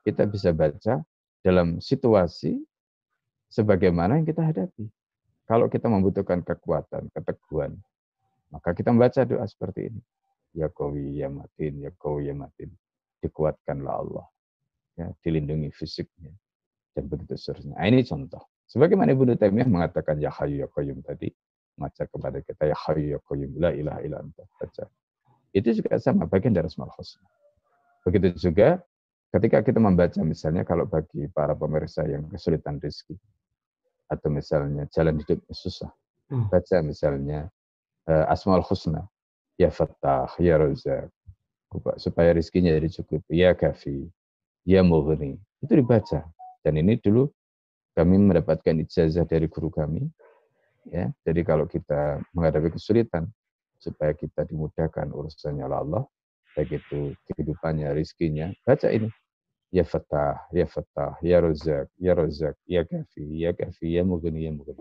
kita 0.06 0.30
bisa 0.30 0.54
baca 0.54 1.02
dalam 1.46 1.82
situasi 1.82 2.62
sebagaimana 3.50 4.22
yang 4.22 4.28
kita 4.28 4.41
hadapi. 4.41 4.86
Kalau 5.46 5.70
kita 5.70 5.86
membutuhkan 5.86 6.41
kekuatan, 6.41 7.14
keteguhan, 7.14 7.78
maka 8.50 8.74
kita 8.74 8.89
membaca 8.89 9.22
doa 9.24 9.46
seperti 9.46 9.93
ini. 9.93 10.02
Ya 10.58 10.74
kawi 10.74 11.22
ya 11.22 11.30
matin, 11.30 11.86
ya 11.86 11.91
kawi 11.93 12.34
ya 12.34 12.36
matin. 12.36 12.74
Dikuatkanlah 13.22 13.93
Allah. 13.93 14.26
Ya, 14.98 15.12
dilindungi 15.22 15.70
fisiknya. 15.76 16.34
Dan 16.96 17.12
begitu 17.12 17.36
seterusnya. 17.36 17.76
Nah, 17.78 17.86
ini 17.86 18.02
contoh. 18.08 18.41
Sebagaimana 18.66 19.14
Ibnu 19.14 19.38
Taimiyah 19.38 19.70
mengatakan 19.70 20.18
ya 20.18 20.34
hayu 20.34 20.66
ya 20.66 20.68
qayyum 20.72 21.06
tadi, 21.06 21.30
baca 21.78 22.04
kepada 22.10 22.39
kita 22.41 22.64
ya 22.72 22.78
hayu 22.88 23.14
ya 23.14 23.20
qayyum 23.22 23.52
la 23.62 23.70
ilaha 23.76 24.00
illa 24.02 24.18
anta 24.24 24.43
baca. 24.58 24.89
Itu 25.56 25.72
juga 25.72 25.95
sama 26.03 26.28
bagian 26.28 26.51
dari 26.51 26.68
Asmaul 26.68 26.91
Husna. 26.91 27.24
Begitu 28.03 28.36
juga 28.36 28.84
ketika 29.32 29.64
kita 29.64 29.80
membaca 29.80 30.20
misalnya 30.28 30.68
kalau 30.68 30.84
bagi 30.84 31.32
para 31.32 31.56
pemirsa 31.56 32.03
yang 32.03 32.28
kesulitan 32.28 32.76
rezeki 32.84 33.16
atau 34.12 34.28
misalnya 34.28 34.84
jalan 34.91 35.16
hidup 35.24 35.39
susah, 35.49 35.89
hmm. 36.28 36.51
baca 36.51 36.78
misalnya 36.84 37.47
uh, 38.12 38.28
Asmaul 38.28 38.68
Husna, 38.68 39.08
ya 39.56 39.72
Fattah, 39.72 40.30
ya 40.38 40.60
Razak, 40.60 41.08
supaya 41.97 42.36
rezekinya 42.36 42.76
jadi 42.76 42.91
cukup, 43.01 43.24
ya 43.32 43.56
Kafi, 43.56 44.12
ya 44.68 44.84
Mughni. 44.84 45.39
Itu 45.64 45.74
dibaca. 45.74 46.28
Dan 46.62 46.82
ini 46.82 46.99
dulu 46.99 47.32
kami 47.95 48.20
mendapatkan 48.20 48.76
ijazah 48.84 49.24
dari 49.24 49.47
guru 49.47 49.72
kami. 49.72 50.03
Ya, 50.86 51.10
jadi 51.26 51.41
kalau 51.41 51.66
kita 51.66 52.22
menghadapi 52.30 52.78
kesulitan, 52.78 53.26
supaya 53.78 54.15
kita 54.15 54.47
dimudahkan 54.47 55.11
urusannya 55.11 55.63
oleh 55.65 55.80
Allah, 55.80 56.03
baik 56.55 56.80
itu 56.80 57.13
kehidupannya, 57.32 57.91
rizkinya, 57.93 58.51
baca 58.63 58.88
ini. 58.89 59.11
Ya 59.73 59.84
Fatah, 59.84 60.47
Ya 60.55 60.63
Fatah, 60.69 61.19
Ya 61.19 61.43
Rozak, 61.43 61.91
Ya 61.99 62.15
Rozak, 62.15 62.55
Ya 62.63 62.88
Kafi, 62.88 63.43
Ya 63.43 63.51
Kafi, 63.51 63.99
Ya 63.99 64.07
Mugni, 64.07 64.47
Ya 64.47 64.51
Mugni. 64.55 64.80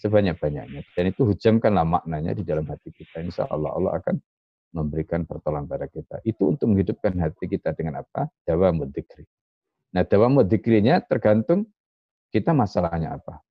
Sebanyak-banyaknya. 0.00 0.88
Dan 0.96 1.04
itu 1.12 1.28
hujamkanlah 1.28 1.84
maknanya 1.84 2.32
di 2.32 2.40
dalam 2.40 2.64
hati 2.64 2.90
kita. 2.96 3.20
Insya 3.20 3.44
Allah, 3.52 3.76
Allah 3.76 4.00
akan 4.00 4.16
memberikan 4.72 5.28
pertolongan 5.28 5.68
pada 5.68 5.86
kita. 5.86 6.24
Itu 6.24 6.56
untuk 6.56 6.72
menghidupkan 6.72 7.12
hati 7.20 7.44
kita 7.44 7.76
dengan 7.76 8.00
apa? 8.00 8.32
Dawa 8.48 8.72
mudikri. 8.72 9.28
Nah, 9.92 10.08
dawa 10.08 10.32
mudikrinya 10.32 11.04
tergantung 11.04 11.68
kita 12.32 12.56
masalahnya 12.56 13.20
apa? 13.20 13.44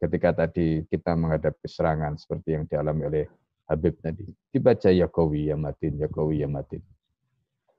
Ketika 0.00 0.32
tadi 0.32 0.88
kita 0.88 1.12
menghadapi 1.12 1.68
serangan 1.68 2.16
seperti 2.16 2.56
yang 2.56 2.64
dialami 2.64 3.02
oleh 3.04 3.24
Habib 3.64 3.96
tadi, 4.04 4.28
dibaca 4.52 4.92
ya 4.92 5.08
kawi 5.08 5.48
ya 5.48 5.56
matin, 5.56 5.96
ya 5.96 6.08
kawi 6.08 6.44
ya 6.44 6.48
matin. 6.48 6.84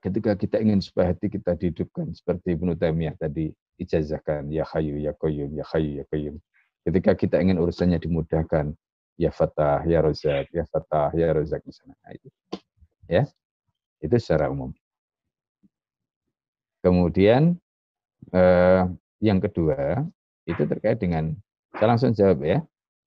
Ketika 0.02 0.34
kita 0.34 0.58
ingin 0.58 0.82
supaya 0.82 1.14
hati 1.14 1.30
kita 1.30 1.54
dihidupkan 1.54 2.10
seperti 2.10 2.58
Ibnu 2.58 2.74
Taimiyah 2.74 3.14
tadi 3.18 3.54
ijazahkan 3.78 4.50
ya 4.50 4.66
hayu 4.66 4.98
ya 4.98 5.14
qayyum 5.14 5.50
ya 5.54 5.64
hayu 5.70 6.02
ya 6.02 6.04
qayyum. 6.10 6.36
Ketika 6.86 7.14
kita 7.18 7.42
ingin 7.42 7.58
urusannya 7.58 7.98
dimudahkan 7.98 8.74
ya 9.18 9.30
fatah 9.32 9.82
ya 9.86 10.02
rozak 10.02 10.46
ya 10.54 10.62
fatah 10.70 11.10
ya 11.14 11.34
rozak 11.34 11.62
di 11.66 11.72
sana. 11.74 11.94
Itu. 12.14 12.28
Ya. 13.10 13.26
Itu 13.98 14.14
secara 14.18 14.50
umum. 14.52 14.70
Kemudian 16.84 17.58
eh, 18.30 18.82
yang 19.18 19.38
kedua 19.42 20.06
itu 20.46 20.62
terkait 20.70 21.02
dengan 21.02 21.34
saya 21.74 21.90
langsung 21.90 22.14
jawab 22.14 22.46
ya. 22.46 22.62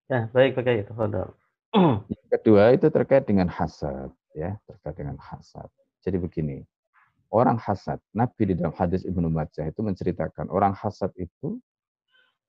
Ya, 0.09 0.27
baik 0.33 0.57
pakai 0.57 0.83
itu. 0.83 0.91
Yang 1.73 2.27
kedua 2.33 2.73
itu 2.73 2.87
terkait 2.89 3.29
dengan 3.29 3.45
hasad 3.49 4.09
ya, 4.33 4.57
terkait 4.65 4.95
dengan 4.97 5.17
hasad. 5.21 5.69
Jadi 6.01 6.17
begini, 6.17 6.57
orang 7.29 7.61
hasad, 7.61 8.01
Nabi 8.15 8.49
di 8.49 8.53
dalam 8.57 8.73
hadis 8.73 9.05
Ibnu 9.05 9.29
Majah 9.29 9.69
itu 9.69 9.85
menceritakan 9.85 10.49
orang 10.49 10.73
hasad 10.73 11.13
itu 11.19 11.61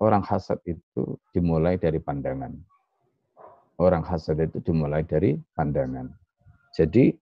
orang 0.01 0.25
hasad 0.25 0.57
itu 0.65 1.21
dimulai 1.37 1.77
dari 1.77 2.01
pandangan. 2.01 2.57
Orang 3.81 4.05
hasad 4.05 4.41
itu 4.41 4.61
dimulai 4.65 5.05
dari 5.05 5.37
pandangan. 5.57 6.09
Jadi 6.77 7.13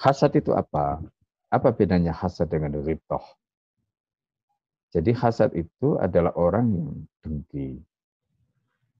hasad 0.00 0.32
itu 0.36 0.52
apa? 0.52 1.00
Apa 1.48 1.72
bedanya 1.72 2.12
hasad 2.12 2.48
dengan 2.48 2.76
ritoh? 2.80 3.22
Jadi 4.94 5.10
hasad 5.16 5.50
itu 5.58 5.98
adalah 5.98 6.30
orang 6.38 6.66
yang 6.70 6.88
dengki. 7.24 7.82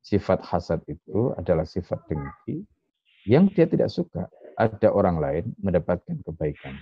Sifat 0.04 0.44
hasad 0.44 0.84
itu 0.84 1.32
adalah 1.40 1.64
sifat 1.64 1.96
dengki 2.04 2.60
yang 3.24 3.48
dia 3.48 3.64
tidak 3.64 3.88
suka 3.88 4.28
ada 4.60 4.92
orang 4.92 5.16
lain 5.16 5.44
mendapatkan 5.56 6.20
kebaikan. 6.20 6.76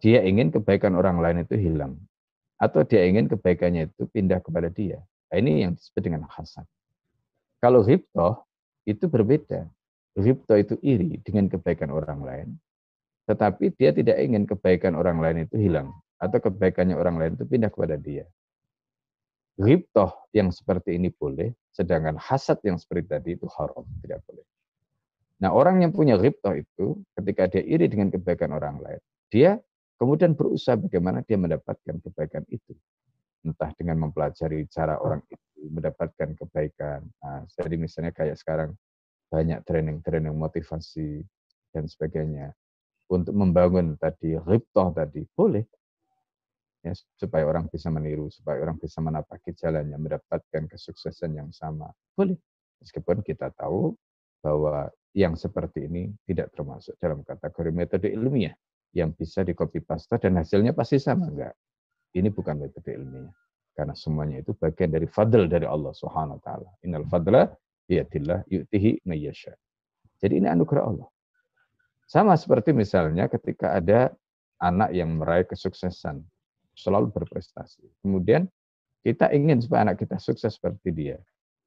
Dia 0.00 0.24
ingin 0.24 0.48
kebaikan 0.48 0.96
orang 0.96 1.20
lain 1.20 1.44
itu 1.44 1.54
hilang. 1.60 2.00
Atau 2.56 2.88
dia 2.88 3.04
ingin 3.04 3.28
kebaikannya 3.28 3.92
itu 3.92 4.08
pindah 4.08 4.40
kepada 4.40 4.72
dia. 4.72 5.04
Nah, 5.28 5.36
ini 5.38 5.66
yang 5.66 5.76
disebut 5.76 6.02
dengan 6.02 6.24
hasad. 6.24 6.64
Kalau 7.60 7.84
riptoh 7.84 8.42
itu 8.88 9.06
berbeda. 9.06 9.68
Riptoh 10.16 10.56
itu 10.56 10.74
iri 10.80 11.20
dengan 11.20 11.52
kebaikan 11.52 11.92
orang 11.92 12.20
lain. 12.24 12.48
Tetapi 13.28 13.76
dia 13.76 13.92
tidak 13.94 14.18
ingin 14.18 14.48
kebaikan 14.48 14.96
orang 14.98 15.22
lain 15.22 15.46
itu 15.46 15.60
hilang 15.60 15.94
atau 16.18 16.38
kebaikannya 16.38 16.94
orang 16.98 17.18
lain 17.18 17.32
itu 17.38 17.44
pindah 17.46 17.70
kepada 17.70 17.94
dia. 17.98 18.26
Riptoh 19.60 20.32
yang 20.32 20.48
seperti 20.48 20.96
ini 20.96 21.12
boleh, 21.12 21.52
sedangkan 21.72 22.16
hasad 22.16 22.60
yang 22.64 22.80
seperti 22.80 23.04
tadi 23.12 23.30
itu 23.36 23.44
haram, 23.52 23.84
tidak 24.00 24.24
boleh. 24.24 24.44
Nah 25.44 25.50
orang 25.52 25.82
yang 25.84 25.92
punya 25.92 26.16
riptoh 26.16 26.54
itu, 26.56 27.02
ketika 27.18 27.50
dia 27.50 27.62
iri 27.66 27.90
dengan 27.90 28.08
kebaikan 28.14 28.54
orang 28.54 28.80
lain, 28.80 29.02
dia 29.28 29.58
kemudian 30.00 30.32
berusaha 30.32 30.78
bagaimana 30.78 31.20
dia 31.26 31.36
mendapatkan 31.36 31.98
kebaikan 32.00 32.46
itu. 32.48 32.72
Entah 33.42 33.74
dengan 33.74 34.06
mempelajari 34.06 34.70
cara 34.70 35.02
orang 35.02 35.20
itu 35.26 35.66
mendapatkan 35.66 36.38
kebaikan. 36.38 37.02
Nah, 37.20 37.42
jadi 37.58 37.74
misalnya 37.74 38.14
kayak 38.14 38.38
sekarang 38.38 38.78
banyak 39.28 39.66
training-training 39.66 40.32
motivasi 40.32 41.26
dan 41.74 41.90
sebagainya. 41.90 42.54
Untuk 43.10 43.34
membangun 43.34 43.98
tadi 43.98 44.38
riptoh 44.38 44.94
tadi, 44.94 45.26
boleh 45.34 45.66
ya, 46.82 46.92
supaya 47.16 47.46
orang 47.46 47.70
bisa 47.70 47.88
meniru, 47.88 48.28
supaya 48.28 48.58
orang 48.60 48.76
bisa 48.76 48.98
menapaki 48.98 49.54
jalannya, 49.54 49.96
mendapatkan 49.96 50.66
kesuksesan 50.66 51.38
yang 51.38 51.50
sama. 51.54 51.88
Boleh. 52.12 52.36
Meskipun 52.82 53.22
kita 53.22 53.54
tahu 53.54 53.94
bahwa 54.42 54.90
yang 55.14 55.38
seperti 55.38 55.86
ini 55.86 56.10
tidak 56.26 56.50
termasuk 56.50 56.98
dalam 56.98 57.22
kategori 57.22 57.70
metode 57.70 58.10
ilmiah 58.10 58.52
yang 58.92 59.14
bisa 59.14 59.46
di 59.46 59.54
copy 59.54 59.80
paste 59.80 60.18
dan 60.18 60.36
hasilnya 60.36 60.74
pasti 60.74 60.98
sama 60.98 61.30
enggak. 61.30 61.54
Ini 62.12 62.28
bukan 62.28 62.58
metode 62.58 62.90
ilmiah. 62.92 63.32
Karena 63.72 63.96
semuanya 63.96 64.44
itu 64.44 64.52
bagian 64.52 64.92
dari 64.92 65.08
fadl 65.08 65.48
dari 65.48 65.64
Allah 65.64 65.96
Subhanahu 65.96 66.36
wa 66.36 66.42
taala. 66.44 66.68
Innal 66.84 67.08
fadla 67.08 67.48
biyadillah 67.88 68.44
yu'tihi 68.52 69.08
mayyasha. 69.08 69.56
Jadi 70.20 70.44
ini 70.44 70.48
anugerah 70.50 70.84
Allah. 70.84 71.08
Sama 72.04 72.36
seperti 72.36 72.76
misalnya 72.76 73.32
ketika 73.32 73.72
ada 73.72 74.12
anak 74.60 74.92
yang 74.92 75.16
meraih 75.16 75.48
kesuksesan 75.48 76.20
selalu 76.72 77.12
berprestasi. 77.12 77.84
Kemudian 78.00 78.48
kita 79.02 79.30
ingin 79.34 79.60
supaya 79.60 79.90
anak 79.90 80.00
kita 80.00 80.16
sukses 80.16 80.56
seperti 80.56 80.94
dia. 80.94 81.18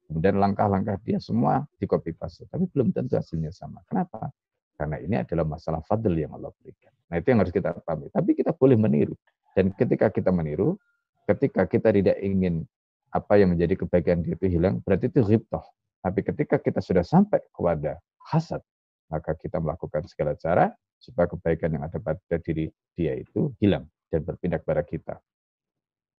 Kemudian 0.06 0.38
langkah-langkah 0.38 1.02
dia 1.02 1.18
semua 1.18 1.66
di 1.76 1.84
copy 1.84 2.14
paste, 2.14 2.46
tapi 2.46 2.70
belum 2.70 2.94
tentu 2.94 3.18
hasilnya 3.18 3.50
sama. 3.50 3.82
Kenapa? 3.90 4.30
Karena 4.78 5.02
ini 5.02 5.18
adalah 5.18 5.42
masalah 5.42 5.82
fadl 5.82 6.14
yang 6.14 6.30
Allah 6.38 6.52
berikan. 6.62 6.94
Nah 7.10 7.16
itu 7.18 7.26
yang 7.34 7.40
harus 7.42 7.50
kita 7.50 7.74
pahami. 7.82 8.06
Tapi 8.12 8.30
kita 8.38 8.54
boleh 8.54 8.78
meniru. 8.78 9.14
Dan 9.56 9.74
ketika 9.74 10.12
kita 10.12 10.30
meniru, 10.30 10.78
ketika 11.26 11.66
kita 11.66 11.90
tidak 11.90 12.16
ingin 12.22 12.62
apa 13.10 13.40
yang 13.40 13.56
menjadi 13.56 13.82
kebaikan 13.82 14.22
dia 14.22 14.36
itu 14.36 14.46
hilang, 14.46 14.78
berarti 14.84 15.10
itu 15.10 15.24
riptoh. 15.26 15.64
Tapi 16.04 16.20
ketika 16.22 16.62
kita 16.62 16.78
sudah 16.78 17.02
sampai 17.02 17.42
kepada 17.50 17.98
hasad, 18.30 18.62
maka 19.10 19.34
kita 19.34 19.58
melakukan 19.58 20.06
segala 20.06 20.38
cara 20.38 20.70
supaya 21.02 21.26
kebaikan 21.26 21.72
yang 21.72 21.82
ada 21.82 21.98
pada 21.98 22.36
diri 22.38 22.70
dia 22.94 23.16
itu 23.16 23.50
hilang 23.58 23.86
dan 24.12 24.20
berpindah 24.22 24.60
kepada 24.62 24.82
kita. 24.86 25.14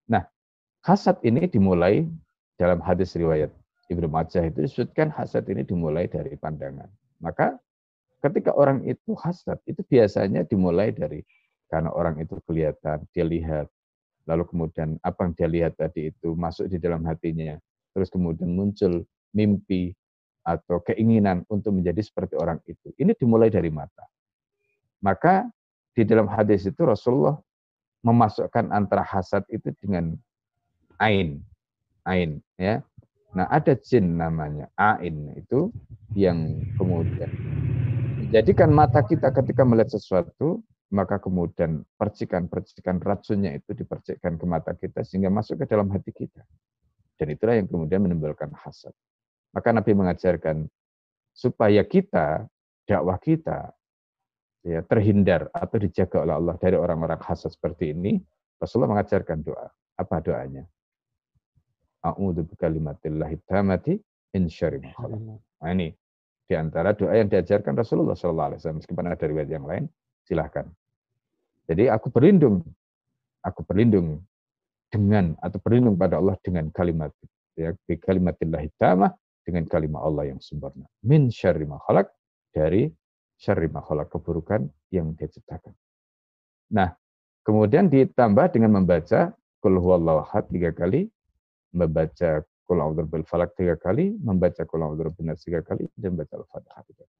Nah, 0.08 0.24
hasad 0.84 1.20
ini 1.24 1.48
dimulai 1.48 2.08
dalam 2.58 2.80
hadis 2.80 3.14
riwayat 3.14 3.52
Ibnu 3.88 4.08
Majah 4.08 4.44
itu 4.44 4.64
disebutkan 4.64 5.08
hasad 5.12 5.48
ini 5.48 5.64
dimulai 5.64 6.04
dari 6.08 6.36
pandangan. 6.36 6.88
Maka 7.24 7.56
ketika 8.20 8.52
orang 8.52 8.84
itu 8.84 9.16
hasad, 9.16 9.56
itu 9.64 9.80
biasanya 9.88 10.44
dimulai 10.44 10.92
dari 10.92 11.24
karena 11.68 11.92
orang 11.92 12.20
itu 12.20 12.36
kelihatan, 12.48 13.04
dia 13.12 13.24
lihat, 13.28 13.68
lalu 14.24 14.44
kemudian 14.48 14.96
apa 15.04 15.28
yang 15.28 15.32
dia 15.36 15.48
lihat 15.48 15.72
tadi 15.76 16.08
itu 16.12 16.32
masuk 16.32 16.68
di 16.68 16.80
dalam 16.80 17.04
hatinya, 17.04 17.60
terus 17.92 18.08
kemudian 18.08 18.48
muncul 18.48 19.04
mimpi 19.36 19.92
atau 20.44 20.80
keinginan 20.80 21.44
untuk 21.52 21.76
menjadi 21.76 22.00
seperti 22.00 22.40
orang 22.40 22.56
itu. 22.64 22.88
Ini 22.96 23.12
dimulai 23.12 23.52
dari 23.52 23.68
mata. 23.68 24.08
Maka 25.04 25.44
di 25.92 26.08
dalam 26.08 26.24
hadis 26.32 26.64
itu 26.64 26.80
Rasulullah 26.88 27.36
memasukkan 28.08 28.72
antara 28.72 29.04
hasad 29.04 29.44
itu 29.52 29.68
dengan 29.84 30.16
ain. 30.96 31.44
Ain 32.08 32.40
ya. 32.56 32.80
Nah, 33.36 33.44
ada 33.52 33.76
jin 33.76 34.16
namanya 34.16 34.72
ain 34.80 35.36
itu 35.36 35.68
yang 36.16 36.64
kemudian 36.80 37.28
Jadikan 38.28 38.76
mata 38.76 39.00
kita 39.00 39.32
ketika 39.32 39.64
melihat 39.64 39.96
sesuatu, 39.96 40.60
maka 40.92 41.16
kemudian 41.16 41.80
percikan-percikan 41.96 43.00
racunnya 43.00 43.56
itu 43.56 43.72
dipercikkan 43.72 44.36
ke 44.36 44.44
mata 44.44 44.76
kita 44.76 45.00
sehingga 45.00 45.32
masuk 45.32 45.64
ke 45.64 45.64
dalam 45.64 45.88
hati 45.88 46.12
kita. 46.12 46.44
Dan 47.16 47.32
itulah 47.32 47.56
yang 47.56 47.64
kemudian 47.64 48.04
menimbulkan 48.04 48.52
hasad. 48.52 48.92
Maka 49.56 49.72
Nabi 49.72 49.96
mengajarkan 49.96 50.68
supaya 51.32 51.80
kita, 51.88 52.44
dakwah 52.84 53.16
kita, 53.16 53.72
ya 54.62 54.82
terhindar 54.86 55.50
atau 55.54 55.76
dijaga 55.78 56.24
oleh 56.26 56.34
Allah 56.34 56.54
dari 56.58 56.76
orang-orang 56.78 57.20
hasad 57.22 57.54
seperti 57.54 57.94
ini, 57.94 58.18
Rasulullah 58.58 58.98
mengajarkan 58.98 59.38
doa. 59.42 59.68
Apa 59.98 60.22
doanya? 60.22 60.66
A'udzu 62.06 62.46
bikalimatillahi 62.46 63.36
tamati 63.46 63.98
min 64.34 64.46
syarri 64.46 64.78
ma 64.82 64.94
Nah, 65.58 65.74
ini 65.74 65.90
di 66.46 66.54
antara 66.54 66.94
doa 66.94 67.18
yang 67.18 67.26
diajarkan 67.26 67.74
Rasulullah 67.74 68.14
SAW. 68.14 68.54
Meskipun 68.56 69.04
ada 69.10 69.24
riwayat 69.26 69.50
yang 69.50 69.66
lain, 69.66 69.90
silahkan. 70.22 70.70
Jadi 71.68 71.90
aku 71.90 72.08
berlindung, 72.08 72.64
aku 73.44 73.60
berlindung 73.66 74.22
dengan 74.88 75.36
atau 75.44 75.60
berlindung 75.60 76.00
pada 76.00 76.16
Allah 76.16 76.38
dengan 76.40 76.72
kalimat 76.72 77.12
ya 77.58 77.74
kalimatillah 77.84 78.64
dengan 79.44 79.64
kalimat 79.68 80.00
Allah 80.00 80.32
yang 80.32 80.40
sempurna. 80.40 80.88
Min 81.04 81.28
syarri 81.28 81.68
ma 81.68 81.76
dari 82.54 82.88
syarri 83.38 83.70
ma 83.70 83.80
keburukan 83.82 84.66
yang 84.90 85.14
dia 85.14 85.30
ciptakan. 85.30 85.72
Nah, 86.74 86.92
kemudian 87.46 87.86
ditambah 87.88 88.52
dengan 88.52 88.82
membaca 88.82 89.32
kul 89.62 89.78
huwallahu 89.78 90.26
ahad 90.26 90.50
tiga 90.50 90.74
kali, 90.74 91.08
membaca 91.72 92.44
Kul 92.68 92.84
a'udzu 92.84 93.08
bil 93.08 93.24
falak 93.24 93.56
tiga 93.56 93.80
kali, 93.80 94.12
membaca 94.20 94.60
kul 94.68 94.84
a'udzu 94.84 95.24
nas 95.24 95.40
tiga 95.40 95.64
kali, 95.64 95.88
dan 95.96 96.12
membaca 96.12 96.36
al-fatihah 96.36 96.84
tiga 96.84 97.04
kali. 97.08 97.16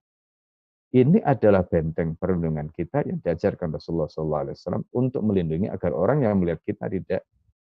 Ini 0.89 1.19
adalah 1.25 1.65
benteng 1.65 2.21
perlindungan 2.21 2.69
kita 2.69 3.01
yang 3.09 3.21
diajarkan 3.25 3.73
Rasulullah 3.73 4.09
SAW 4.09 4.85
untuk 4.93 5.25
melindungi 5.25 5.69
agar 5.73 5.97
orang 5.97 6.25
yang 6.25 6.37
melihat 6.41 6.61
kita 6.65 6.89
tidak 6.93 7.25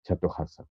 jatuh 0.07 0.31
hasad. 0.35 0.67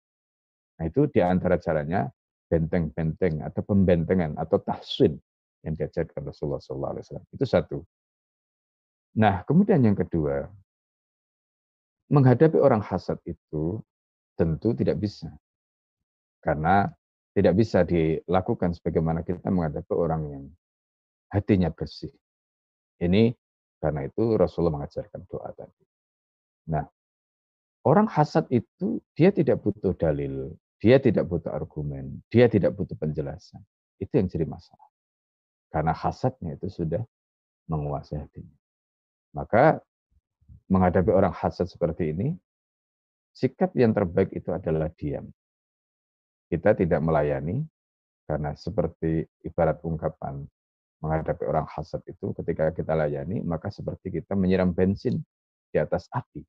Nah 0.78 0.84
itu 0.86 1.10
di 1.10 1.22
antara 1.22 1.58
caranya 1.58 2.06
benteng-benteng 2.50 3.46
atau 3.46 3.62
pembentengan 3.62 4.38
atau 4.38 4.58
tahsin 4.62 5.18
yang 5.62 5.74
diajarkan 5.78 6.26
Rasulullah 6.26 6.62
SAW. 6.62 7.22
Itu 7.30 7.44
satu. 7.46 7.78
Nah 9.18 9.46
kemudian 9.46 9.82
yang 9.82 9.96
kedua, 9.98 10.50
menghadapi 12.12 12.58
orang 12.60 12.84
hasad 12.84 13.18
itu 13.24 13.80
tentu 14.36 14.74
tidak 14.76 15.00
bisa. 15.00 15.30
Karena 16.42 16.90
tidak 17.32 17.54
bisa 17.56 17.80
dilakukan 17.86 18.76
sebagaimana 18.76 19.24
kita 19.24 19.48
menghadapi 19.48 19.94
orang 19.96 20.22
yang 20.28 20.44
hatinya 21.32 21.72
bersih. 21.72 22.12
Ini 23.00 23.32
karena 23.80 24.04
itu 24.06 24.36
Rasulullah 24.36 24.84
mengajarkan 24.84 25.24
doa 25.26 25.48
tadi. 25.56 25.84
Nah, 26.68 26.84
orang 27.88 28.06
hasad 28.06 28.46
itu 28.52 29.00
dia 29.16 29.32
tidak 29.32 29.64
butuh 29.64 29.96
dalil, 29.96 30.54
dia 30.78 31.00
tidak 31.00 31.26
butuh 31.26 31.50
argumen, 31.50 32.20
dia 32.28 32.46
tidak 32.46 32.76
butuh 32.76 32.94
penjelasan. 32.94 33.64
Itu 33.96 34.20
yang 34.20 34.28
jadi 34.28 34.44
masalah. 34.46 34.91
Karena 35.72 35.96
hasadnya 35.96 36.60
itu 36.60 36.68
sudah 36.68 37.00
menguasai 37.66 38.20
hatinya. 38.20 38.56
Maka 39.32 39.80
menghadapi 40.68 41.08
orang 41.08 41.32
hasad 41.32 41.64
seperti 41.64 42.12
ini, 42.12 42.36
sikap 43.32 43.72
yang 43.72 43.96
terbaik 43.96 44.28
itu 44.36 44.52
adalah 44.52 44.92
diam 44.92 45.32
kita 46.52 46.76
tidak 46.76 47.00
melayani 47.00 47.64
karena 48.28 48.52
seperti 48.52 49.24
ibarat 49.40 49.80
ungkapan 49.80 50.44
menghadapi 51.00 51.48
orang 51.48 51.64
hasad 51.64 52.04
itu 52.04 52.36
ketika 52.36 52.68
kita 52.76 52.92
layani 52.92 53.40
maka 53.40 53.72
seperti 53.72 54.20
kita 54.20 54.36
menyiram 54.36 54.68
bensin 54.68 55.24
di 55.72 55.80
atas 55.80 56.12
api 56.12 56.44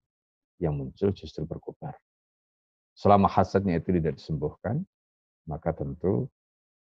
yang 0.60 0.76
muncul 0.76 1.16
justru 1.16 1.48
berkobar. 1.48 1.96
Selama 2.94 3.32
hasadnya 3.32 3.80
itu 3.80 3.96
tidak 3.96 4.20
disembuhkan, 4.20 4.84
maka 5.48 5.72
tentu 5.72 6.28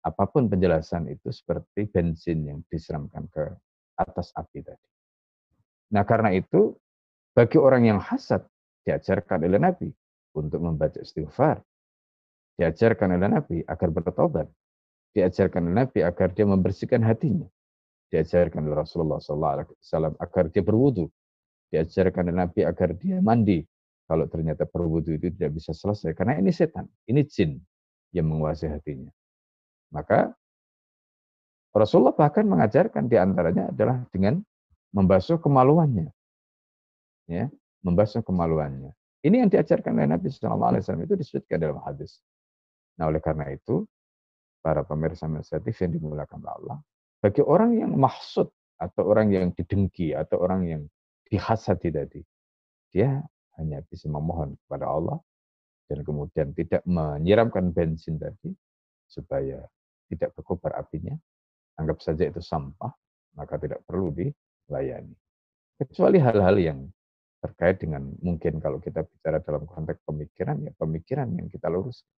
apa 0.06 0.24
pun 0.30 0.46
penjelasan 0.46 1.10
itu 1.10 1.34
seperti 1.34 1.90
bensin 1.90 2.46
yang 2.46 2.58
disiramkan 2.70 3.26
ke 3.26 3.42
atas 3.98 4.30
api 4.38 4.62
tadi. 4.62 4.88
Nah 5.90 6.06
karena 6.06 6.30
itu 6.30 6.78
bagi 7.34 7.58
orang 7.58 7.90
yang 7.90 7.98
hasad 7.98 8.46
diajarkan 8.86 9.42
oleh 9.42 9.58
Nabi 9.58 9.90
untuk 10.38 10.62
membaca 10.62 11.02
istighfar, 11.02 11.58
Diajarkan 12.56 13.20
oleh 13.20 13.28
Nabi 13.28 13.56
agar 13.68 13.88
bertobat. 13.92 14.48
Diajarkan 15.12 15.68
oleh 15.68 15.76
Nabi 15.84 16.00
agar 16.00 16.32
dia 16.32 16.48
membersihkan 16.48 17.04
hatinya. 17.04 17.44
Diajarkan 18.08 18.64
oleh 18.64 18.76
Rasulullah 18.80 19.20
SAW 19.20 20.16
agar 20.16 20.44
dia 20.48 20.64
berwudu. 20.64 21.12
Diajarkan 21.68 22.32
oleh 22.32 22.36
Nabi 22.48 22.60
agar 22.64 22.96
dia 22.96 23.20
mandi. 23.20 23.60
Kalau 24.08 24.24
ternyata 24.24 24.64
berwudu 24.64 25.20
itu 25.20 25.28
tidak 25.36 25.60
bisa 25.60 25.76
selesai. 25.76 26.16
Karena 26.16 26.40
ini 26.40 26.48
setan, 26.48 26.88
ini 27.12 27.28
jin 27.28 27.60
yang 28.16 28.24
menguasai 28.24 28.72
hatinya. 28.72 29.12
Maka 29.94 30.34
Rasulullah 31.76 32.16
bahkan 32.16 32.48
mengajarkan 32.48 33.04
di 33.06 33.20
antaranya 33.20 33.68
adalah 33.68 34.00
dengan 34.08 34.40
membasuh 34.96 35.36
kemaluannya. 35.36 36.08
Ya, 37.28 37.52
membasuh 37.84 38.24
kemaluannya. 38.24 38.96
Ini 39.20 39.44
yang 39.44 39.50
diajarkan 39.50 39.98
oleh 39.98 40.08
Nabi 40.08 40.30
SAW 40.30 40.78
itu 41.02 41.14
disebutkan 41.18 41.58
dalam 41.58 41.82
hadis. 41.82 42.22
Nah, 42.96 43.10
oleh 43.10 43.20
karena 43.20 43.50
itu, 43.52 43.84
para 44.62 44.86
pemirsa 44.86 45.28
inisiatif 45.28 45.74
yang 45.82 45.98
dimulakan 45.98 46.40
oleh 46.40 46.52
Allah, 46.62 46.78
bagi 47.20 47.42
orang 47.42 47.76
yang 47.76 47.92
maksud 47.98 48.48
atau 48.78 49.02
orang 49.04 49.34
yang 49.34 49.50
didengki 49.52 50.14
atau 50.14 50.40
orang 50.40 50.62
yang 50.64 50.82
dihasati 51.26 51.90
tadi, 51.90 52.22
dia 52.94 53.20
hanya 53.58 53.82
bisa 53.84 54.06
memohon 54.06 54.54
kepada 54.64 54.86
Allah 54.88 55.18
dan 55.90 56.06
kemudian 56.06 56.54
tidak 56.54 56.86
menyiramkan 56.86 57.74
bensin 57.74 58.16
tadi 58.16 58.54
supaya 59.10 59.60
tidak 60.10 60.34
berkobar 60.34 60.78
apinya. 60.78 61.14
Anggap 61.76 62.00
saja 62.00 62.24
itu 62.24 62.40
sampah, 62.40 62.90
maka 63.36 63.60
tidak 63.60 63.84
perlu 63.84 64.10
dilayani. 64.14 65.12
Kecuali 65.76 66.16
hal-hal 66.16 66.56
yang 66.56 66.80
terkait 67.44 67.76
dengan 67.84 68.08
mungkin 68.24 68.58
kalau 68.58 68.80
kita 68.80 69.04
bicara 69.04 69.44
dalam 69.44 69.68
konteks 69.68 70.00
pemikiran, 70.08 70.56
ya 70.64 70.72
pemikiran 70.72 71.28
yang 71.36 71.46
kita 71.52 71.68
luruskan. 71.68 72.08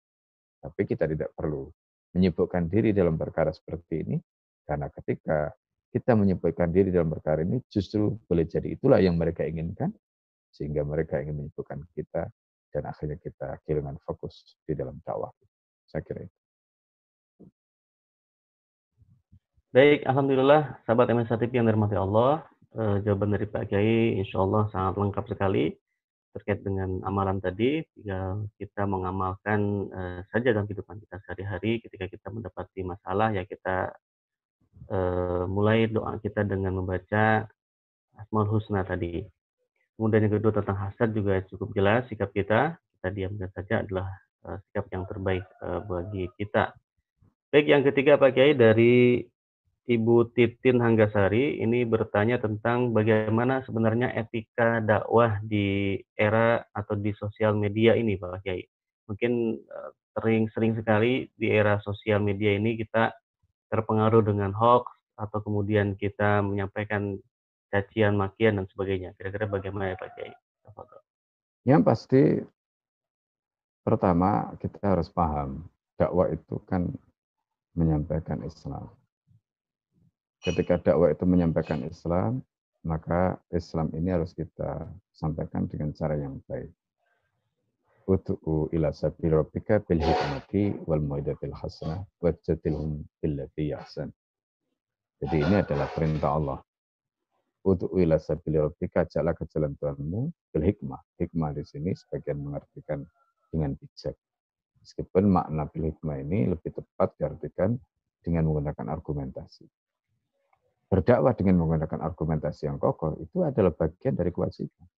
Tapi 0.63 0.83
kita 0.87 1.11
tidak 1.11 1.35
perlu 1.35 1.67
menyibukkan 2.15 2.71
diri 2.71 2.95
dalam 2.95 3.19
perkara 3.19 3.51
seperti 3.51 4.07
ini, 4.07 4.17
karena 4.63 4.89
ketika 4.95 5.53
kita 5.91 6.13
menyibukkan 6.15 6.69
diri 6.71 6.95
dalam 6.95 7.11
perkara 7.11 7.43
ini, 7.43 7.59
justru 7.67 8.15
boleh 8.29 8.47
jadi 8.47 8.79
itulah 8.79 9.03
yang 9.03 9.19
mereka 9.19 9.43
inginkan, 9.45 9.93
sehingga 10.55 10.87
mereka 10.87 11.21
ingin 11.21 11.45
menyibukkan 11.45 11.83
kita, 11.93 12.31
dan 12.73 12.83
akhirnya 12.87 13.19
kita 13.21 13.59
kehilangan 13.65 13.99
fokus 14.05 14.57
di 14.65 14.73
dalam 14.77 15.01
dakwah. 15.03 15.33
Saya 15.89 16.05
kira 16.05 16.25
itu. 16.25 16.38
Baik, 19.69 20.01
Alhamdulillah, 20.09 20.81
sahabat 20.89 21.13
MSA 21.13 21.37
TV 21.45 21.61
yang 21.61 21.69
dirahmati 21.69 21.93
Allah, 21.93 22.41
eh, 22.73 23.05
jawaban 23.05 23.37
dari 23.37 23.45
Pak 23.45 23.69
Kiai 23.69 24.17
insya 24.17 24.41
Allah 24.41 24.65
sangat 24.73 24.97
lengkap 24.97 25.29
sekali 25.29 25.77
terkait 26.33 26.65
dengan 26.65 27.05
amalan 27.05 27.37
tadi, 27.37 27.85
tinggal 27.93 28.49
kita 28.57 28.85
mengamalkan 28.85 29.91
uh, 29.91 30.21
saja 30.31 30.53
dalam 30.53 30.69
kehidupan 30.69 31.01
kita 31.03 31.19
sehari-hari. 31.25 31.81
Ketika 31.83 32.07
kita 32.07 32.29
mendapati 32.31 32.85
masalah, 32.85 33.33
ya 33.33 33.43
kita 33.49 33.91
uh, 34.93 35.45
mulai 35.49 35.89
doa 35.89 36.21
kita 36.21 36.47
dengan 36.47 36.79
membaca 36.79 37.49
Asmaul 38.17 38.49
Husna 38.49 38.85
tadi. 38.85 39.25
Kemudian 39.99 40.29
yang 40.31 40.39
kedua 40.39 40.53
tentang 40.63 40.79
hasad 40.79 41.11
juga 41.17 41.43
cukup 41.49 41.75
jelas 41.75 42.07
sikap 42.07 42.31
kita. 42.31 42.77
Kita 42.77 43.09
diamkan 43.11 43.51
saja 43.57 43.83
adalah 43.83 44.09
uh, 44.47 44.61
sikap 44.69 44.87
yang 44.95 45.05
terbaik 45.09 45.45
uh, 45.65 45.81
bagi 45.83 46.31
kita. 46.39 46.77
Baik, 47.51 47.67
yang 47.67 47.83
ketiga 47.83 48.21
Pak 48.21 48.37
Kiai 48.37 48.53
dari 48.53 49.25
Ibu 49.89 50.37
Titin 50.37 50.85
Hanggasari 50.85 51.65
ini 51.65 51.89
bertanya 51.89 52.37
tentang 52.37 52.93
bagaimana 52.93 53.65
sebenarnya 53.65 54.13
etika 54.13 54.85
dakwah 54.85 55.41
di 55.41 55.97
era 56.13 56.61
atau 56.77 56.93
di 56.93 57.09
sosial 57.17 57.57
media 57.57 57.97
ini 57.97 58.21
Pak 58.21 58.45
Kiai. 58.45 58.61
Mungkin 59.09 59.57
sering-sering 60.13 60.77
eh, 60.77 60.79
sekali 60.85 61.13
di 61.33 61.49
era 61.49 61.81
sosial 61.81 62.21
media 62.21 62.53
ini 62.53 62.77
kita 62.77 63.17
terpengaruh 63.73 64.29
dengan 64.29 64.53
hoax 64.53 64.93
atau 65.17 65.41
kemudian 65.41 65.97
kita 65.97 66.45
menyampaikan 66.45 67.17
cacian, 67.73 68.13
makian 68.21 68.61
dan 68.61 68.69
sebagainya. 68.69 69.17
Kira-kira 69.17 69.49
bagaimana 69.49 69.97
ya 69.97 69.97
Pak 69.97 70.11
Kiai? 70.21 70.37
Yang 71.65 71.83
pasti 71.89 72.23
pertama 73.81 74.53
kita 74.61 74.85
harus 74.85 75.09
paham 75.09 75.65
dakwah 75.97 76.29
itu 76.29 76.61
kan 76.69 76.93
menyampaikan 77.73 78.45
Islam 78.45 78.98
ketika 80.49 80.81
dakwah 80.81 81.13
itu 81.13 81.29
menyampaikan 81.29 81.85
Islam, 81.85 82.41
maka 82.81 83.37
Islam 83.53 83.93
ini 83.93 84.17
harus 84.17 84.33
kita 84.33 84.89
sampaikan 85.13 85.69
dengan 85.69 85.93
cara 85.93 86.17
yang 86.17 86.41
baik. 86.49 86.73
Utu'u 88.09 88.73
ila 88.73 88.89
sabil 88.89 89.37
rabbika 89.37 89.85
bil 89.85 90.01
hikmati 90.01 90.73
wal 90.89 91.05
mau'idatil 91.05 91.53
hasanah 91.53 92.09
wajadilhum 92.25 93.05
billati 93.21 93.77
yahsan. 93.77 94.09
Jadi 95.21 95.45
ini 95.45 95.61
adalah 95.61 95.93
perintah 95.93 96.33
Allah. 96.33 96.61
Untuk 97.69 97.93
ila 98.01 98.17
sabili 98.17 98.57
rabbika 98.57 99.05
jalan 99.13 99.37
ke 99.37 99.45
jalan 99.53 99.77
Tuhanmu 99.77 100.21
bil 100.57 100.65
hikmah. 100.65 101.03
Hikmah 101.21 101.53
di 101.53 101.69
sini 101.69 101.93
sebagian 101.93 102.41
mengartikan 102.41 103.05
dengan 103.53 103.77
bijak. 103.77 104.17
Meskipun 104.81 105.29
makna 105.29 105.69
bil 105.69 105.93
hikmah 105.93 106.17
ini 106.25 106.49
lebih 106.49 106.73
tepat 106.73 107.13
diartikan 107.21 107.77
dengan 108.25 108.49
menggunakan 108.49 108.89
argumentasi. 108.89 109.69
Berdakwah 110.89 111.37
dengan 111.37 111.61
menggunakan 111.61 112.01
argumentasi 112.01 112.65
yang 112.65 112.81
kokoh 112.81 113.21
itu 113.21 113.45
adalah 113.45 113.77
bagian 113.77 114.17
dari 114.17 114.33
kewajiban. 114.33 114.89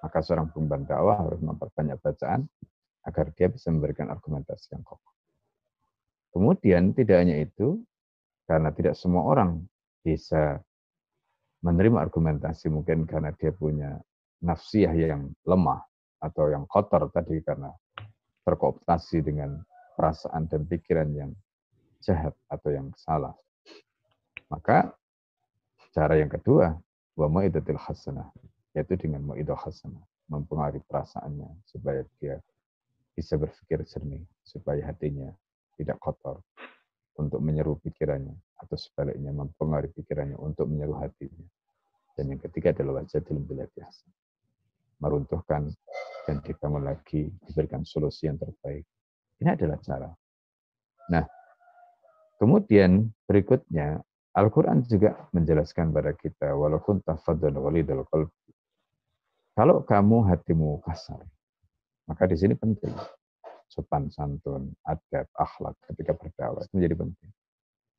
Maka 0.00 0.24
seorang 0.24 0.48
pemban 0.48 0.88
dakwah 0.88 1.20
harus 1.20 1.40
memperbanyak 1.44 2.00
bacaan 2.00 2.48
agar 3.04 3.28
dia 3.36 3.52
bisa 3.52 3.68
memberikan 3.68 4.08
argumentasi 4.08 4.72
yang 4.72 4.84
kokoh. 4.84 5.12
Kemudian 6.32 6.96
tidak 6.96 7.24
hanya 7.24 7.40
itu, 7.44 7.80
karena 8.48 8.72
tidak 8.72 8.96
semua 8.96 9.28
orang 9.28 9.64
bisa 10.00 10.60
menerima 11.60 11.98
argumentasi 11.98 12.72
mungkin 12.72 13.04
karena 13.04 13.34
dia 13.36 13.52
punya 13.52 14.00
nafsiyah 14.40 14.94
yang 14.94 15.28
lemah 15.44 15.82
atau 16.22 16.48
yang 16.48 16.64
kotor 16.70 17.10
tadi 17.10 17.42
karena 17.42 17.68
terkooptasi 18.46 19.20
dengan 19.20 19.60
perasaan 19.98 20.46
dan 20.46 20.62
pikiran 20.64 21.10
yang 21.12 21.30
jahat 21.98 22.32
atau 22.46 22.70
yang 22.70 22.88
salah. 22.94 23.34
Maka 24.48 24.94
cara 25.92 26.14
yang 26.18 26.30
kedua, 26.30 26.76
wa 27.18 27.26
mu'idatil 27.26 27.78
hasanah, 27.78 28.30
yaitu 28.76 28.94
dengan 28.94 29.24
mu'idah 29.24 29.58
hasanah, 29.58 30.02
mempengaruhi 30.28 30.84
perasaannya 30.86 31.48
supaya 31.66 32.04
dia 32.20 32.38
bisa 33.16 33.34
berpikir 33.34 33.82
jernih, 33.82 34.22
supaya 34.46 34.84
hatinya 34.86 35.34
tidak 35.74 35.98
kotor 35.98 36.38
untuk 37.18 37.42
menyeru 37.42 37.74
pikirannya 37.82 38.34
atau 38.62 38.78
sebaliknya 38.78 39.34
mempengaruhi 39.34 39.90
pikirannya 39.94 40.38
untuk 40.38 40.70
menyeru 40.70 40.94
hatinya. 41.02 41.46
Dan 42.14 42.34
yang 42.34 42.42
ketiga 42.42 42.74
adalah 42.74 43.02
wajah 43.02 43.22
dalam 43.22 43.46
biasa. 43.46 44.06
Meruntuhkan 44.98 45.70
dan 46.26 46.36
dibangun 46.42 46.82
lagi, 46.82 47.30
diberikan 47.46 47.86
solusi 47.86 48.26
yang 48.26 48.38
terbaik. 48.38 48.82
Ini 49.38 49.54
adalah 49.54 49.78
cara. 49.78 50.10
Nah, 51.14 51.22
kemudian 52.42 53.06
berikutnya, 53.22 54.02
Al-Quran 54.38 54.86
juga 54.86 55.18
menjelaskan 55.34 55.90
pada 55.90 56.14
kita, 56.14 56.54
walaupun 56.54 57.02
tafadun 57.02 57.58
walidul 57.58 58.06
qalbi. 58.06 58.54
Kalau 59.58 59.82
kamu 59.82 60.30
hatimu 60.30 60.78
kasar, 60.86 61.26
maka 62.06 62.30
di 62.30 62.38
sini 62.38 62.54
penting. 62.54 62.94
Sopan 63.66 64.08
santun, 64.14 64.70
adab, 64.86 65.26
akhlak 65.34 65.74
ketika 65.90 66.14
berdakwah 66.14 66.62
itu 66.62 66.72
menjadi 66.78 66.96
penting. 67.02 67.30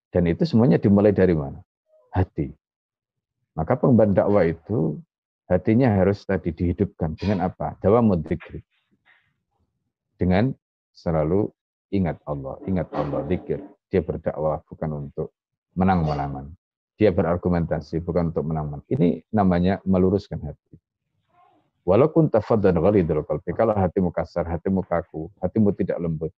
Dan 0.09 0.23
itu 0.31 0.43
semuanya 0.47 0.79
dimulai 0.79 1.13
dari 1.13 1.35
mana? 1.35 1.61
Hati. 2.15 2.49
Maka 3.53 3.75
pengemban 3.77 4.15
dakwah 4.15 4.47
itu 4.47 4.97
hatinya 5.45 5.91
harus 5.93 6.23
tadi 6.23 6.55
dihidupkan 6.55 7.19
dengan 7.19 7.51
apa? 7.51 7.75
Dawa 7.83 7.99
mudikri. 8.01 8.63
Dengan 10.15 10.55
selalu 10.95 11.51
ingat 11.91 12.17
Allah, 12.25 12.57
ingat 12.65 12.87
Allah, 12.95 13.27
zikir. 13.27 13.59
Dia 13.91 14.01
berdakwah 14.01 14.63
bukan 14.65 14.89
untuk 15.05 15.35
menang-menangan. 15.79 16.51
Dia 16.99 17.15
berargumentasi 17.15 18.03
bukan 18.03 18.35
untuk 18.35 18.43
menang-menang. 18.51 18.83
Ini 18.91 19.23
namanya 19.31 19.79
meluruskan 19.87 20.43
hati. 20.43 20.75
Walaupun 21.87 22.27
tafaddan 22.27 22.75
ghalidul 22.75 23.23
qalbi, 23.23 23.55
kalau 23.55 23.71
hatimu 23.71 24.11
kasar, 24.11 24.43
hatimu 24.43 24.83
kaku, 24.83 25.31
hatimu 25.39 25.71
tidak 25.71 25.95
lembut, 26.03 26.35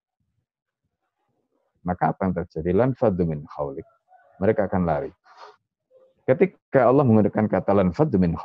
maka 1.82 2.14
apa 2.14 2.30
yang 2.30 2.34
terjadi? 2.38 2.70
Lan 2.78 2.94
min. 3.26 3.42
Mereka 4.38 4.62
akan 4.70 4.82
lari. 4.86 5.12
Ketika 6.30 6.86
Allah 6.86 7.02
menggunakan 7.02 7.50
kata 7.50 7.74
lan 7.74 7.89
min 8.22 8.38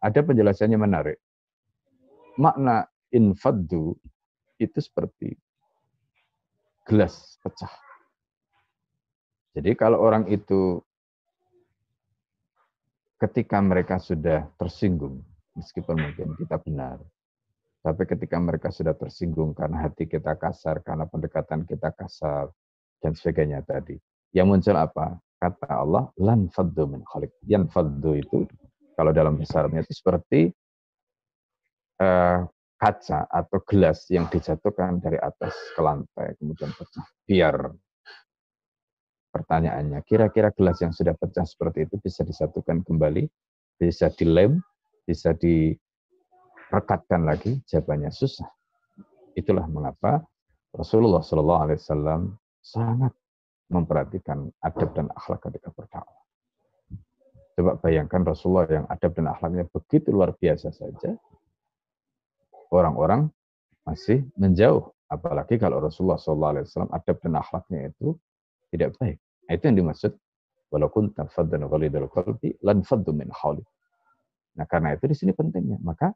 ada 0.00 0.20
penjelasannya 0.24 0.78
menarik. 0.80 1.20
Makna 2.40 2.88
infaddu 3.12 3.96
itu 4.56 4.78
seperti 4.80 5.36
gelas 6.88 7.36
pecah. 7.44 7.85
Jadi 9.56 9.72
kalau 9.72 10.04
orang 10.04 10.28
itu 10.28 10.84
ketika 13.16 13.56
mereka 13.64 13.96
sudah 13.96 14.52
tersinggung, 14.60 15.24
meskipun 15.56 15.96
mungkin 15.96 16.36
kita 16.36 16.60
benar, 16.60 17.00
tapi 17.80 18.04
ketika 18.04 18.36
mereka 18.36 18.68
sudah 18.68 18.92
tersinggung 18.92 19.56
karena 19.56 19.88
hati 19.88 20.04
kita 20.04 20.36
kasar, 20.36 20.84
karena 20.84 21.08
pendekatan 21.08 21.64
kita 21.64 21.88
kasar, 21.96 22.52
dan 23.00 23.16
sebagainya 23.16 23.64
tadi. 23.64 23.96
Yang 24.36 24.46
muncul 24.52 24.76
apa? 24.76 25.16
Kata 25.40 25.68
Allah, 25.72 26.04
lan 26.20 26.52
faddu 26.52 26.84
min 26.84 27.00
khalik. 27.08 27.32
Yang 27.48 27.72
faddu 27.72 28.12
itu, 28.12 28.44
kalau 28.92 29.12
dalam 29.16 29.40
besarnya 29.40 29.80
itu 29.80 29.92
seperti 29.96 30.52
uh, 32.04 32.44
kaca 32.76 33.24
atau 33.24 33.58
gelas 33.64 34.04
yang 34.12 34.28
dijatuhkan 34.28 35.00
dari 35.00 35.16
atas 35.16 35.56
ke 35.72 35.80
lantai, 35.80 36.36
kemudian 36.36 36.72
pecah. 36.76 37.06
Biar 37.24 37.72
pertanyaannya, 39.36 40.00
kira-kira 40.08 40.48
gelas 40.56 40.80
yang 40.80 40.96
sudah 40.96 41.12
pecah 41.12 41.44
seperti 41.44 41.84
itu 41.84 42.00
bisa 42.00 42.24
disatukan 42.24 42.80
kembali, 42.80 43.28
bisa 43.76 44.08
dilem, 44.16 44.64
bisa 45.04 45.36
direkatkan 45.36 47.28
lagi? 47.28 47.60
Jawabannya 47.68 48.08
susah. 48.08 48.48
Itulah 49.36 49.68
mengapa 49.68 50.24
Rasulullah 50.72 51.20
Shallallahu 51.20 51.62
Alaihi 51.68 51.78
Wasallam 51.84 52.20
sangat 52.64 53.12
memperhatikan 53.68 54.48
adab 54.64 54.96
dan 54.96 55.12
akhlak 55.12 55.44
ketika 55.44 55.68
berdakwah. 55.76 56.24
Coba 57.56 57.76
bayangkan 57.80 58.24
Rasulullah 58.24 58.68
yang 58.68 58.86
adab 58.88 59.12
dan 59.16 59.28
akhlaknya 59.28 59.64
begitu 59.68 60.12
luar 60.12 60.32
biasa 60.36 60.72
saja, 60.72 61.16
orang-orang 62.72 63.28
masih 63.84 64.24
menjauh. 64.36 64.92
Apalagi 65.06 65.56
kalau 65.56 65.78
Rasulullah 65.78 66.18
SAW 66.18 66.90
adab 66.90 67.16
dan 67.22 67.38
akhlaknya 67.38 67.94
itu 67.94 68.18
tidak 68.74 68.98
baik. 68.98 69.18
Nah, 69.46 69.52
itu 69.54 69.64
yang 69.70 69.78
dimaksud 69.78 70.12
walaupun 70.74 71.14
tafaddan 71.14 71.70
ghalidul 71.70 72.10
qalbi 72.10 72.58
lan 72.66 72.82
faddu 72.82 73.14
min 73.14 73.30
hawli. 73.30 73.62
Nah, 74.58 74.66
karena 74.66 74.98
itu 74.98 75.06
di 75.06 75.16
sini 75.16 75.32
pentingnya. 75.32 75.78
Maka 75.80 76.10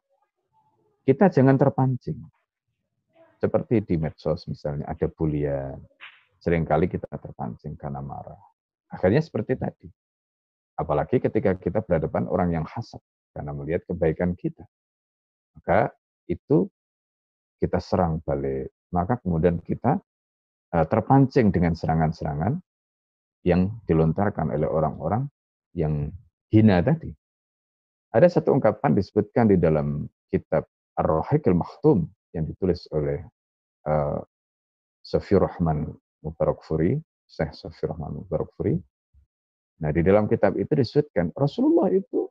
kita 1.07 1.31
jangan 1.31 1.55
terpancing. 1.55 2.19
Seperti 3.41 3.81
di 3.81 3.95
medsos 3.97 4.45
misalnya 4.45 4.85
ada 4.85 5.07
bulian. 5.09 5.79
Seringkali 6.41 6.89
kita 6.89 7.09
terpancing 7.09 7.73
karena 7.77 8.01
marah. 8.01 8.37
Akhirnya 8.91 9.21
seperti 9.21 9.57
tadi. 9.57 9.89
Apalagi 10.77 11.21
ketika 11.21 11.53
kita 11.57 11.85
berhadapan 11.85 12.25
orang 12.29 12.49
yang 12.53 12.65
hasad 12.65 13.01
karena 13.31 13.53
melihat 13.53 13.85
kebaikan 13.85 14.33
kita. 14.33 14.65
Maka 15.57 15.93
itu 16.25 16.69
kita 17.61 17.77
serang 17.77 18.19
balik. 18.25 18.73
Maka 18.89 19.21
kemudian 19.21 19.61
kita 19.61 20.01
eh, 20.73 20.85
terpancing 20.89 21.53
dengan 21.53 21.77
serangan-serangan 21.77 22.57
yang 23.41 23.81
dilontarkan 23.89 24.53
oleh 24.53 24.69
orang-orang 24.69 25.25
yang 25.73 26.13
hina 26.53 26.83
tadi. 26.83 27.09
Ada 28.11 28.39
satu 28.39 28.51
ungkapan 28.51 28.91
disebutkan 28.91 29.47
di 29.49 29.57
dalam 29.57 30.05
kitab 30.27 30.67
Ar-Rahiqil 30.99 31.55
Maktum 31.55 32.11
yang 32.35 32.43
ditulis 32.43 32.83
oleh 32.91 33.23
uh, 33.87 34.19
Sofi 34.99 35.39
Rahman 35.39 35.87
Mubarak 36.21 36.61
Furi, 36.67 36.99
Syekh 37.25 37.55
Sofi 37.55 37.87
Rahman 37.87 38.21
Mubarak 38.21 38.51
Furi. 38.59 38.75
Nah, 39.81 39.89
di 39.89 40.05
dalam 40.05 40.29
kitab 40.29 40.59
itu 40.59 40.77
disebutkan 40.77 41.33
Rasulullah 41.33 41.89
itu 41.89 42.29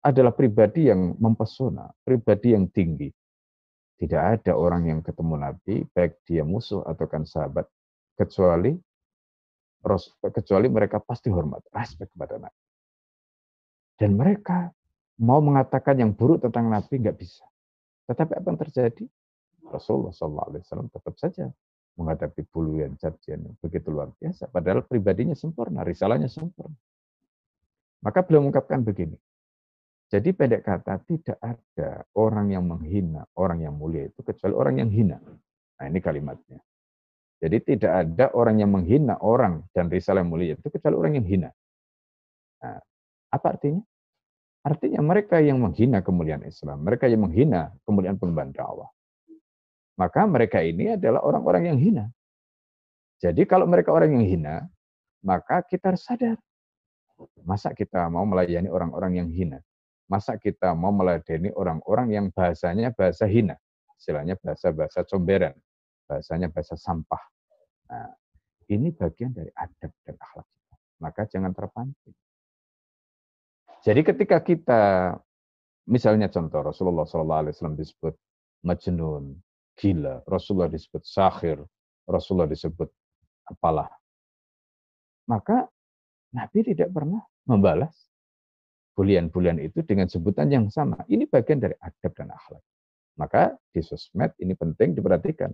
adalah 0.00 0.32
pribadi 0.32 0.88
yang 0.88 1.14
mempesona, 1.20 1.86
pribadi 2.02 2.56
yang 2.56 2.66
tinggi. 2.72 3.12
Tidak 4.00 4.16
ada 4.40 4.56
orang 4.56 4.88
yang 4.88 5.00
ketemu 5.04 5.36
Nabi, 5.36 5.84
baik 5.92 6.24
dia 6.24 6.40
musuh 6.40 6.80
atau 6.88 7.04
kan 7.04 7.28
sahabat, 7.28 7.68
kecuali 8.16 8.72
kecuali 10.32 10.68
mereka 10.68 11.00
pasti 11.00 11.32
hormat, 11.32 11.64
respect 11.72 12.12
kepada 12.12 12.36
Nabi. 12.36 12.60
Dan 13.96 14.16
mereka 14.16 14.72
mau 15.20 15.44
mengatakan 15.44 16.00
yang 16.00 16.16
buruk 16.16 16.40
tentang 16.40 16.72
Nabi 16.72 17.00
nggak 17.00 17.16
bisa. 17.16 17.44
Tetapi 18.08 18.32
apa 18.40 18.46
yang 18.48 18.60
terjadi? 18.60 19.04
Rasulullah 19.70 20.10
SAW 20.10 20.88
tetap 20.90 21.14
saja 21.20 21.46
menghadapi 21.94 22.42
buluan 22.48 22.96
cacian 22.96 23.44
yang 23.44 23.56
begitu 23.60 23.92
luar 23.92 24.10
biasa. 24.16 24.48
Padahal 24.48 24.82
pribadinya 24.88 25.36
sempurna, 25.36 25.84
risalahnya 25.84 26.32
sempurna. 26.32 26.74
Maka 28.00 28.24
beliau 28.24 28.40
mengungkapkan 28.40 28.80
begini. 28.80 29.20
Jadi 30.10 30.34
pendek 30.34 30.66
kata, 30.66 30.98
tidak 31.06 31.38
ada 31.38 32.02
orang 32.18 32.50
yang 32.50 32.66
menghina 32.66 33.22
orang 33.38 33.62
yang 33.62 33.76
mulia 33.76 34.10
itu 34.10 34.24
kecuali 34.26 34.56
orang 34.56 34.82
yang 34.82 34.90
hina. 34.90 35.18
Nah 35.78 35.86
ini 35.86 36.02
kalimatnya. 36.02 36.58
Jadi 37.40 37.56
tidak 37.64 37.92
ada 38.04 38.28
orang 38.36 38.60
yang 38.60 38.68
menghina 38.68 39.16
orang 39.24 39.64
dan 39.72 39.88
risalah 39.88 40.20
yang 40.20 40.28
mulia 40.28 40.54
itu 40.60 40.68
kecuali 40.68 40.96
orang 40.96 41.12
yang 41.16 41.26
hina. 41.26 41.50
Nah, 42.60 42.78
apa 43.32 43.46
artinya? 43.56 43.80
Artinya 44.60 45.00
mereka 45.00 45.40
yang 45.40 45.56
menghina 45.56 46.04
kemuliaan 46.04 46.44
Islam, 46.44 46.84
mereka 46.84 47.08
yang 47.08 47.24
menghina 47.24 47.72
kemuliaan 47.88 48.20
pengemban 48.20 48.52
dakwah. 48.52 48.92
Maka 49.96 50.28
mereka 50.28 50.60
ini 50.60 51.00
adalah 51.00 51.24
orang-orang 51.24 51.72
yang 51.72 51.78
hina. 51.80 52.04
Jadi 53.24 53.48
kalau 53.48 53.64
mereka 53.64 53.92
orang 53.92 54.20
yang 54.20 54.24
hina, 54.28 54.68
maka 55.24 55.64
kita 55.64 55.92
harus 55.92 56.04
sadar 56.04 56.36
Masa 57.44 57.72
kita 57.76 58.08
mau 58.08 58.24
melayani 58.24 58.68
orang-orang 58.72 59.20
yang 59.20 59.28
hina? 59.28 59.60
Masa 60.08 60.40
kita 60.40 60.72
mau 60.72 60.90
meladeni 60.90 61.52
orang-orang 61.52 62.08
yang 62.10 62.26
bahasanya 62.32 62.90
bahasa 62.96 63.28
hina? 63.28 63.60
Istilahnya 64.00 64.40
bahasa-bahasa 64.40 65.04
comberan, 65.04 65.52
bahasanya 66.10 66.50
bahasa 66.50 66.74
sampah. 66.74 67.22
Nah, 67.86 68.10
ini 68.66 68.90
bagian 68.90 69.30
dari 69.30 69.54
adab 69.54 69.94
dan 70.02 70.18
akhlak 70.18 70.46
kita. 70.50 70.74
Maka 70.98 71.22
jangan 71.30 71.54
terpancing. 71.54 72.16
Jadi 73.86 74.00
ketika 74.02 74.42
kita, 74.42 74.82
misalnya 75.86 76.26
contoh 76.26 76.66
Rasulullah 76.66 77.06
SAW 77.06 77.78
disebut 77.78 78.14
majnun, 78.66 79.38
gila, 79.78 80.26
Rasulullah 80.26 80.68
disebut 80.68 81.06
sahir, 81.06 81.62
Rasulullah 82.04 82.50
disebut 82.50 82.90
apalah. 83.48 83.88
Maka 85.30 85.70
Nabi 86.34 86.60
tidak 86.66 86.90
pernah 86.90 87.22
membalas 87.46 88.10
bulian-bulian 88.98 89.56
itu 89.62 89.80
dengan 89.86 90.10
sebutan 90.10 90.50
yang 90.52 90.66
sama. 90.68 91.00
Ini 91.08 91.24
bagian 91.30 91.62
dari 91.62 91.74
adab 91.80 92.12
dan 92.12 92.28
akhlak. 92.34 92.64
Maka 93.16 93.56
di 93.72 93.80
sosmed 93.80 94.36
ini 94.40 94.52
penting 94.52 94.92
diperhatikan. 94.92 95.50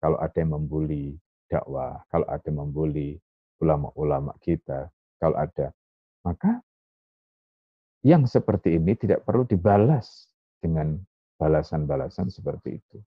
Kalau 0.00 0.18
ada 0.20 0.36
yang 0.36 0.52
membuli 0.54 1.16
dakwah, 1.48 2.02
kalau 2.12 2.26
ada 2.28 2.44
yang 2.46 2.68
membuli 2.68 3.16
ulama-ulama 3.62 4.36
kita, 4.44 4.92
kalau 5.16 5.36
ada, 5.40 5.72
maka 6.20 6.60
yang 8.04 8.28
seperti 8.28 8.76
ini 8.76 8.94
tidak 8.94 9.24
perlu 9.24 9.42
dibalas 9.48 10.28
dengan 10.60 11.00
balasan-balasan 11.40 12.30
seperti 12.30 12.78
itu. 12.78 12.98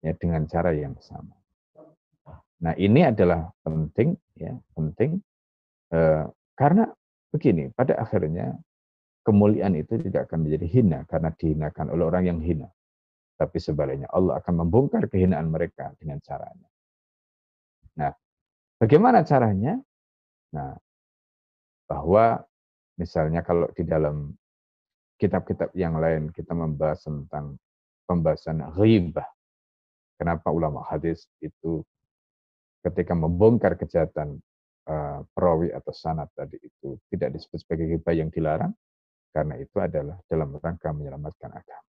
Ya, 0.00 0.16
dengan 0.16 0.48
cara 0.48 0.72
yang 0.72 0.96
sama. 1.04 1.36
Nah, 2.60 2.72
ini 2.76 3.04
adalah 3.04 3.52
penting 3.64 4.16
ya, 4.36 4.56
penting 4.72 5.20
eh, 5.92 6.24
karena 6.56 6.88
begini, 7.32 7.72
pada 7.72 8.00
akhirnya 8.00 8.56
kemuliaan 9.24 9.76
itu 9.76 10.00
tidak 10.00 10.28
akan 10.28 10.48
menjadi 10.48 10.66
hina 10.68 10.98
karena 11.08 11.30
dihinakan 11.36 11.92
oleh 11.92 12.04
orang 12.04 12.24
yang 12.28 12.40
hina. 12.40 12.68
Tapi 13.40 13.56
sebaliknya 13.56 14.04
Allah 14.12 14.36
akan 14.36 14.68
membongkar 14.68 15.08
kehinaan 15.08 15.48
mereka 15.48 15.96
dengan 15.96 16.20
caranya. 16.20 16.68
Nah, 17.96 18.12
bagaimana 18.76 19.24
caranya? 19.24 19.80
Nah, 20.52 20.76
bahwa 21.88 22.44
misalnya 23.00 23.40
kalau 23.40 23.72
di 23.72 23.88
dalam 23.88 24.36
kitab-kitab 25.16 25.72
yang 25.72 25.96
lain 25.96 26.28
kita 26.36 26.52
membahas 26.52 27.00
tentang 27.00 27.56
pembahasan 28.04 28.60
ghibah. 28.76 29.24
Kenapa 30.20 30.52
ulama 30.52 30.84
hadis 30.84 31.24
itu 31.40 31.80
ketika 32.84 33.16
membongkar 33.16 33.80
kejahatan 33.80 34.36
uh, 34.84 35.24
perawi 35.32 35.72
atau 35.72 35.92
sanat 35.96 36.28
tadi 36.36 36.60
itu 36.60 37.00
tidak 37.08 37.40
disebut 37.40 37.58
sebagai 37.64 37.96
ghibah 37.96 38.12
yang 38.12 38.28
dilarang 38.28 38.72
karena 39.32 39.56
itu 39.56 39.76
adalah 39.80 40.20
dalam 40.28 40.52
rangka 40.60 40.92
menyelamatkan 40.92 41.56
agama 41.56 41.89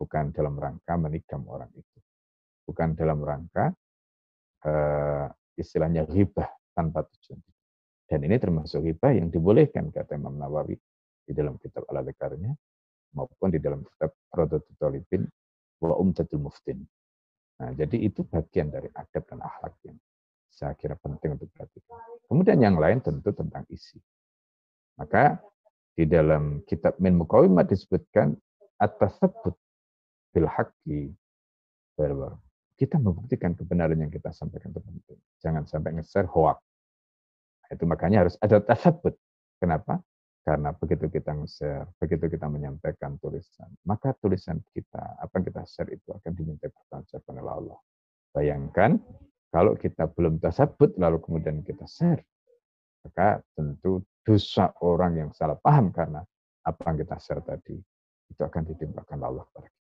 bukan 0.00 0.32
dalam 0.32 0.56
rangka 0.56 0.96
menikam 0.96 1.44
orang 1.52 1.68
itu 1.76 1.98
bukan 2.64 2.96
dalam 2.96 3.20
rangka 3.20 3.68
uh, 4.64 5.28
istilahnya 5.60 6.08
ghibah 6.08 6.48
tanpa 6.72 7.04
tujuan 7.04 7.44
dan 8.08 8.24
ini 8.24 8.40
termasuk 8.40 8.80
ghibah 8.80 9.12
yang 9.12 9.28
dibolehkan 9.28 9.92
kata 9.92 10.16
Imam 10.16 10.40
Nawawi 10.40 10.74
di 11.22 11.32
dalam 11.36 11.60
kitab 11.60 11.84
al 11.92 12.02
maupun 13.14 13.48
di 13.54 13.62
dalam 13.62 13.86
kitab 13.86 14.10
Rodotul 14.34 14.74
Talibin 14.78 15.22
wa 15.78 15.94
Umdatul 15.94 16.42
Muftin. 16.42 16.82
Nah, 17.60 17.70
jadi 17.76 17.96
itu 18.02 18.24
bagian 18.24 18.72
dari 18.72 18.88
adab 18.94 19.22
dan 19.28 19.38
akhlak 19.44 19.74
yang 19.84 19.98
saya 20.50 20.74
kira 20.74 20.96
penting 20.98 21.38
untuk 21.38 21.48
perhatikan. 21.54 21.98
Kemudian 22.26 22.58
yang 22.58 22.76
lain 22.78 22.98
tentu 22.98 23.30
tentang 23.30 23.62
isi. 23.70 24.00
Maka 24.98 25.38
di 25.94 26.04
dalam 26.08 26.64
kitab 26.66 26.98
Min 26.98 27.14
Muqawimat 27.14 27.68
disebutkan 27.68 28.34
atas 28.80 29.20
sebut 29.20 29.54
bil 30.30 30.46
haqqi 30.46 31.14
kita 32.80 32.96
membuktikan 32.96 33.52
kebenaran 33.52 34.00
yang 34.00 34.08
kita 34.08 34.32
sampaikan 34.32 34.72
itu 34.72 34.80
penting. 34.80 35.20
Jangan 35.44 35.68
sampai 35.68 36.00
nge-share 36.00 36.24
hoax. 36.24 36.64
Nah, 37.60 37.68
itu 37.76 37.84
makanya 37.84 38.24
harus 38.24 38.40
ada 38.40 38.56
tasabut. 38.64 39.12
Kenapa? 39.60 40.00
Karena 40.40 40.72
begitu 40.72 41.12
kita 41.12 41.36
nge-share, 41.36 41.84
begitu 42.00 42.32
kita 42.32 42.48
menyampaikan 42.48 43.20
tulisan, 43.20 43.68
maka 43.84 44.16
tulisan 44.16 44.64
kita, 44.72 45.20
apa 45.20 45.28
yang 45.36 45.44
kita 45.52 45.62
share 45.68 45.92
itu 45.92 46.08
akan 46.08 46.32
diminta 46.32 46.72
pertanggungjawaban 46.72 47.36
oleh 47.44 47.52
Allah. 47.60 47.78
Bayangkan 48.32 48.90
kalau 49.52 49.76
kita 49.76 50.08
belum 50.08 50.40
tersebut 50.40 50.96
lalu 50.96 51.20
kemudian 51.20 51.60
kita 51.60 51.84
share, 51.84 52.24
maka 53.04 53.44
tentu 53.52 54.00
dosa 54.24 54.72
orang 54.80 55.20
yang 55.20 55.30
salah 55.36 55.60
paham 55.60 55.92
karena 55.92 56.24
apa 56.64 56.80
yang 56.88 56.96
kita 57.04 57.16
share 57.20 57.44
tadi 57.44 57.76
itu 58.32 58.40
akan 58.40 58.62
ditimpakan 58.64 59.20
Allah 59.20 59.44
kepada 59.52 59.68
kita. 59.68 59.79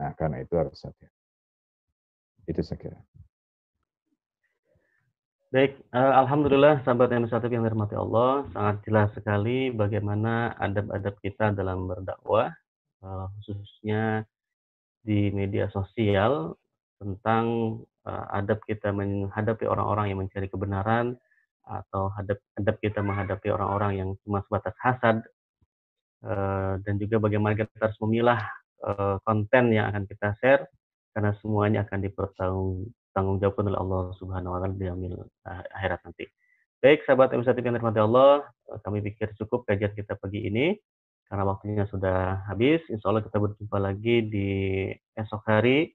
Nah, 0.00 0.16
karena 0.16 0.40
itu 0.40 0.56
harus 0.56 0.80
sadar. 0.80 1.12
Itu 2.48 2.64
saya 2.64 2.80
kira. 2.80 2.98
Baik, 5.50 5.76
uh, 5.92 6.14
Alhamdulillah 6.24 6.80
sahabat 6.86 7.10
yang 7.10 7.26
satu 7.28 7.50
yang 7.50 7.66
dirahmati 7.66 7.98
Allah, 7.98 8.46
sangat 8.54 8.76
jelas 8.86 9.08
sekali 9.12 9.74
bagaimana 9.74 10.54
adab-adab 10.56 11.18
kita 11.20 11.52
dalam 11.52 11.90
berdakwah, 11.90 12.54
uh, 13.02 13.26
khususnya 13.34 14.24
di 15.02 15.28
media 15.34 15.66
sosial 15.74 16.54
tentang 17.02 17.76
uh, 18.06 18.26
adab 18.30 18.62
kita 18.62 18.94
menghadapi 18.94 19.66
orang-orang 19.66 20.14
yang 20.14 20.22
mencari 20.22 20.46
kebenaran 20.46 21.18
atau 21.66 22.14
adab, 22.14 22.38
adab 22.54 22.76
kita 22.78 23.02
menghadapi 23.02 23.50
orang-orang 23.50 23.92
yang 23.98 24.08
cuma 24.22 24.46
sebatas 24.46 24.76
hasad 24.78 25.18
uh, 26.22 26.78
dan 26.86 26.94
juga 26.94 27.18
bagaimana 27.18 27.58
kita 27.58 27.74
harus 27.74 27.98
memilah 27.98 28.38
uh, 28.84 29.16
konten 29.24 29.74
yang 29.74 29.90
akan 29.92 30.04
kita 30.08 30.36
share 30.40 30.64
karena 31.12 31.34
semuanya 31.42 31.82
akan 31.84 31.98
dipertanggungjawabkan 32.06 33.64
oleh 33.66 33.78
Allah 33.80 34.02
Subhanahu 34.16 34.54
wa 34.54 34.58
taala 34.62 34.74
di 34.76 34.86
akhirat 35.74 36.00
nanti. 36.06 36.24
Baik, 36.80 37.04
sahabat 37.04 37.36
M1 37.36 37.60
yang 37.60 37.76
dirahmati 37.76 38.00
Allah, 38.00 38.48
kami 38.80 39.04
pikir 39.04 39.36
cukup 39.36 39.68
kajian 39.68 39.92
kita 39.92 40.16
pagi 40.16 40.48
ini 40.48 40.80
karena 41.28 41.44
waktunya 41.44 41.84
sudah 41.84 42.48
habis. 42.48 42.80
Insya 42.88 43.12
Allah 43.12 43.20
kita 43.20 43.36
berjumpa 43.36 43.76
lagi 43.76 44.24
di 44.24 44.50
esok 45.12 45.44
hari 45.44 45.92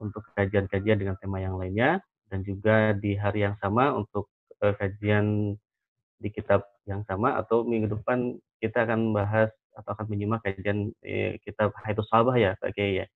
untuk 0.00 0.24
kajian-kajian 0.32 0.96
dengan 0.96 1.16
tema 1.20 1.44
yang 1.44 1.60
lainnya 1.60 2.00
dan 2.32 2.40
juga 2.40 2.96
di 2.96 3.14
hari 3.14 3.44
yang 3.44 3.54
sama 3.60 3.92
untuk 3.94 4.32
kajian 4.58 5.54
di 6.18 6.28
kitab 6.32 6.64
yang 6.88 7.04
sama 7.04 7.36
atau 7.36 7.62
minggu 7.62 7.92
depan 7.92 8.34
kita 8.58 8.88
akan 8.88 9.12
bahas 9.12 9.52
atau 9.74 9.90
akan 9.94 10.06
menyimak 10.06 10.40
kajian 10.46 10.94
eh, 11.02 11.36
kitab 11.42 11.74
Haidus 11.82 12.06
Sabah 12.08 12.34
ya 12.38 12.54
Pak 12.62 12.72
Kiai 12.74 13.02
ya. 13.02 13.06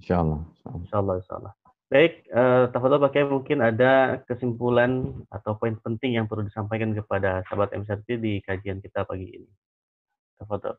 Insya 0.00 0.24
Allah. 0.24 0.40
Insya 0.74 0.96
Allah. 1.00 1.14
Insya 1.20 1.34
Allah. 1.36 1.52
Baik, 1.88 2.28
uh, 2.36 2.68
Tafadol 2.68 3.00
Pak 3.00 3.16
Kiai 3.16 3.24
mungkin 3.24 3.64
ada 3.64 4.20
kesimpulan 4.28 5.24
atau 5.32 5.56
poin 5.56 5.72
penting 5.80 6.20
yang 6.20 6.28
perlu 6.28 6.44
disampaikan 6.44 6.92
kepada 6.92 7.40
sahabat 7.48 7.72
MSRT 7.72 8.20
di 8.20 8.44
kajian 8.44 8.84
kita 8.84 9.08
pagi 9.08 9.40
ini. 9.40 9.48
Tafadol. 10.36 10.76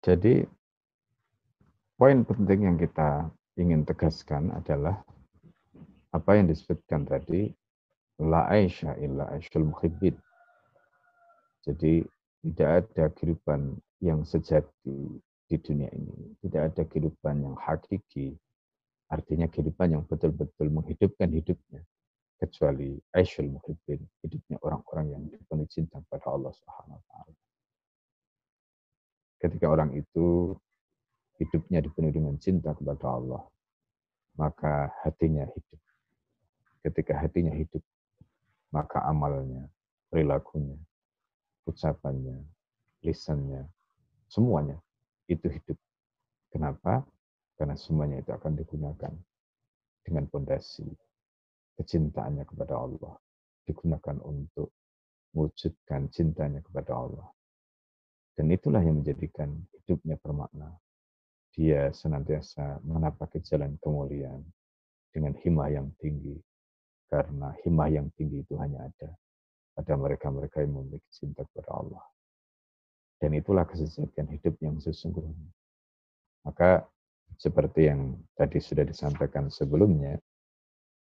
Jadi 0.00 0.48
poin 2.00 2.24
penting 2.24 2.64
yang 2.64 2.76
kita 2.80 3.28
ingin 3.60 3.84
tegaskan 3.84 4.48
adalah 4.56 5.04
apa 6.16 6.30
yang 6.40 6.48
disebutkan 6.48 7.04
tadi 7.04 7.52
la 8.24 8.48
aisha 8.48 8.96
illa 9.04 9.28
aishul 9.36 9.68
muhibbin. 9.68 10.16
Jadi 11.60 12.08
tidak 12.44 12.68
ada 12.84 13.04
kehidupan 13.16 13.80
yang 14.04 14.20
sejati 14.28 15.16
di 15.48 15.56
dunia 15.56 15.88
ini. 15.96 16.36
Tidak 16.44 16.60
ada 16.60 16.82
kehidupan 16.84 17.40
yang 17.40 17.56
hakiki, 17.56 18.36
artinya 19.08 19.48
kehidupan 19.48 19.96
yang 19.96 20.02
betul-betul 20.04 20.68
menghidupkan 20.68 21.32
hidupnya. 21.32 21.80
Kecuali 22.36 23.00
aishul 23.16 23.48
muhibbin, 23.48 24.04
hidupnya 24.20 24.60
orang-orang 24.60 25.16
yang 25.16 25.22
dipenuhi 25.32 25.70
cinta 25.72 25.96
kepada 26.04 26.36
Allah 26.36 26.52
Subhanahu 26.52 27.00
wa 27.00 27.04
taala. 27.08 27.34
Ketika 29.40 29.66
orang 29.72 29.96
itu 29.96 30.52
hidupnya 31.40 31.80
dipenuhi 31.80 32.12
dengan 32.12 32.36
cinta 32.36 32.76
kepada 32.76 33.08
Allah, 33.08 33.42
maka 34.36 34.92
hatinya 35.00 35.48
hidup. 35.48 35.80
Ketika 36.84 37.16
hatinya 37.16 37.56
hidup, 37.56 37.80
maka 38.68 39.00
amalnya, 39.08 39.70
perilakunya, 40.12 40.76
ucapannya, 41.64 42.38
lisannya, 43.04 43.64
semuanya 44.28 44.80
itu 45.28 45.48
hidup. 45.48 45.78
Kenapa? 46.52 47.04
Karena 47.54 47.74
semuanya 47.78 48.20
itu 48.20 48.30
akan 48.30 48.52
digunakan 48.58 49.14
dengan 50.04 50.24
fondasi 50.28 50.86
kecintaannya 51.78 52.44
kepada 52.46 52.74
Allah. 52.78 53.14
Digunakan 53.64 54.20
untuk 54.20 54.76
mewujudkan 55.32 56.12
cintanya 56.12 56.60
kepada 56.60 56.92
Allah. 56.94 57.28
Dan 58.34 58.50
itulah 58.50 58.82
yang 58.82 59.00
menjadikan 59.00 59.50
hidupnya 59.72 60.18
bermakna 60.20 60.74
dia 61.54 61.94
senantiasa 61.94 62.82
menapaki 62.82 63.38
jalan 63.46 63.78
kemuliaan 63.78 64.42
dengan 65.14 65.38
himah 65.38 65.70
yang 65.70 65.86
tinggi. 66.02 66.34
Karena 67.06 67.54
himah 67.62 67.88
yang 67.94 68.10
tinggi 68.18 68.42
itu 68.42 68.58
hanya 68.58 68.90
ada 68.90 69.14
pada 69.74 69.98
mereka-mereka 69.98 70.62
yang 70.62 70.78
memiliki 70.78 71.10
cinta 71.10 71.42
kepada 71.50 71.74
Allah. 71.74 72.04
Dan 73.18 73.34
itulah 73.34 73.66
kesejatian 73.66 74.30
hidup 74.30 74.54
yang 74.62 74.78
sesungguhnya. 74.78 75.50
Maka 76.46 76.86
seperti 77.38 77.90
yang 77.90 78.14
tadi 78.38 78.62
sudah 78.62 78.86
disampaikan 78.86 79.50
sebelumnya, 79.50 80.18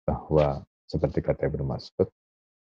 bahwa 0.04 0.64
seperti 0.88 1.20
kata 1.20 1.48
Ibnu 1.52 1.64
Mas'ud, 1.68 2.08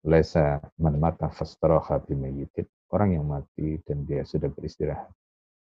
Lesa 0.06 0.62
man 0.78 0.98
mata 1.02 1.28
fastaraha 1.30 2.00
bimayyitin. 2.06 2.66
Orang 2.94 3.18
yang 3.18 3.28
mati 3.28 3.82
dan 3.84 4.08
dia 4.08 4.24
sudah 4.24 4.48
beristirahat. 4.48 5.12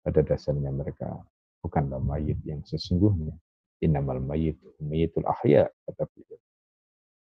Pada 0.05 0.21
dasarnya 0.21 0.69
mereka 0.69 1.17
bukanlah 1.63 1.97
mayit 1.97 2.37
yang 2.45 2.61
sesungguhnya. 2.61 3.33
Innamal 3.81 4.21
mayyit 4.21 4.59
mayyitul 4.83 5.25
ahya, 5.25 5.71
kata. 5.87 6.05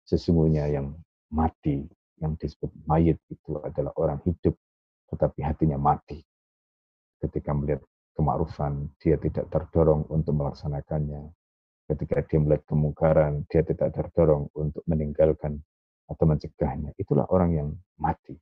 Sesungguhnya 0.08 0.70
yang 0.70 0.96
mati, 1.28 1.84
yang 2.22 2.38
disebut 2.38 2.70
mayit 2.86 3.18
itu 3.30 3.58
adalah 3.62 3.90
orang 3.98 4.20
hidup, 4.22 4.54
tetapi 5.10 5.40
hatinya 5.42 5.78
mati. 5.78 6.22
Ketika 7.18 7.50
melihat 7.56 7.82
kemakrufan, 8.14 8.92
dia 9.02 9.18
tidak 9.18 9.50
terdorong 9.50 10.06
untuk 10.12 10.34
melaksanakannya. 10.36 11.32
Ketika 11.84 12.24
dia 12.24 12.38
melihat 12.40 12.64
kemungkaran, 12.64 13.44
dia 13.50 13.60
tidak 13.66 13.92
terdorong 13.92 14.48
untuk 14.56 14.80
meninggalkan 14.88 15.60
atau 16.08 16.24
mencegahnya. 16.24 16.92
Itulah 16.96 17.28
orang 17.28 17.50
yang 17.52 17.68
mati 18.00 18.36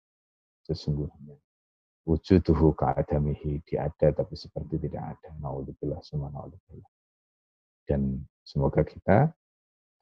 sesungguhnya. 0.66 1.38
Wujuduhu 2.02 2.74
ka'adamihi, 2.74 3.62
dia 3.62 3.86
ada 3.86 4.10
tapi 4.10 4.34
seperti 4.34 4.78
tidak 4.82 5.18
ada. 5.18 5.30
Na'udzubillah, 5.38 6.02
semua 6.02 6.34
na'udzubillah. 6.34 6.90
Dan 7.86 8.26
semoga 8.42 8.82
kita 8.82 9.30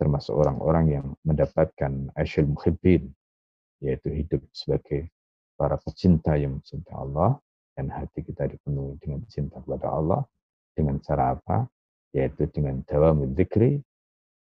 termasuk 0.00 0.32
orang-orang 0.32 0.86
yang 0.88 1.06
mendapatkan 1.28 2.08
asyul 2.16 2.56
muhibbin, 2.56 3.12
yaitu 3.81 4.12
hidup 4.12 4.45
sebagai 4.53 5.09
para 5.57 5.76
pecinta 5.81 6.37
yang 6.37 6.61
mencinta 6.61 6.97
Allah, 6.97 7.37
dan 7.76 7.89
hati 7.89 8.20
kita 8.24 8.49
dipenuhi 8.49 8.97
dengan 9.01 9.24
cinta 9.28 9.61
kepada 9.61 9.89
Allah, 9.89 10.20
dengan 10.76 11.01
cara 11.01 11.37
apa? 11.37 11.68
Yaitu 12.12 12.49
dengan 12.53 12.81
dawamul 12.85 13.33
dzikri, 13.33 13.81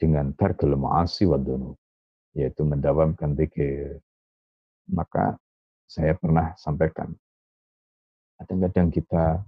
dengan 0.00 0.32
tarkul 0.34 0.74
ma'asi 0.74 1.28
wa 1.28 1.38
yaitu 2.34 2.62
mendawamkan 2.62 3.34
zikir. 3.34 3.98
Maka 4.90 5.38
saya 5.86 6.14
pernah 6.14 6.54
sampaikan, 6.58 7.10
kadang-kadang 8.38 8.88
kita 8.94 9.42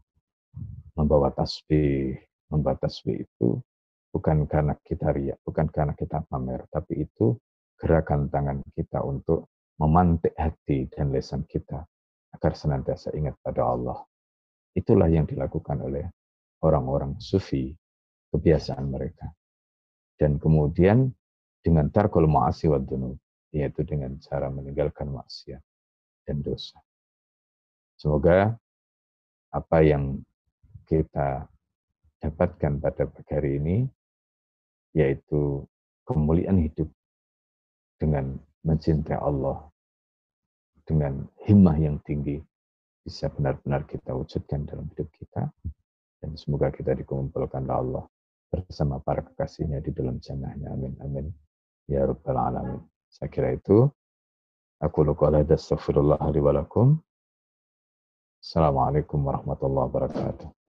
membawa 0.99 1.31
tasbih, 1.33 2.19
membawa 2.51 2.77
tasbih 2.79 3.23
itu 3.23 3.59
bukan 4.13 4.45
karena 4.45 4.77
kita 4.85 5.15
riak, 5.15 5.39
bukan 5.47 5.67
karena 5.73 5.95
kita 5.97 6.21
pamer, 6.29 6.67
tapi 6.69 7.07
itu 7.07 7.35
gerakan 7.81 8.29
tangan 8.29 8.61
kita 8.77 9.01
untuk 9.03 9.49
memantik 9.81 10.35
hati 10.37 10.89
dan 10.93 11.13
lesan 11.15 11.45
kita 11.49 11.85
agar 12.33 12.53
senantiasa 12.57 13.13
ingat 13.17 13.37
pada 13.41 13.65
Allah. 13.65 13.99
Itulah 14.73 15.09
yang 15.09 15.29
dilakukan 15.29 15.85
oleh 15.85 16.09
orang-orang 16.65 17.21
sufi, 17.21 17.73
kebiasaan 18.33 18.89
mereka. 18.89 19.29
Dan 20.17 20.41
kemudian 20.41 21.13
dengan 21.61 21.93
tarkul 21.93 22.25
ma'asi 22.27 22.73
wa 22.73 22.81
yaitu 23.53 23.85
dengan 23.85 24.17
cara 24.17 24.49
meninggalkan 24.49 25.13
maksiat 25.13 25.61
dan 26.25 26.41
dosa. 26.41 26.81
Semoga 28.01 28.57
apa 29.53 29.79
yang 29.85 30.25
kita 30.89 31.47
dapatkan 32.23 32.81
pada 32.81 33.05
pagi 33.05 33.33
hari 33.35 33.51
ini, 33.61 33.77
yaitu 34.97 35.63
kemuliaan 36.09 36.59
hidup 36.65 36.89
dengan 38.01 38.41
mencintai 38.63 39.19
Allah, 39.19 39.67
dengan 40.83 41.27
himmah 41.47 41.79
yang 41.79 41.99
tinggi, 42.03 42.43
bisa 43.03 43.31
benar-benar 43.31 43.87
kita 43.87 44.15
wujudkan 44.15 44.67
dalam 44.67 44.87
hidup 44.95 45.11
kita. 45.15 45.51
Dan 46.23 46.39
semoga 46.39 46.71
kita 46.71 46.95
dikumpulkan 46.95 47.67
oleh 47.67 47.75
Allah 47.75 48.05
bersama 48.47 49.03
para 49.03 49.27
kekasihnya 49.27 49.83
di 49.83 49.91
dalam 49.91 50.23
jannahnya. 50.23 50.71
Amin. 50.71 50.95
Amin. 51.03 51.27
Ya 51.91 52.07
Rabbal 52.07 52.39
Alamin. 52.39 52.81
Saya 53.11 53.27
kira 53.27 53.59
itu. 53.59 53.91
Aku 54.83 55.03
walakum. 56.43 56.99
Assalamualaikum 58.43 59.23
warahmatullahi 59.23 59.87
wabarakatuh. 59.87 60.62